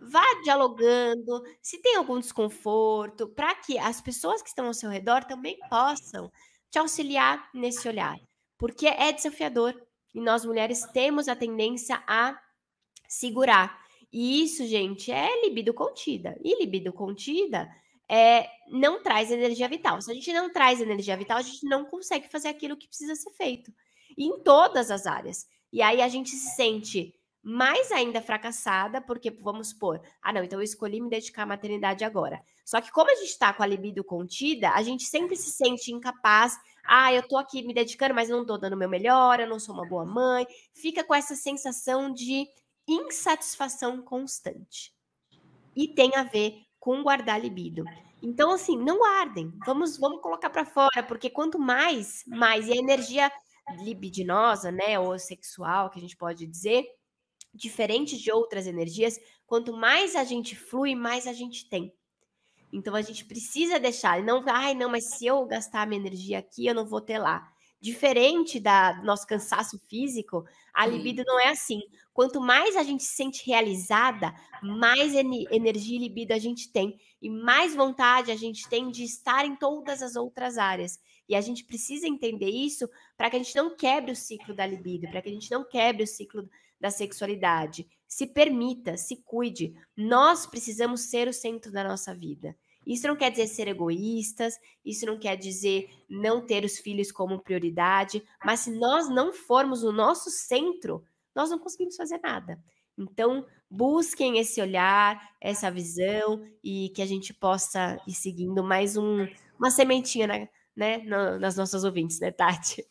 Vá 0.00 0.24
dialogando, 0.42 1.42
se 1.62 1.78
tem 1.80 1.96
algum 1.96 2.18
desconforto, 2.18 3.28
para 3.28 3.54
que 3.54 3.78
as 3.78 4.00
pessoas 4.00 4.42
que 4.42 4.48
estão 4.48 4.66
ao 4.66 4.74
seu 4.74 4.90
redor 4.90 5.24
também 5.24 5.58
possam 5.70 6.30
te 6.70 6.78
auxiliar 6.78 7.48
nesse 7.54 7.88
olhar 7.88 8.18
porque 8.64 8.86
é 8.86 9.12
desafiador 9.12 9.74
e 10.14 10.20
nós 10.20 10.44
mulheres 10.44 10.86
temos 10.92 11.28
a 11.28 11.36
tendência 11.36 12.02
a 12.06 12.38
segurar. 13.08 13.82
E 14.12 14.42
isso, 14.42 14.64
gente, 14.66 15.10
é 15.10 15.42
libido 15.44 15.74
contida. 15.74 16.38
E 16.42 16.58
libido 16.58 16.92
contida 16.92 17.68
é, 18.10 18.48
não 18.68 19.02
traz 19.02 19.30
energia 19.30 19.68
vital. 19.68 20.00
Se 20.00 20.10
a 20.10 20.14
gente 20.14 20.32
não 20.32 20.52
traz 20.52 20.80
energia 20.80 21.16
vital, 21.16 21.38
a 21.38 21.42
gente 21.42 21.66
não 21.66 21.84
consegue 21.84 22.28
fazer 22.28 22.48
aquilo 22.48 22.76
que 22.76 22.88
precisa 22.88 23.14
ser 23.14 23.30
feito. 23.30 23.72
Em 24.16 24.38
todas 24.42 24.90
as 24.90 25.06
áreas. 25.06 25.46
E 25.72 25.82
aí 25.82 26.00
a 26.00 26.08
gente 26.08 26.30
se 26.30 26.54
sente 26.54 27.14
mais 27.44 27.92
ainda 27.92 28.22
fracassada, 28.22 29.02
porque 29.02 29.30
vamos 29.30 29.68
supor, 29.68 30.00
ah, 30.22 30.32
não, 30.32 30.42
então 30.42 30.58
eu 30.58 30.64
escolhi 30.64 30.98
me 30.98 31.10
dedicar 31.10 31.42
à 31.42 31.46
maternidade 31.46 32.02
agora. 32.02 32.42
Só 32.64 32.80
que 32.80 32.90
como 32.90 33.10
a 33.10 33.14
gente 33.16 33.28
está 33.28 33.52
com 33.52 33.62
a 33.62 33.66
libido 33.66 34.02
contida, 34.02 34.70
a 34.70 34.82
gente 34.82 35.04
sempre 35.04 35.36
se 35.36 35.50
sente 35.50 35.92
incapaz. 35.92 36.58
Ah, 36.86 37.12
eu 37.12 37.22
tô 37.22 37.36
aqui 37.36 37.62
me 37.62 37.74
dedicando, 37.74 38.14
mas 38.14 38.30
não 38.30 38.46
tô 38.46 38.56
dando 38.56 38.72
o 38.72 38.76
meu 38.78 38.88
melhor, 38.88 39.40
eu 39.40 39.46
não 39.46 39.60
sou 39.60 39.74
uma 39.74 39.86
boa 39.86 40.06
mãe. 40.06 40.46
Fica 40.72 41.04
com 41.04 41.14
essa 41.14 41.34
sensação 41.34 42.10
de 42.10 42.48
insatisfação 42.88 44.00
constante. 44.00 44.94
E 45.76 45.88
tem 45.88 46.16
a 46.16 46.22
ver 46.22 46.62
com 46.84 47.02
guardar 47.02 47.40
libido. 47.40 47.82
Então, 48.22 48.50
assim, 48.50 48.76
não 48.76 48.98
guardem. 48.98 49.50
Vamos, 49.64 49.96
vamos 49.96 50.20
colocar 50.20 50.50
para 50.50 50.66
fora, 50.66 51.02
porque 51.02 51.30
quanto 51.30 51.58
mais, 51.58 52.22
mais. 52.26 52.68
E 52.68 52.72
a 52.72 52.76
energia 52.76 53.32
libidinosa, 53.82 54.70
né, 54.70 55.00
ou 55.00 55.18
sexual, 55.18 55.88
que 55.88 55.98
a 55.98 56.02
gente 56.02 56.14
pode 56.14 56.46
dizer, 56.46 56.84
diferente 57.54 58.18
de 58.18 58.30
outras 58.30 58.66
energias, 58.66 59.18
quanto 59.46 59.72
mais 59.72 60.14
a 60.14 60.24
gente 60.24 60.54
flui, 60.54 60.94
mais 60.94 61.26
a 61.26 61.32
gente 61.32 61.66
tem. 61.70 61.90
Então 62.70 62.94
a 62.94 63.00
gente 63.00 63.24
precisa 63.24 63.80
deixar, 63.80 64.22
não, 64.22 64.44
ai, 64.46 64.74
não, 64.74 64.90
mas 64.90 65.06
se 65.06 65.24
eu 65.24 65.42
gastar 65.46 65.86
minha 65.86 66.00
energia 66.00 66.38
aqui, 66.38 66.66
eu 66.66 66.74
não 66.74 66.84
vou 66.84 67.00
ter 67.00 67.18
lá. 67.18 67.50
Diferente 67.80 68.58
da, 68.58 68.92
do 68.92 69.04
nosso 69.04 69.26
cansaço 69.26 69.78
físico, 69.88 70.44
a 70.72 70.86
libido 70.86 71.22
não 71.26 71.38
é 71.38 71.48
assim. 71.48 71.80
Quanto 72.12 72.40
mais 72.40 72.76
a 72.76 72.82
gente 72.82 73.02
se 73.02 73.14
sente 73.14 73.46
realizada, 73.46 74.34
mais 74.62 75.14
energia 75.14 75.96
e 75.96 76.00
libido 76.00 76.32
a 76.32 76.38
gente 76.38 76.72
tem. 76.72 76.98
E 77.20 77.28
mais 77.28 77.74
vontade 77.74 78.30
a 78.30 78.36
gente 78.36 78.68
tem 78.68 78.90
de 78.90 79.04
estar 79.04 79.44
em 79.44 79.56
todas 79.56 80.02
as 80.02 80.16
outras 80.16 80.58
áreas. 80.58 80.98
E 81.28 81.34
a 81.34 81.40
gente 81.40 81.64
precisa 81.64 82.06
entender 82.06 82.50
isso 82.50 82.88
para 83.16 83.30
que 83.30 83.36
a 83.36 83.38
gente 83.38 83.56
não 83.56 83.76
quebre 83.76 84.12
o 84.12 84.16
ciclo 84.16 84.54
da 84.54 84.66
libido, 84.66 85.08
para 85.08 85.22
que 85.22 85.28
a 85.28 85.32
gente 85.32 85.50
não 85.50 85.64
quebre 85.64 86.02
o 86.02 86.06
ciclo 86.06 86.48
da 86.80 86.90
sexualidade. 86.90 87.86
Se 88.06 88.26
permita, 88.26 88.96
se 88.96 89.16
cuide. 89.16 89.74
Nós 89.96 90.46
precisamos 90.46 91.02
ser 91.02 91.28
o 91.28 91.32
centro 91.32 91.72
da 91.72 91.82
nossa 91.82 92.14
vida. 92.14 92.56
Isso 92.86 93.06
não 93.06 93.16
quer 93.16 93.30
dizer 93.30 93.46
ser 93.46 93.68
egoístas, 93.68 94.54
isso 94.84 95.06
não 95.06 95.18
quer 95.18 95.36
dizer 95.36 95.88
não 96.08 96.44
ter 96.44 96.64
os 96.64 96.78
filhos 96.78 97.10
como 97.10 97.40
prioridade, 97.40 98.22
mas 98.44 98.60
se 98.60 98.70
nós 98.70 99.08
não 99.08 99.32
formos 99.32 99.82
o 99.82 99.92
nosso 99.92 100.30
centro, 100.30 101.04
nós 101.34 101.50
não 101.50 101.58
conseguimos 101.58 101.96
fazer 101.96 102.20
nada. 102.22 102.58
Então, 102.96 103.44
busquem 103.68 104.38
esse 104.38 104.60
olhar, 104.60 105.20
essa 105.40 105.70
visão 105.70 106.46
e 106.62 106.90
que 106.94 107.02
a 107.02 107.06
gente 107.06 107.34
possa 107.34 108.00
ir 108.06 108.12
seguindo 108.12 108.62
mais 108.62 108.96
um, 108.96 109.26
uma 109.58 109.70
sementinha 109.70 110.26
né, 110.26 110.48
né, 110.76 110.98
nas 111.38 111.56
nossas 111.56 111.84
ouvintes, 111.84 112.20
né, 112.20 112.30
Tati? 112.30 112.86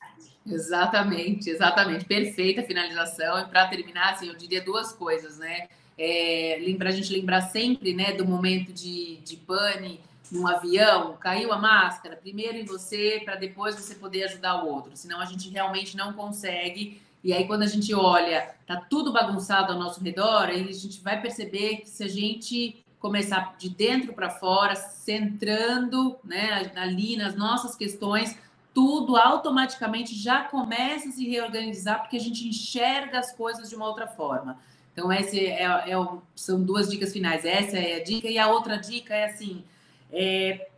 Exatamente, 0.46 1.50
exatamente. 1.50 2.06
Perfeita 2.06 2.64
finalização. 2.64 3.39
E 3.39 3.46
para 3.48 3.68
terminar, 3.68 4.14
assim, 4.14 4.28
eu 4.28 4.36
diria 4.36 4.62
duas 4.62 4.91
coisas, 4.91 5.38
né? 5.39 5.70
É, 5.98 6.58
lembra, 6.62 6.89
a 6.89 6.91
gente 6.91 7.14
lembrar 7.14 7.41
sempre 7.41 7.94
né, 7.94 8.14
do 8.14 8.26
momento 8.26 8.74
de, 8.74 9.18
de 9.18 9.38
pane 9.38 10.00
num 10.32 10.48
avião, 10.48 11.16
caiu 11.20 11.54
a 11.54 11.58
máscara, 11.58 12.16
primeiro 12.16 12.58
em 12.58 12.66
você, 12.66 13.22
para 13.24 13.36
depois 13.36 13.76
você 13.76 13.94
poder 13.94 14.24
ajudar 14.24 14.64
o 14.64 14.68
outro. 14.68 14.91
Senão 14.96 15.22
a 15.22 15.26
gente 15.26 15.50
realmente 15.50 15.96
não 15.96 16.14
consegue. 16.14 17.00
E 17.24 17.32
aí, 17.32 17.46
quando 17.46 17.62
a 17.62 17.68
gente 17.68 17.94
olha, 17.94 18.50
tá 18.66 18.78
tudo 18.78 19.14
bagunçado 19.14 19.72
ao 19.72 19.80
nosso 19.80 20.04
redor, 20.04 20.46
aí 20.46 20.68
a 20.68 20.74
gente 20.74 21.02
vai 21.02 21.22
perceber 21.22 21.78
que 21.78 21.89
se 21.89 22.04
a 22.04 22.08
gente 22.08 22.84
começar 23.00 23.56
de 23.58 23.70
dentro 23.70 24.14
para 24.14 24.30
fora, 24.30 24.76
centrando 24.76 26.18
né, 26.24 26.72
ali 26.76 27.16
nas 27.16 27.36
nossas 27.36 27.76
questões, 27.76 28.36
tudo 28.74 29.16
automaticamente 29.16 30.16
já 30.16 30.44
começa 30.46 31.10
a 31.10 31.12
se 31.12 31.28
reorganizar, 31.28 32.02
porque 32.02 32.18
a 32.18 32.20
gente 32.20 32.48
enxerga 32.48 33.20
as 33.20 33.32
coisas 33.32 33.70
de 33.70 33.76
uma 33.76 33.88
outra 33.88 34.08
forma. 34.08 34.58
Então, 34.94 35.12
essa 35.12 35.36
é, 35.36 35.64
é, 35.64 36.08
são 36.36 36.64
duas 36.64 36.89
dicas 36.89 37.12
finais. 37.12 37.44
Essa 37.44 37.78
é 37.78 37.96
a 37.96 38.04
dica, 38.04 38.28
e 38.28 38.38
a 38.38 38.48
outra 38.48 38.78
dica 38.78 39.14
é 39.14 39.26
assim: 39.26 39.64
é, 40.12 40.70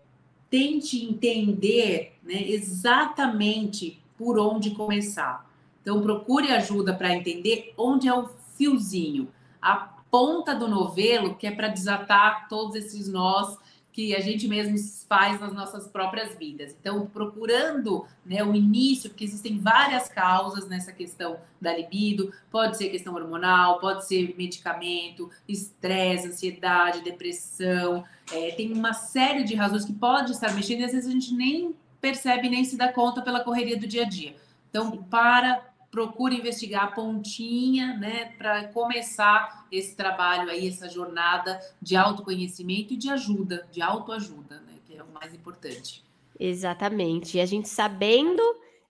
tente 0.50 1.04
entender 1.04 2.18
né, 2.24 2.42
exatamente 2.50 4.02
por 4.18 4.40
onde 4.40 4.72
começar. 4.72 5.46
Então, 5.82 6.02
procure 6.02 6.52
ajuda 6.52 6.94
para 6.94 7.14
entender 7.14 7.74
onde 7.78 8.08
é 8.08 8.14
o 8.14 8.30
fiozinho, 8.58 9.28
a 9.62 9.76
ponta 10.10 10.56
do 10.56 10.68
novelo, 10.68 11.36
que 11.36 11.46
é 11.46 11.52
para 11.52 11.68
desatar 11.68 12.48
todos 12.48 12.76
esses 12.76 13.10
nós 13.10 13.58
que 13.96 14.14
a 14.14 14.20
gente 14.20 14.46
mesmo 14.46 14.78
faz 15.08 15.40
nas 15.40 15.54
nossas 15.54 15.88
próprias 15.88 16.38
vidas. 16.38 16.76
Então, 16.78 17.08
procurando 17.08 18.06
né, 18.26 18.44
o 18.44 18.54
início, 18.54 19.10
porque 19.10 19.24
existem 19.24 19.58
várias 19.58 20.10
causas 20.10 20.68
nessa 20.68 20.92
questão 20.92 21.40
da 21.62 21.74
libido, 21.74 22.34
pode 22.52 22.76
ser 22.76 22.90
questão 22.90 23.16
hormonal, 23.16 23.80
pode 23.80 24.06
ser 24.06 24.36
medicamento, 24.38 25.30
estresse, 25.48 26.28
ansiedade, 26.28 27.06
depressão, 27.06 28.04
é, 28.34 28.52
tem 28.52 28.74
uma 28.74 28.92
série 28.92 29.46
de 29.46 29.56
razões 29.56 29.86
que 29.86 29.94
pode 29.94 30.34
estar 30.34 30.54
mexendo 30.54 30.82
e 30.82 30.84
às 30.84 30.92
vezes 30.92 31.08
a 31.08 31.14
gente 31.14 31.34
nem 31.34 31.74
percebe, 32.02 32.50
nem 32.50 32.66
se 32.66 32.76
dá 32.76 32.92
conta 32.92 33.22
pela 33.22 33.46
correria 33.46 33.80
do 33.80 33.88
dia 33.88 34.02
a 34.04 34.10
dia. 34.10 34.36
Então, 34.70 35.04
para 35.10 35.64
procure 35.96 36.36
investigar 36.36 36.84
a 36.84 36.88
pontinha, 36.92 37.96
né, 37.98 38.34
para 38.38 38.68
começar 38.68 39.66
esse 39.72 39.96
trabalho 39.96 40.50
aí, 40.50 40.68
essa 40.68 40.90
jornada 40.90 41.58
de 41.82 41.96
autoconhecimento 41.96 42.94
e 42.94 42.98
de 42.98 43.10
ajuda, 43.10 43.66
de 43.72 43.82
autoajuda, 43.82 44.60
né, 44.60 44.74
que 44.86 44.94
é 44.98 45.02
o 45.02 45.08
mais 45.08 45.34
importante. 45.34 46.04
Exatamente. 46.38 47.38
E 47.38 47.40
a 47.40 47.46
gente 47.46 47.70
sabendo 47.70 48.44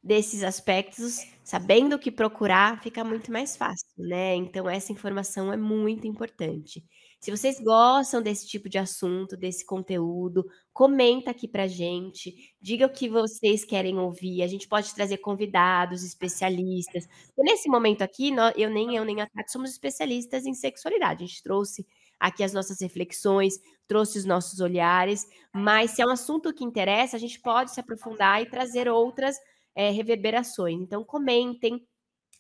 desses 0.04 0.42
aspectos, 0.42 1.20
sabendo 1.44 1.96
o 1.96 2.00
que 2.00 2.12
procurar, 2.12 2.82
fica 2.82 3.04
muito 3.04 3.32
mais 3.32 3.56
fácil, 3.56 3.88
né? 3.98 4.36
Então 4.36 4.68
essa 4.68 4.92
informação 4.92 5.54
é 5.54 5.58
muito 5.58 6.08
importante. 6.08 6.84
Se 7.26 7.32
vocês 7.32 7.60
gostam 7.60 8.22
desse 8.22 8.48
tipo 8.48 8.70
de 8.70 8.78
assunto, 8.78 9.36
desse 9.36 9.66
conteúdo, 9.66 10.46
comenta 10.72 11.32
aqui 11.32 11.48
pra 11.48 11.66
gente, 11.66 12.54
diga 12.62 12.86
o 12.86 12.92
que 12.92 13.10
vocês 13.10 13.66
querem 13.66 13.98
ouvir. 13.98 14.44
A 14.44 14.48
gente 14.48 14.68
pode 14.68 14.94
trazer 14.94 15.18
convidados, 15.18 16.04
especialistas. 16.04 17.08
E 17.36 17.44
nesse 17.44 17.68
momento 17.68 18.04
aqui, 18.04 18.32
eu 18.56 18.70
nem 18.70 18.96
eu 18.96 19.04
nem 19.04 19.22
a 19.22 19.28
Tati 19.28 19.52
somos 19.52 19.72
especialistas 19.72 20.46
em 20.46 20.54
sexualidade. 20.54 21.24
A 21.24 21.28
gente 21.28 21.42
trouxe 21.42 21.84
aqui 22.20 22.44
as 22.44 22.54
nossas 22.54 22.80
reflexões, 22.80 23.56
trouxe 23.88 24.20
os 24.20 24.26
nossos 24.26 24.60
olhares, 24.60 25.26
mas 25.52 25.96
se 25.96 26.04
é 26.04 26.06
um 26.06 26.12
assunto 26.12 26.54
que 26.54 26.64
interessa, 26.64 27.18
a 27.18 27.20
gente 27.20 27.42
pode 27.42 27.74
se 27.74 27.80
aprofundar 27.80 28.40
e 28.44 28.48
trazer 28.48 28.88
outras 28.88 29.36
é, 29.74 29.90
reverberações. 29.90 30.80
Então, 30.80 31.04
comentem, 31.04 31.84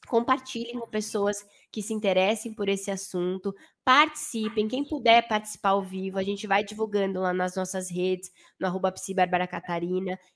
compartilhem 0.08 0.80
com 0.80 0.88
pessoas 0.88 1.38
que 1.72 1.82
se 1.82 1.93
interessem 1.93 2.53
por 2.53 2.70
esse 2.70 2.89
assunto, 2.89 3.53
participem, 3.84 4.68
quem 4.68 4.84
puder 4.84 5.28
participar 5.28 5.70
ao 5.70 5.84
vivo, 5.84 6.18
a 6.18 6.24
gente 6.24 6.47
vai 6.47 6.64
divulgando 6.64 7.20
lá 7.20 7.34
nas 7.34 7.56
nossas 7.56 7.91
redes, 7.91 8.32
no 8.60 8.68
arroba 8.68 8.93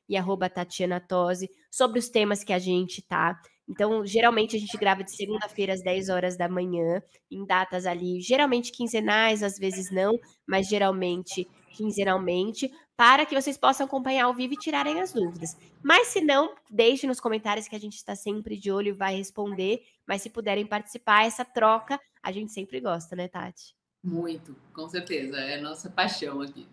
e 0.08 0.18
arroba 0.18 0.50
Tatiana 0.50 1.00
Tosi, 1.00 1.50
sobre 1.72 2.00
os 2.00 2.10
temas 2.10 2.44
que 2.44 2.54
a 2.54 2.60
gente 2.60 3.02
tá. 3.02 3.40
Então, 3.70 4.04
geralmente 4.06 4.56
a 4.56 4.60
gente 4.60 4.76
grava 4.78 5.04
de 5.04 5.16
segunda-feira 5.16 5.74
às 5.74 5.82
10 5.84 6.10
horas 6.10 6.36
da 6.36 6.50
manhã, 6.50 7.02
em 7.32 7.46
datas 7.46 7.86
ali, 7.86 8.20
geralmente 8.20 8.72
quinzenais, 8.72 9.44
às 9.44 9.58
vezes 9.58 9.92
não, 9.92 10.18
mas 10.48 10.68
geralmente 10.68 11.48
quinzenalmente, 11.72 12.72
para 13.00 13.26
que 13.26 13.34
vocês 13.34 13.58
possam 13.58 13.86
acompanhar 13.86 14.26
ao 14.26 14.34
vivo 14.34 14.56
e 14.56 14.58
tirarem 14.58 15.00
as 15.00 15.14
dúvidas. 15.14 15.56
Mas 15.82 16.08
se 16.08 16.20
não, 16.20 16.54
deixe 16.70 17.08
nos 17.08 17.22
comentários 17.22 17.66
que 17.66 17.76
a 17.78 17.80
gente 17.80 17.96
está 17.96 18.14
sempre 18.14 18.58
de 18.58 18.70
olho 18.70 18.90
e 18.90 18.92
vai 18.92 19.16
responder. 19.16 19.84
Mas 20.06 20.22
se 20.22 20.30
puderem 20.30 20.66
participar, 20.66 21.26
essa 21.26 21.46
troca, 21.46 21.98
a 22.22 22.30
gente 22.30 22.52
sempre 22.52 22.82
gosta, 22.82 23.16
né, 23.16 23.30
Tati? 23.30 23.74
Muito, 24.04 24.54
com 24.74 24.90
certeza. 24.90 25.38
É 25.38 25.58
a 25.58 25.62
nossa 25.62 25.90
paixão 25.90 26.42
aqui. 26.42 26.68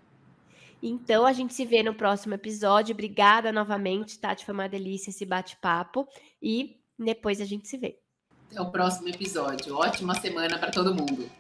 Então, 0.83 1.24
a 1.24 1.33
gente 1.33 1.55
se 1.55 1.64
vê 1.64 1.85
no 1.85 1.95
próximo 1.95 2.35
episódio. 2.35 2.93
Obrigada 2.93 3.53
novamente, 3.53 4.18
Tati. 4.18 4.45
Foi 4.45 4.53
uma 4.53 4.68
delícia 4.68 5.11
esse 5.11 5.24
bate-papo. 5.24 6.09
E 6.43 6.81
depois 6.99 7.41
a 7.41 7.45
gente 7.45 7.68
se 7.68 7.79
vê. 7.79 8.01
Até 8.51 8.61
o 8.61 8.72
próximo 8.72 9.09
episódio. 9.09 9.77
Ótima 9.77 10.16
semana 10.16 10.59
para 10.59 10.72
todo 10.72 10.93
mundo. 10.93 11.31